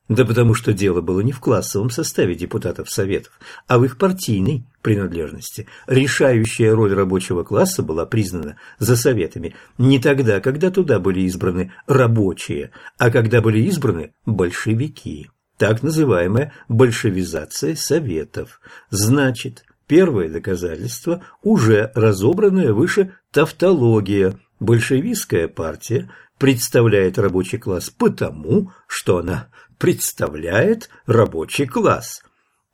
[0.08, 3.32] Да потому что дело было не в классовом составе депутатов Советов,
[3.66, 5.66] а в их партийной принадлежности.
[5.88, 12.70] Решающая роль рабочего класса была признана за Советами не тогда, когда туда были избраны рабочие,
[12.98, 15.28] а когда были избраны большевики
[15.58, 18.60] так называемая большевизация Советов.
[18.90, 24.38] Значит, первое доказательство уже разобранная выше тавтология.
[24.60, 32.22] Большевистская партия представляет рабочий класс потому, что она представляет рабочий класс.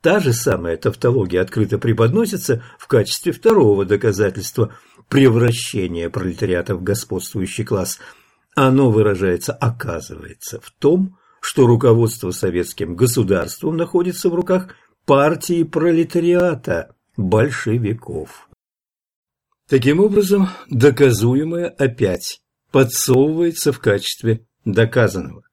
[0.01, 4.73] Та же самая тавтология открыто преподносится в качестве второго доказательства
[5.07, 7.99] превращения пролетариата в господствующий класс.
[8.55, 11.22] Оно выражается, оказывается, в том, что
[11.67, 14.69] руководство советским государством находится в руках
[15.05, 18.49] партии пролетариата, большевиков.
[19.67, 22.41] Таким образом, доказуемое опять
[22.71, 25.43] подсовывается в качестве доказанного.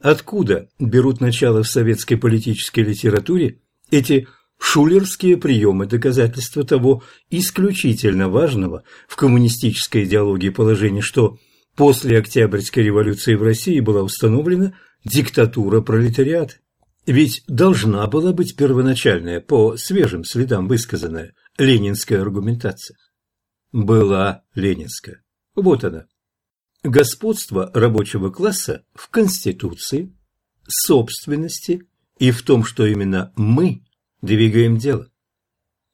[0.00, 9.16] Откуда берут начало в советской политической литературе эти шулерские приемы доказательства того исключительно важного в
[9.16, 11.38] коммунистической идеологии положения, что
[11.76, 16.54] после Октябрьской революции в России была установлена диктатура пролетариата?
[17.06, 22.96] Ведь должна была быть первоначальная, по свежим следам высказанная, ленинская аргументация.
[23.72, 25.22] Была ленинская.
[25.54, 26.06] Вот она.
[26.82, 30.14] Господство рабочего класса в Конституции,
[30.68, 31.82] собственности
[32.18, 33.82] и в том, что именно мы
[34.22, 35.08] двигаем дело.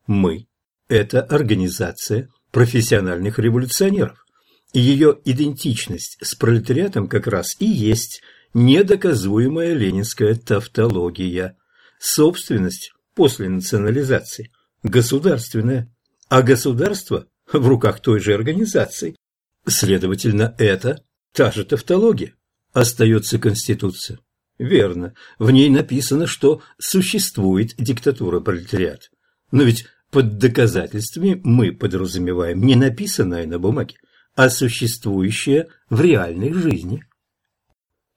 [0.06, 0.46] Мы–
[0.88, 4.24] это организация профессиональных революционеров.
[4.72, 8.22] И ее идентичность с пролетариатом как раз и есть
[8.55, 11.57] недоказуемая ленинская тавтология.
[11.99, 14.50] Собственность после национализации–
[14.83, 15.92] государственная,
[16.28, 19.16] а государство в руках той же организации.
[19.66, 21.02] Следовательно, это
[21.33, 22.34] та же тавтология.
[22.73, 24.18] Остается Конституция.
[24.58, 29.08] Верно, в ней написано, что существует диктатура пролетариата.
[29.50, 33.97] Но ведь под доказательствами мы подразумеваем не написанное на бумаге,
[34.34, 37.05] а существующее в реальной жизни.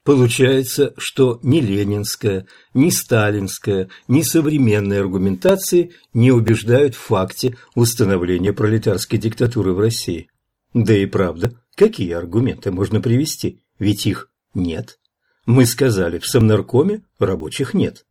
[0.03, 9.19] Получается, что ни ленинская, ни сталинская, ни современные аргументации не убеждают в факте установления пролетарской
[9.19, 10.29] диктатуры в России.
[10.73, 14.99] Да и правда, какие аргументы можно привести, ведь их нет.
[15.45, 18.05] Мы сказали, в Совнаркоме рабочих нет.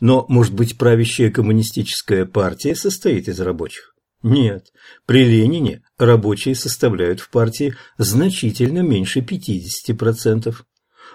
[0.00, 3.94] Но, может быть, правящая коммунистическая партия состоит из рабочих?
[4.22, 4.72] Нет,
[5.06, 10.54] при Ленине рабочие составляют в партии значительно меньше 50%.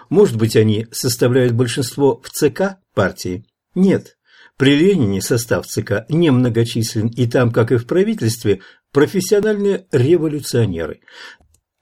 [0.08, 3.44] Может быть, они составляют большинство в ЦК партии?
[3.74, 4.16] Нет.
[4.56, 8.60] При Ленине состав ЦК немногочислен, и там, как и в правительстве,
[8.92, 11.00] профессиональные революционеры.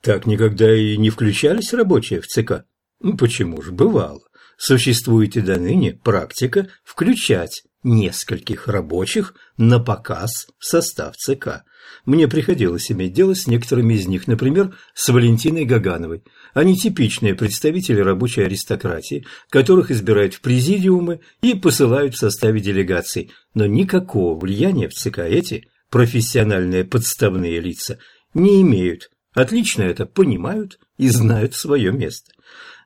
[0.03, 2.65] Так никогда и не включались рабочие в ЦК.
[3.01, 4.21] Ну, почему же, бывало.
[4.59, 11.65] Существует и до ныне практика включать нескольких рабочих на показ в состав ЦК.
[12.07, 16.23] Мне приходилось иметь дело с некоторыми из них, например, с Валентиной Гагановой.
[16.55, 23.67] Они типичные представители рабочей аристократии, которых избирают в президиумы и посылают в составе делегаций, но
[23.67, 27.99] никакого влияния в ЦК эти профессиональные подставные лица
[28.35, 29.11] не имеют.
[29.35, 32.31] Отлично это понимают и знают свое место.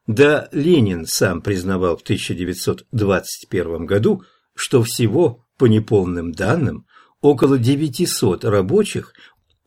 [0.07, 4.23] Да Ленин сам признавал в 1921 году,
[4.55, 6.86] что всего, по неполным данным,
[7.20, 9.12] около 900 рабочих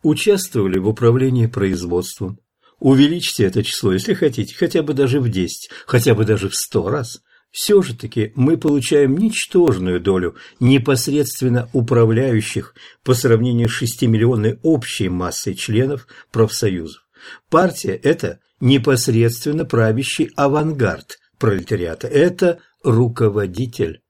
[0.01, 2.39] участвовали в управлении производством.
[2.79, 6.89] Увеличьте это число, если хотите, хотя бы даже в 10, хотя бы даже в 100
[6.89, 7.21] раз.
[7.49, 12.73] Все же таки мы получаем ничтожную долю непосредственно управляющих
[13.03, 17.03] по сравнению с 6-миллионной общей массой членов профсоюзов.
[17.49, 24.01] Партия– это непосредственно правящий авангард пролетариата, это руководитель.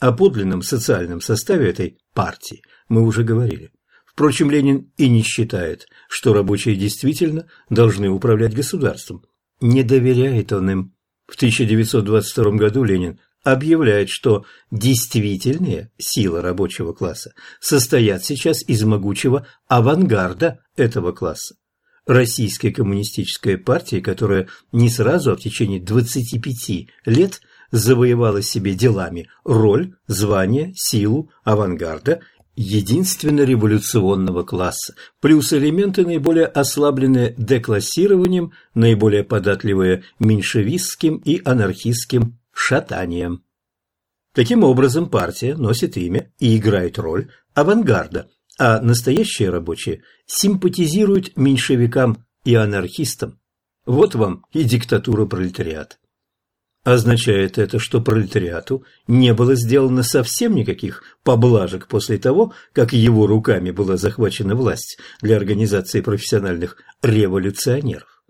[0.00, 3.70] О подлинном социальном составе этой партии мы уже говорили.
[4.06, 9.24] Впрочем, Ленин и не считает, что рабочие действительно должны управлять государством.
[9.60, 10.94] Не доверяет он им.
[11.26, 20.60] В 1922 году Ленин объявляет, что действительные силы рабочего класса состоят сейчас из могучего авангарда
[20.76, 21.54] этого класса.
[22.06, 29.94] Российская коммунистическая партия, которая не сразу, а в течение 25 лет завоевала себе делами роль,
[30.06, 32.20] звание, силу авангарда
[32.56, 43.44] единственно революционного класса, плюс элементы, наиболее ослабленные деклассированием, наиболее податливые меньшевистским и анархистским шатанием.
[44.34, 52.54] Таким образом, партия носит имя и играет роль авангарда, а настоящие рабочие симпатизируют меньшевикам и
[52.54, 53.40] анархистам.
[53.86, 55.96] Вот вам и диктатура пролетариата.
[56.82, 63.70] Означает это, что пролетариату не было сделано совсем никаких поблажек после того, как его руками
[63.70, 68.22] была захвачена власть для организации профессиональных революционеров?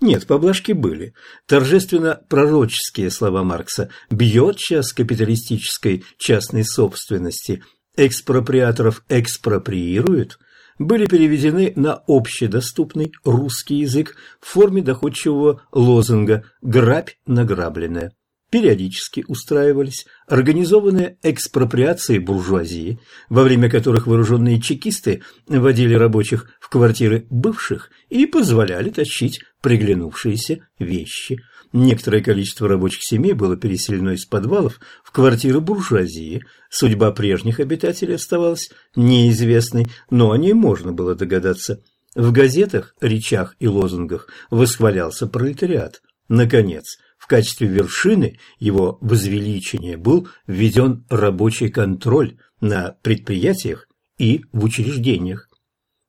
[0.00, 1.14] Нет, поблажки были.
[1.46, 7.62] Торжественно пророческие слова Маркса «бьет час капиталистической частной собственности»,
[7.96, 10.38] «экспроприаторов экспроприируют»,
[10.78, 18.12] были переведены на общедоступный русский язык в форме доходчивого лозунга «грабь награбленная».
[18.52, 27.88] Периодически устраивались организованные экспроприации буржуазии, во время которых вооруженные чекисты водили рабочих в квартиры бывших
[28.10, 31.40] и позволяли тащить приглянувшиеся вещи.
[31.72, 36.44] Некоторое количество рабочих семей было переселено из подвалов в квартиры буржуазии.
[36.70, 41.82] Судьба прежних обитателей оставалась неизвестной, но о ней можно было догадаться.
[42.14, 46.02] В газетах, речах и лозунгах восхвалялся пролетариат.
[46.28, 55.48] Наконец, в качестве вершины его возвеличения был введен рабочий контроль на предприятиях и в учреждениях.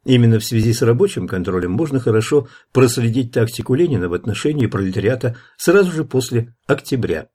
[0.05, 5.91] Именно в связи с рабочим контролем можно хорошо проследить тактику Ленина в отношении пролетариата сразу
[5.91, 7.29] же после октября.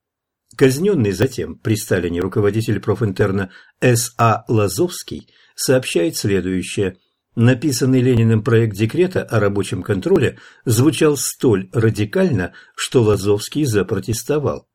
[0.57, 4.45] Казненный затем при Сталине руководитель профинтерна С.А.
[4.49, 6.99] Лазовский сообщает следующее.
[7.37, 14.69] Написанный Лениным проект декрета о рабочем контроле звучал столь радикально, что Лазовский запротестовал.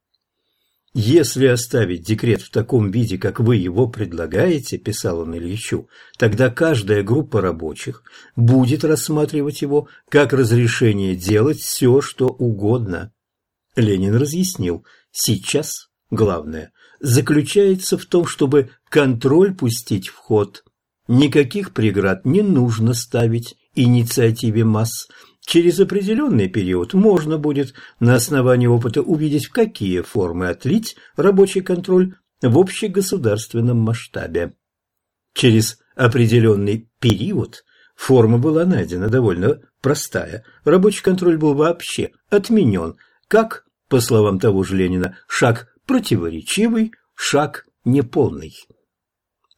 [0.96, 5.90] «Если оставить декрет в таком виде, как вы его предлагаете,– писал он Ильичу,–
[6.20, 8.04] тогда каждая группа рабочих
[8.36, 13.12] будет рассматривать его как разрешение делать все, что угодно».
[13.76, 20.64] Ленин разъяснил, сейчас главное заключается в том, чтобы контроль пустить в ход.
[21.08, 25.08] Никаких преград не нужно ставить инициативе масс–
[25.46, 32.16] Через определенный период можно будет на основании опыта увидеть, в какие формы отлить рабочий контроль
[32.42, 34.56] в общегосударственном масштабе.
[35.34, 37.66] Через определенный период
[37.96, 40.46] форма была найдена довольно простая.
[40.64, 42.96] Рабочий контроль был вообще отменен,
[43.28, 48.56] как, по словам того же Ленина, шаг противоречивый, шаг неполный.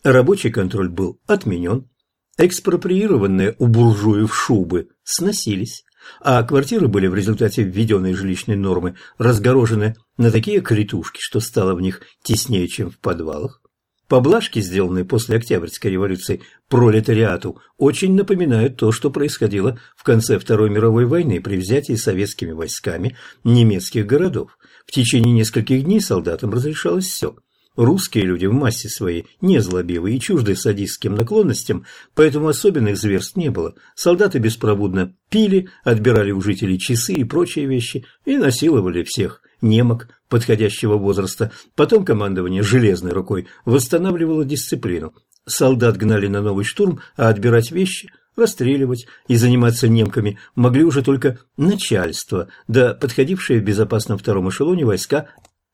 [0.04, 1.90] Рабочий контроль был отменен,
[2.38, 5.86] Экспроприированные у буржуев шубы сносились,
[6.22, 11.82] а квартиры были в результате введенной жилищной нормы разгорожены на такие критушки, что стало в
[11.82, 13.62] них теснее, чем в подвалах.
[14.10, 21.06] Поблажки, сделанные после Октябрьской революции пролетариату, очень напоминают то, что происходило в конце Второй мировой
[21.06, 23.16] войны при взятии советскими войсками
[23.46, 24.58] немецких городов.
[24.86, 27.36] В течение нескольких дней солдатам разрешалось все
[27.76, 33.50] Русские люди в массе своей не злобивы и чужды садистским наклонностям, поэтому особенных зверств не
[33.50, 33.76] было.
[33.96, 40.98] Солдаты беспробудно пили, отбирали у жителей часы и прочие вещи и насиловали всех немок подходящего
[40.98, 41.52] возраста.
[41.76, 45.14] Потом командование железной рукой восстанавливало дисциплину.
[45.46, 51.40] Солдат гнали на новый штурм, а отбирать вещи расстреливать и заниматься немками могли уже только
[51.58, 55.30] начальство, да подходившие в безопасном втором эшелоне войска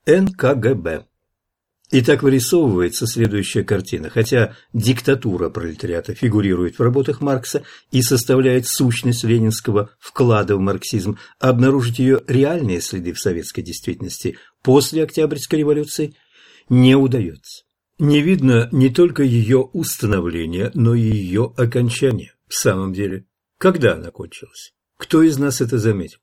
[0.05, 1.05] НКГБ.
[1.91, 4.09] И так вырисовывается следующая картина.
[4.09, 11.99] Хотя диктатура пролетариата фигурирует в работах Маркса и составляет сущность ленинского вклада в марксизм, обнаружить
[11.99, 16.15] ее реальные следы в советской действительности после Октябрьской революции
[16.69, 17.63] не удается.
[17.99, 22.33] Не видно не только ее установления, но и ее окончания.
[22.47, 23.25] В самом деле,
[23.57, 24.73] когда она кончилась?
[24.97, 26.19] Кто из нас это заметил?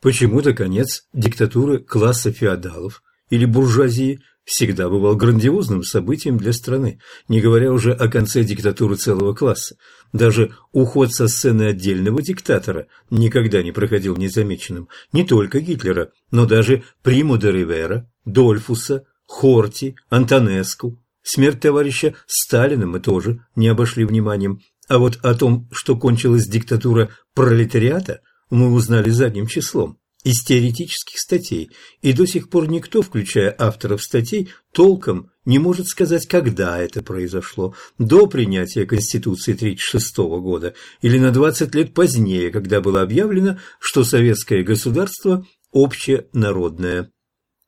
[0.00, 7.72] Почему-то конец диктатуры класса феодалов или буржуазии всегда бывал грандиозным событием для страны, не говоря
[7.72, 9.76] уже о конце диктатуры целого класса.
[10.12, 14.88] Даже уход со сцены отдельного диктатора никогда не проходил незамеченным.
[15.12, 20.98] Не только Гитлера, но даже Приму де Ривера, Дольфуса, Хорти, Антонеску.
[21.22, 24.60] Смерть товарища Сталина мы тоже не обошли вниманием.
[24.88, 31.70] А вот о том, что кончилась диктатура пролетариата, мы узнали задним числом из теоретических статей,
[32.02, 37.74] и до сих пор никто, включая авторов статей, толком не может сказать, когда это произошло,
[37.98, 44.62] до принятия Конституции 1936 года или на 20 лет позднее, когда было объявлено, что советское
[44.62, 47.10] государство общенародное.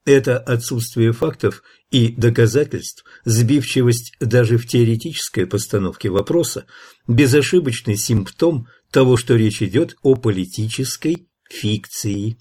[0.05, 6.67] Это отсутствие фактов и доказательств, сбивчивость даже в теоретической постановке вопроса,
[7.07, 12.39] безошибочный симптом того, что речь идет о политической фикции.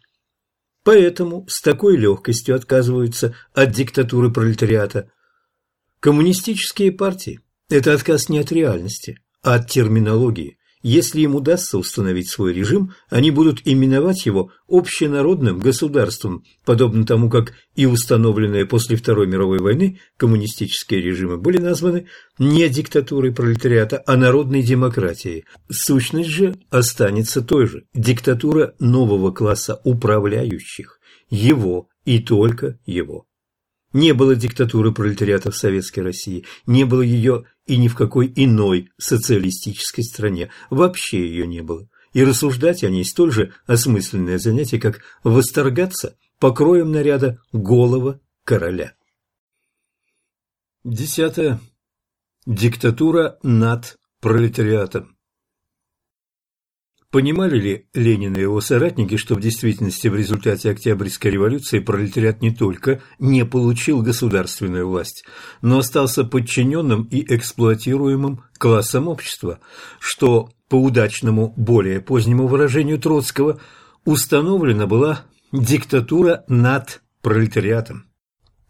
[0.84, 5.12] Поэтому с такой легкостью отказываются от диктатуры пролетариата.
[6.00, 10.58] Коммунистические партии– это отказ не от реальности, а от терминологии.
[10.84, 17.54] Если им удастся установить свой режим, они будут именовать его общенародным государством, подобно тому, как
[17.76, 22.08] и установленные после Второй мировой войны коммунистические режимы были названы
[22.40, 25.46] не диктатурой пролетариата, а народной демократией.
[25.70, 33.26] Сущность же останется той же– диктатура нового класса управляющих, его и только его.
[33.94, 38.90] Не было диктатуры пролетариата в Советской России, не было ее и ни в какой иной
[38.98, 41.88] социалистической стране, вообще ее не было.
[42.12, 48.94] И рассуждать о ней столь же осмысленное занятие, как восторгаться покроем наряда голого короля.
[50.84, 51.62] Десятое.
[52.46, 55.16] Диктатура над пролетариатом.
[57.12, 62.52] Понимали ли Ленин и его соратники, что в действительности в результате Октябрьской революции пролетариат не
[62.52, 65.26] только не получил государственную власть,
[65.62, 69.60] но остался подчиненным и эксплуатируемым классом общества,
[70.00, 73.60] что, по удачному более позднему выражению Троцкого,
[74.06, 78.06] установлена была диктатура над пролетариатом?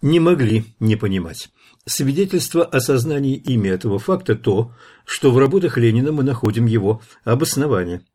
[0.01, 1.49] Не могли не понимать.
[1.85, 4.73] Свидетельство о сознании ими этого факта то,
[5.05, 8.01] что в работах Ленина мы находим его обоснование–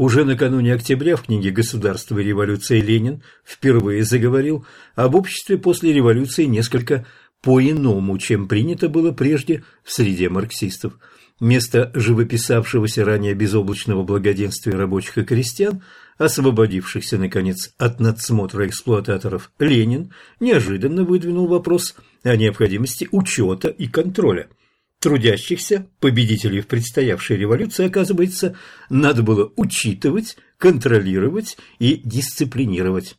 [0.00, 4.64] уже накануне октября в книге «Государство и революция» Ленин впервые заговорил
[4.94, 7.04] об обществе после революции несколько
[7.42, 10.94] по-иному, чем принято было прежде в среде марксистов.
[11.38, 15.82] Вместо живописавшегося ранее безоблачного благоденствия рабочих и крестьян,
[16.16, 24.48] освободившихся, наконец, от надсмотра эксплуататоров, Ленин неожиданно выдвинул вопрос о необходимости учета и контроля–
[25.00, 28.56] трудящихся, победителей в предстоявшей революции, оказывается,
[28.88, 33.16] надо было учитывать, контролировать и дисциплинировать.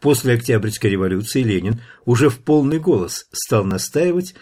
[0.00, 4.34] После Октябрьской революции Ленин уже в полный голос стал настаивать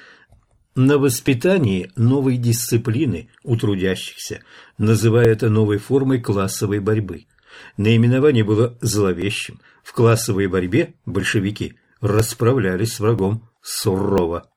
[0.74, 4.42] на воспитании новой дисциплины у трудящихся,
[4.76, 7.26] называя это новой формой классовой борьбы.
[7.76, 9.60] Наименование было зловещим.
[9.84, 14.50] В классовой борьбе большевики расправлялись с врагом сурово.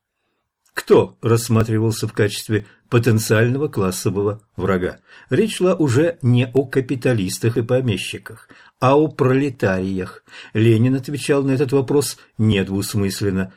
[0.78, 4.98] Кто рассматривался в качестве потенциального классового врага?
[5.28, 8.48] Речь шла уже не о капиталистах и помещиках,
[8.78, 10.22] а о пролетариях.
[10.54, 13.52] Ленин отвечал на этот вопрос недвусмысленно.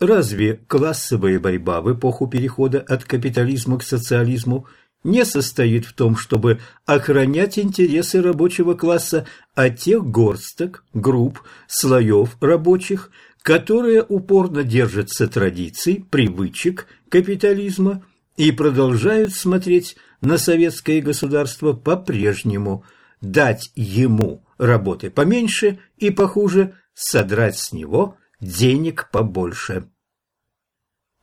[0.00, 4.66] Разве классовая борьба в эпоху перехода от капитализма к социализму
[5.04, 13.12] не состоит в том, чтобы охранять интересы рабочего класса от тех горсток, групп, слоев рабочих,
[13.46, 18.04] которые упорно держатся традиций, привычек капитализма
[18.36, 22.84] и продолжают смотреть на советское государство по-прежнему,
[23.20, 29.88] дать ему работы поменьше и похуже, содрать с него денег побольше.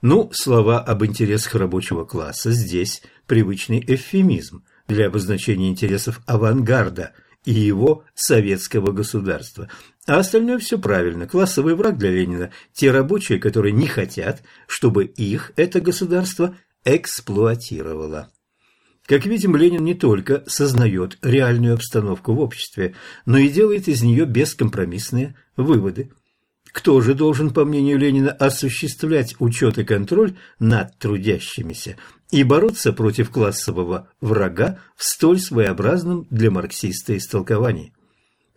[0.01, 7.11] Ну, слова об интересах рабочего класса здесь привычный эвфемизм для обозначения интересов авангарда
[7.43, 9.67] и его советского государства–
[10.05, 11.27] а остальное все правильно.
[11.27, 18.29] Классовый враг для Ленина– те рабочие, которые не хотят, чтобы их это государство эксплуатировало.
[19.05, 24.25] Как видим, Ленин не только сознает реальную обстановку в обществе, но и делает из нее
[24.25, 26.11] бескомпромиссные выводы.
[26.71, 31.97] Кто же должен, по мнению Ленина, осуществлять учет и контроль над трудящимися
[32.31, 37.92] и бороться против классового врага в столь своеобразном для марксиста истолковании?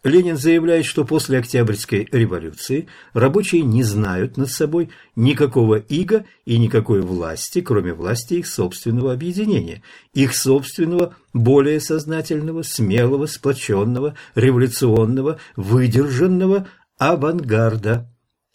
[0.06, 7.00] Ленин заявляет, что после Октябрьской революции рабочие не знают над собой никакого ига и никакой
[7.00, 9.82] власти, кроме власти их собственного объединения,
[10.14, 16.68] их собственного более сознательного, смелого, сплоченного, революционного, выдержанного
[16.98, 18.08] авангарда.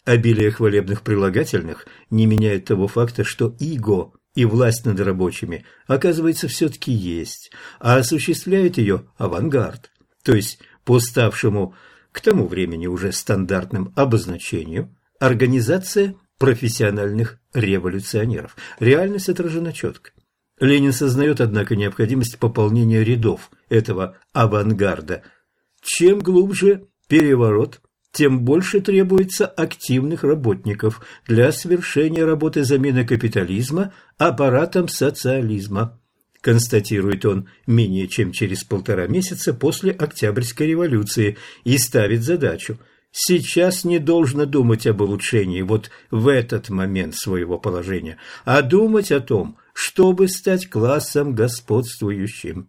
[0.06, 6.92] Обилие хвалебных прилагательных не меняет того факта, что иго и власть над рабочими, оказывается, все-таки
[6.92, 9.90] есть, а осуществляет ее авангард,
[10.24, 11.74] то есть по ставшему
[12.12, 18.56] к тому времени уже стандартным обозначению организация профессиональных революционеров.
[18.80, 20.10] Реальность отражена четко.
[20.60, 25.22] Ленин сознает, однако, необходимость пополнения рядов этого авангарда.
[25.80, 27.80] Чем глубже переворот,
[28.12, 35.98] тем больше требуется активных работников для совершения работы замены капитализма аппаратом социализма
[36.42, 42.78] констатирует он менее чем через полтора месяца после Октябрьской революции и ставит задачу
[43.12, 49.20] сейчас не должно думать об улучшении вот в этот момент своего положения, а думать о
[49.20, 52.68] том, чтобы стать классом господствующим.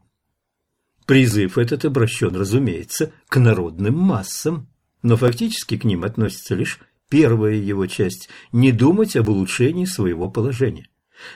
[1.05, 4.69] Призыв этот обращен, разумеется, к народным массам,
[5.01, 6.79] но фактически к ним относится лишь
[7.09, 10.87] первая его часть– не думать об улучшении своего положения.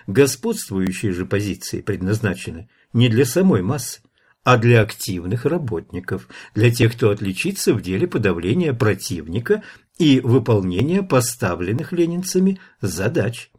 [0.07, 4.01] Господствующие же позиции предназначены не для самой массы,
[4.43, 9.61] а для активных работников, для тех, кто отличится в деле подавления противника
[9.97, 13.51] и выполнения поставленных ленинцами задач.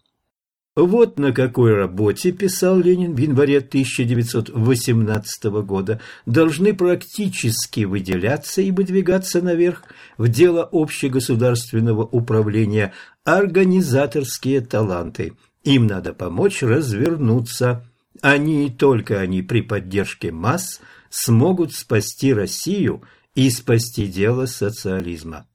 [0.79, 9.43] Вот на какой работе, писал Ленин в январе 1918 года, должны практически выделяться и выдвигаться
[9.43, 9.83] наверх
[10.19, 15.35] в дело общегосударственного управления организаторские таланты–
[15.75, 17.85] им надо помочь развернуться.
[18.23, 20.81] Они и только они при поддержке масс
[21.11, 23.03] смогут спасти Россию
[23.35, 25.47] и спасти дело социализма.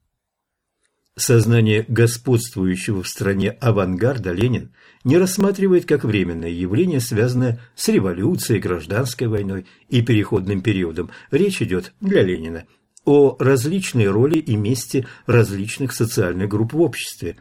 [1.16, 9.28] Сознание господствующего в стране авангарда Ленин не рассматривает как временное явление, связанное с революцией, гражданской
[9.28, 11.12] войной и переходным периодом.
[11.30, 12.66] Речь идет для Ленина
[13.06, 17.38] о различной роли и месте различных социальных групп в обществе.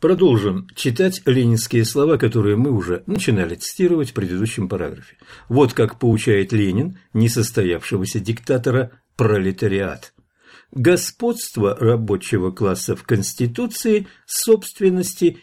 [0.00, 5.16] Продолжим читать ленинские слова, которые мы уже начинали цитировать в предыдущем параграфе.
[5.48, 10.14] Вот как поучает Ленин несостоявшегося диктатора пролетариат–
[10.72, 15.38] господство рабочего класса в Конституции, собственности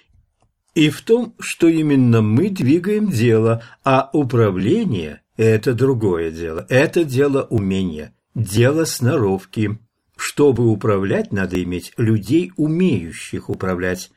[0.73, 7.43] и в том, что именно мы двигаем дело, а управление– это другое дело, это дело
[7.49, 9.79] умения, дело сноровки.
[10.15, 14.11] Чтобы управлять, надо иметь людей, умеющих управлять.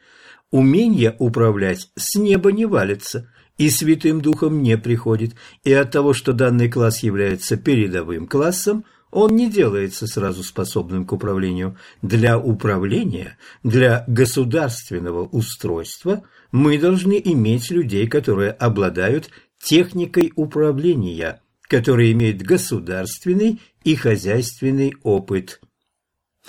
[0.50, 6.32] Умение управлять с неба не валится и Святым Духом не приходит, и от того, что
[6.32, 11.76] данный класс является передовым классом– он не делается сразу способным к управлению.
[12.00, 16.22] Для управления, для государственного устройства
[16.52, 19.30] мы должны иметь людей, которые обладают
[19.60, 25.60] техникой управления, которые имеют государственный и хозяйственный опыт.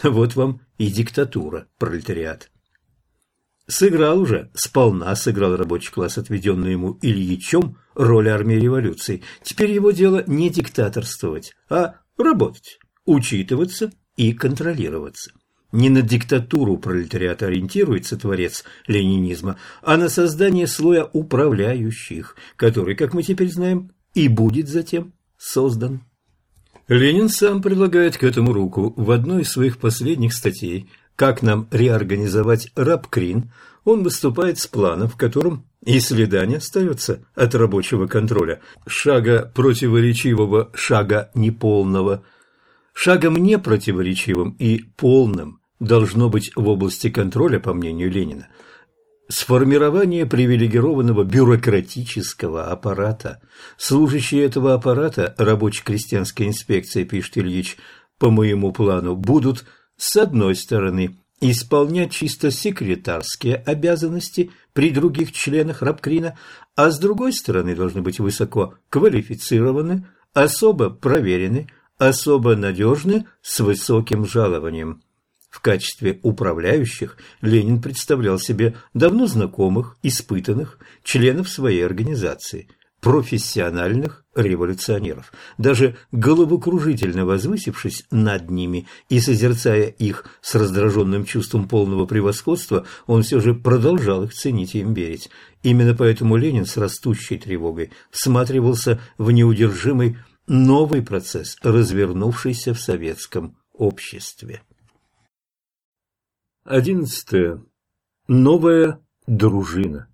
[0.04, 2.52] Вот вам и диктатура, пролетариат.
[3.72, 9.24] Сыграл уже, сполна сыграл рабочий класс, отведенный ему Ильичом, роль армии революции.
[9.44, 15.32] Теперь его дело не диктаторствовать, а работать, учитываться и контролироваться.
[15.72, 23.24] Не на диктатуру пролетариата ориентируется творец ленинизма, а на создание слоя управляющих, который, как мы
[23.24, 26.02] теперь знаем, и будет затем создан.
[26.90, 30.90] Ленин сам предлагает к этому руку в одной из своих последних статей
[31.22, 33.52] «Как нам реорганизовать рабкрин»,
[33.84, 40.72] он выступает с планом, в котором и следа не остается от рабочего контроля, шага противоречивого,
[40.74, 42.24] шага неполного.
[42.94, 48.48] Шагом не противоречивым и полным должно быть в области контроля, по мнению Ленина,
[49.30, 53.42] сформирование привилегированного бюрократического аппарата.
[53.78, 57.78] Служащие этого аппарата, рабоче-крестьянской инспекции, пишет Ильич,
[58.18, 59.66] по моему плану, будут,
[60.02, 66.40] с одной стороны, исполнять чисто секретарские обязанности при других членах Рабкрина,
[66.76, 71.68] а с другой стороны должны быть высоко квалифицированы, особо проверены,
[72.00, 75.04] особо надежны, с высоким жалованием.
[75.52, 82.68] В качестве управляющих Ленин представлял себе давно знакомых, испытанных членов своей организации–
[83.02, 85.34] профессиональных революционеров.
[85.58, 93.40] Даже головокружительно возвысившись над ними и созерцая их с раздраженным чувством полного превосходства, он все
[93.42, 95.30] же продолжал их ценить и им верить.
[95.64, 104.62] Именно поэтому Ленин с растущей тревогой всматривался в неудержимый новый процесс, развернувшийся в советском обществе.
[106.64, 107.64] Одиннадцатое.
[108.28, 110.11] Новая дружина.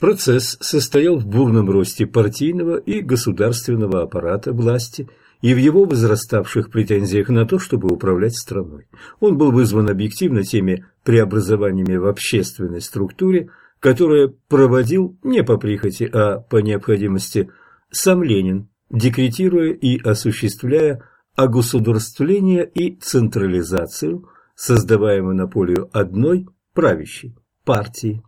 [0.00, 5.08] Процесс состоял в бурном росте партийного и государственного аппарата власти
[5.40, 8.88] и в его возраставших претензиях на то, чтобы управлять страной.
[9.20, 16.38] Он был вызван объективно теми преобразованиями в общественной структуре, которые проводил не по прихоти, а
[16.38, 17.50] по необходимости
[17.90, 28.22] сам Ленин, декретируя и осуществляя огосударствление и централизацию, создавая монополию одной правящей партии.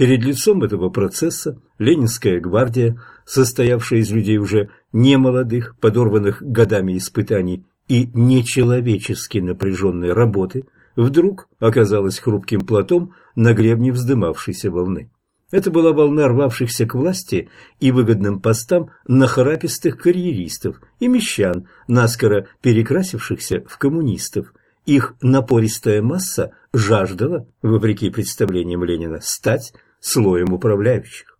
[0.00, 8.08] Перед лицом этого процесса Ленинская гвардия, состоявшая из людей уже немолодых, подорванных годами испытаний и
[8.14, 10.64] нечеловечески напряженной работы,
[10.96, 15.10] вдруг оказалась хрупким платом на гребне вздымавшейся волны.
[15.50, 23.64] Это была волна рвавшихся к власти и выгодным постам нахрапистых карьеристов и мещан, наскоро перекрасившихся
[23.66, 24.54] в коммунистов.
[24.86, 31.38] Их напористая масса жаждала, вопреки представлениям Ленина, стать слоем управляющих.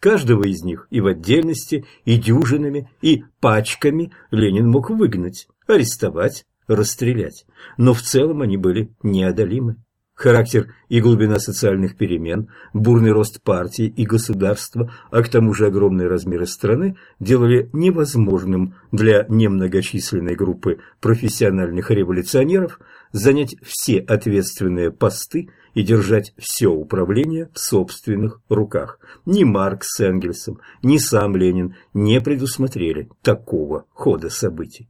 [0.00, 7.46] Каждого из них и в отдельности, и дюжинами, и пачками Ленин мог выгнать, арестовать, расстрелять.
[7.76, 9.76] Но в целом они были неодолимы.
[10.14, 16.08] Характер и глубина социальных перемен, бурный рост партии и государства, а к тому же огромные
[16.08, 22.80] размеры страны делали невозможным для немногочисленной группы профессиональных революционеров
[23.12, 28.98] занять все ответственные посты и держать все управление в собственных руках.
[29.26, 34.88] Ни Маркс с Энгельсом, ни сам Ленин не предусмотрели такого хода событий.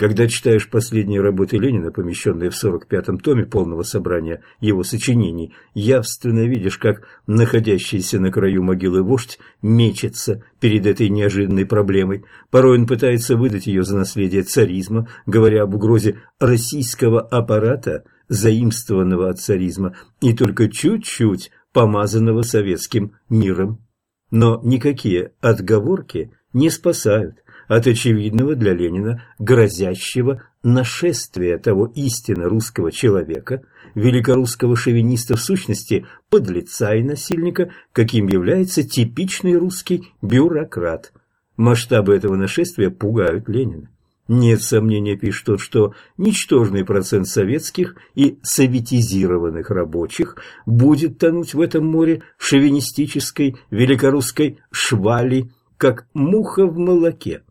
[0.00, 6.78] Когда читаешь последние работы Ленина, помещенные в 45-м томе полного собрания его сочинений, явственно видишь,
[6.78, 12.24] как находящийся на краю могилы вождь мечется перед этой неожиданной проблемой.
[12.50, 19.40] Порой он пытается выдать ее за наследие царизма, говоря об угрозе российского аппарата заимствованного от
[19.40, 23.84] царизма и только чуть-чуть помазанного советским миром.
[24.30, 33.62] Но никакие отговорки не спасают от очевидного для Ленина грозящего нашествия того истинно русского человека,
[33.96, 41.12] великорусского шовиниста в сущности, подлеца и насильника, каким является типичный русский бюрократ.
[41.56, 43.90] Масштабы этого нашествия пугают Ленина.
[44.32, 50.36] Нет сомнения, пишет он, что ничтожный процент советских и советизированных рабочих
[50.66, 57.42] будет тонуть в этом море шовинистической великорусской швали, как муха в молоке.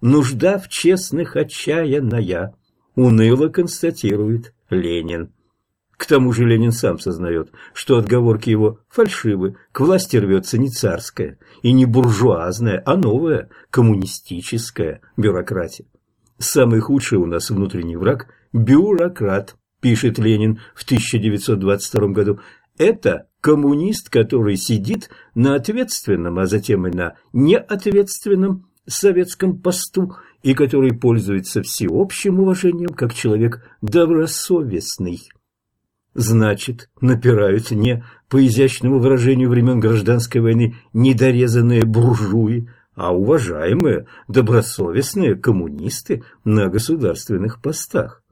[0.00, 2.56] Нужда в честных отчаянная,
[2.96, 5.32] уныло констатирует Ленин.
[5.96, 11.38] К тому же Ленин сам сознает, что отговорки его фальшивы, к власти рвется не царская
[11.62, 15.86] и не буржуазная, а новая коммунистическая бюрократия.
[16.38, 22.40] Самый худший у нас внутренний враг– бюрократ, пишет Ленин в 1922 году.
[22.78, 30.92] Это коммунист, который сидит на ответственном, а затем и на неответственном советском посту и который
[30.92, 35.28] пользуется всеобщим уважением как человек добросовестный.
[36.14, 46.24] Значит, напирают не, по изящному выражению времен гражданской войны, недорезанные буржуи, а уважаемые, добросовестные коммунисты
[46.44, 48.22] на государственных постах.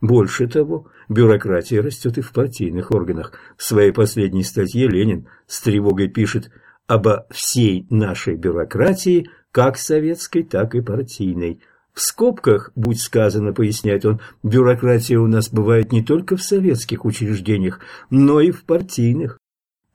[0.00, 3.32] Больше того, бюрократия растет и в партийных органах.
[3.56, 6.50] В своей последней статье Ленин с тревогой пишет
[6.86, 11.60] обо всей нашей бюрократии, как советской, так и партийной.
[11.92, 17.80] В скобках, будь сказано, поясняет он, бюрократия у нас бывает не только в советских учреждениях,
[18.10, 19.38] но и в партийных.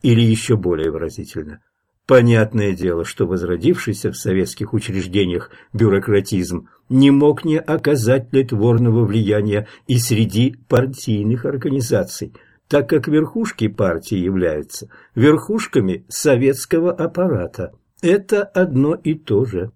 [0.01, 1.61] Или еще более выразительно,
[2.09, 9.99] Понятное дело, что возродившийся в советских учреждениях бюрократизм не мог не оказать тлетворного влияния и
[9.99, 12.33] среди партийных организаций,
[12.67, 17.73] так как верхушки партии являются верхушками советского аппарата.
[18.01, 19.71] Это одно и то же.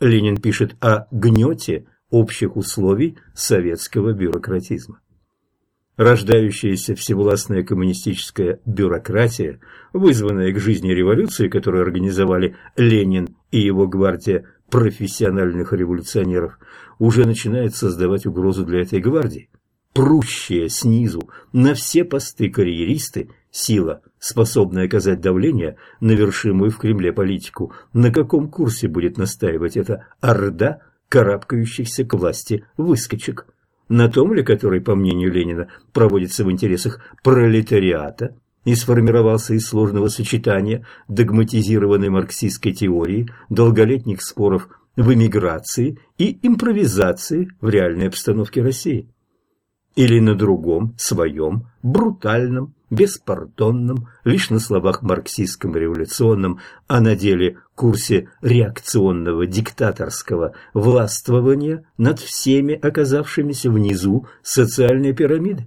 [0.00, 5.00] Ленин пишет о гнете общих условий советского бюрократизма.
[5.96, 9.60] Рождающаяся всевластная коммунистическая бюрократия,
[9.94, 16.58] вызванная к жизни революции, которую организовали Ленин и его гвардия профессиональных революционеров,
[16.98, 19.48] уже начинает создавать угрозу для этой гвардии.
[19.94, 27.72] Прущие снизу на все посты карьеристы– сила, способная оказать давление на вершимую в Кремле политику.
[27.94, 33.46] На каком курсе будет настаивать эта орда карабкающихся к власти выскочек?
[33.88, 40.08] На том ли, который, по мнению Ленина, проводится в интересах пролетариата и сформировался из сложного
[40.08, 49.08] сочетания догматизированной марксистской теории, долголетних споров в эмиграции и импровизации в реальной обстановке России.
[49.94, 58.28] Или на другом, своем, брутальном, беспардонном, лишь на словах марксистском революционном, а на деле курсе
[58.42, 65.66] реакционного диктаторского властвования над всеми оказавшимися внизу социальной пирамиды.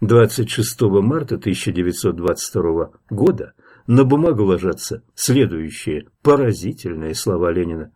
[0.00, 3.54] 26 марта 1922 года
[3.86, 7.92] на бумагу ложатся следующие поразительные слова Ленина.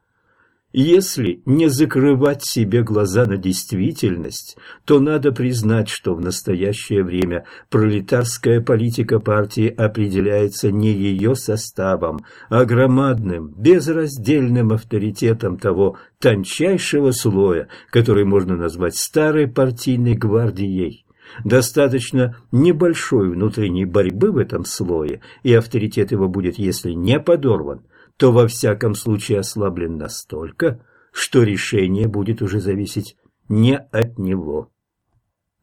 [0.73, 8.63] Если не закрывать себе глаза на действительность, то надо признать, что в настоящее время пролетарская
[8.63, 18.57] политика партии определяется не ее составом, а громадным, безраздельным авторитетом того тончайшего слоя, который можно
[18.57, 21.05] назвать старой партийной гвардией.
[21.45, 27.83] Достаточно небольшой внутренней борьбы в этом слое, и авторитет его будет, если не подорван,
[28.23, 33.17] то во всяком случае ослаблен настолько, что решение будет уже зависеть
[33.49, 34.71] не от него.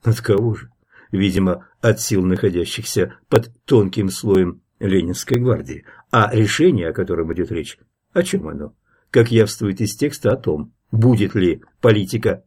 [0.04, 0.70] От кого же?
[1.10, 5.86] Видимо, от сил, находящихся под тонким слоем Ленинской гвардии.
[6.12, 7.80] А решение, о котором идет речь,
[8.12, 8.74] о чем оно?
[9.10, 12.44] Как явствует из текста о том, будет ли политика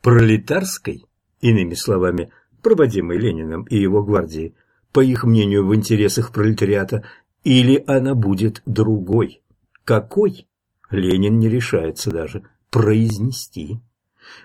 [0.00, 1.06] пролетарской,
[1.40, 2.30] иными словами,
[2.62, 4.54] проводимой Лениным и его гвардией,
[4.92, 7.04] по их мнению, в интересах пролетариата,
[7.44, 9.42] или она будет другой.
[9.84, 10.46] Какой?
[10.90, 13.80] Ленин не решается даже произнести.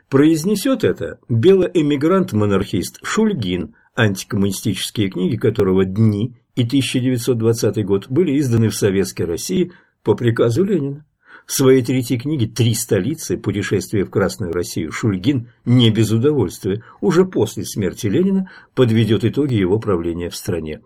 [0.09, 9.23] Произнесет это белоэмигрант-монархист Шульгин, антикоммунистические книги которого «Дни» и 1920 год были изданы в Советской
[9.23, 9.71] России
[10.03, 11.05] по приказу Ленина.
[11.45, 13.37] В своей третьей книге «Три столицы.
[13.37, 19.79] Путешествие в Красную Россию» Шульгин не без удовольствия уже после смерти Ленина подведет итоги его
[19.79, 20.81] правления в стране.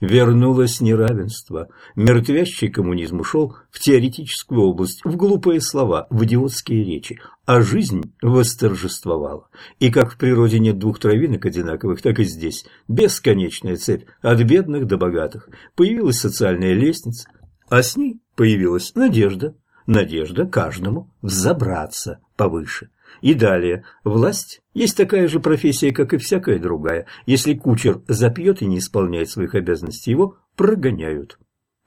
[0.00, 1.68] Вернулось неравенство.
[1.94, 9.48] Мертвящий коммунизм ушел в теоретическую область, в глупые слова, в идиотские речи, а жизнь восторжествовала.
[9.78, 14.86] И как в природе нет двух травинок одинаковых, так и здесь бесконечная цепь от бедных
[14.86, 15.48] до богатых.
[15.76, 17.30] Появилась социальная лестница,
[17.70, 19.56] а с ней появилась надежда.
[19.86, 22.90] Надежда каждому взобраться повыше.
[23.20, 27.06] И далее, власть есть такая же профессия, как и всякая другая.
[27.24, 31.38] Если кучер запьет и не исполняет своих обязанностей, его прогоняют.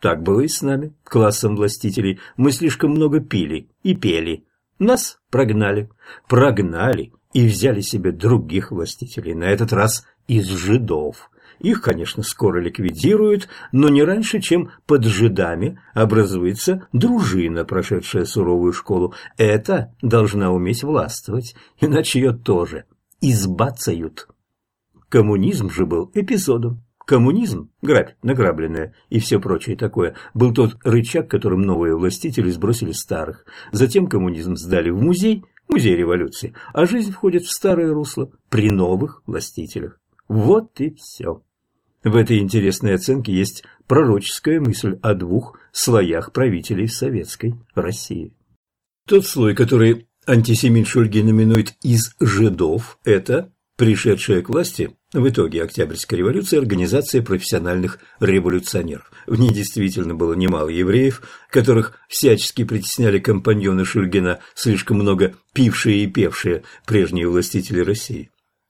[0.02, 2.20] Так было и с нами, классом властителей.
[2.38, 4.46] Мы слишком много пили и пели.
[4.80, 5.90] Нас прогнали.
[6.28, 11.30] Прогнали и взяли себе других властителей, на этот раз из жидов.
[11.60, 19.14] Их, конечно, скоро ликвидируют, но не раньше, чем под жидами образуется дружина, прошедшая суровую школу.
[19.38, 22.86] Это должна уметь властвовать, иначе ее тоже
[23.22, 24.28] избацают.
[25.10, 26.84] Коммунизм же был эпизодом.
[27.06, 33.46] Коммунизм, грабь, награбленное и все прочее такое, был тот рычаг, которым новые властители сбросили старых.
[33.72, 39.24] Затем коммунизм сдали в музей, музей революции, а жизнь входит в старое русло при новых
[39.26, 40.00] властителях.
[40.28, 41.42] Вот и все.
[42.04, 48.34] В этой интересной оценке есть пророческая мысль о двух слоях правителей в советской России.
[49.08, 56.20] Тот слой, который антисемит Шульгин именует «из жидов», это пришедшая к власти в итоге Октябрьской
[56.20, 59.12] революции организация профессиональных революционеров.
[59.26, 66.08] В ней действительно было немало евреев, которых всячески притесняли компаньоны Шульгина, слишком много пившие и
[66.08, 68.30] певшие прежние властители России.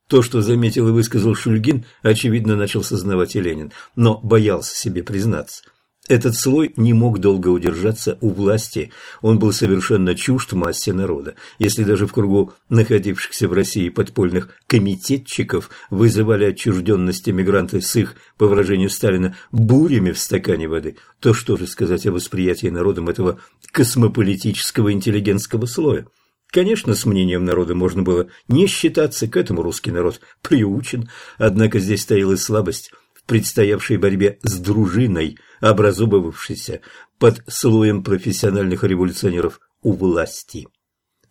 [0.09, 5.61] То, что заметил и высказал Шульгин, очевидно, начал сознавать и Ленин, но боялся себе признаться.
[6.07, 11.35] Этот слой не мог долго удержаться у власти, он был совершенно чужд массе народа.
[11.59, 18.47] Если даже в кругу находившихся в России подпольных комитетчиков вызывали отчужденность эмигранты с их, по
[18.47, 23.39] выражению Сталина, бурями в стакане воды, то что же сказать о восприятии народом этого
[23.71, 26.07] космополитического интеллигентского слоя?
[26.51, 32.01] Конечно, с мнением народа можно было не считаться, к этому русский народ приучен, однако здесь
[32.01, 36.81] стояла слабость в предстоявшей борьбе с дружиной, образовывавшейся
[37.19, 40.67] под слоем профессиональных революционеров у власти.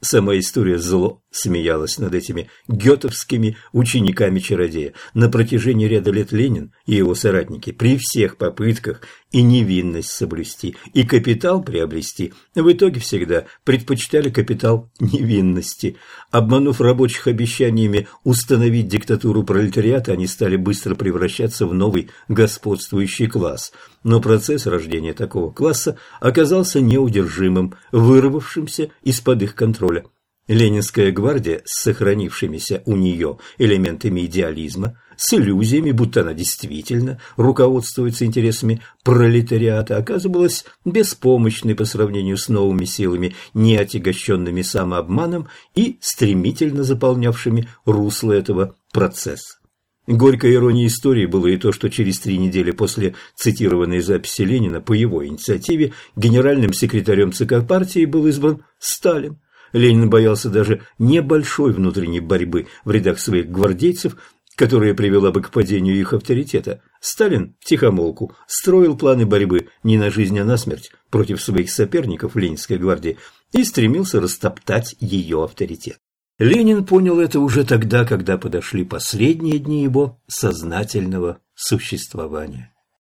[0.01, 4.94] Сама история зло смеялась над этими гетовскими учениками-чародея.
[5.15, 11.02] На протяжении ряда лет Ленин и его соратники при всех попытках и невинность соблюсти, и
[11.05, 15.97] капитал приобрести, в итоге всегда предпочитали капитал невинности.
[16.31, 23.73] Обманув рабочих обещаниями установить диктатуру пролетариата, они стали быстро превращаться в новый господствующий класс.
[24.02, 30.05] Но процесс рождения такого класса оказался неудержимым, вырвавшимся из-под их контроля.
[30.49, 38.81] Ленинская гвардия с сохранившимися у нее элементами идеализма, с иллюзиями, будто она действительно руководствуется интересами
[39.05, 48.33] пролетариата, оказывалась беспомощной по сравнению с новыми силами, не отягощенными самообманом и стремительно заполнявшими русло
[48.33, 49.59] этого процесса.
[50.07, 54.94] Горькой иронией истории было и то, что через три недели после цитированной записи Ленина по
[54.94, 59.39] его инициативе генеральным секретарем ЦК партии был избран Сталин.
[59.73, 64.17] Ленин боялся даже небольшой внутренней борьбы в рядах своих гвардейцев,
[64.57, 66.83] которая привела бы к падению их авторитета.
[67.01, 72.77] Сталин втихомолку строил планы борьбы не на жизнь, а на смерть против своих соперников Ленинской
[72.77, 73.19] гвардии
[73.53, 75.99] и стремился растоптать ее авторитет.
[76.39, 82.73] Ленин понял это уже тогда, когда подошли последние дни его сознательного существования.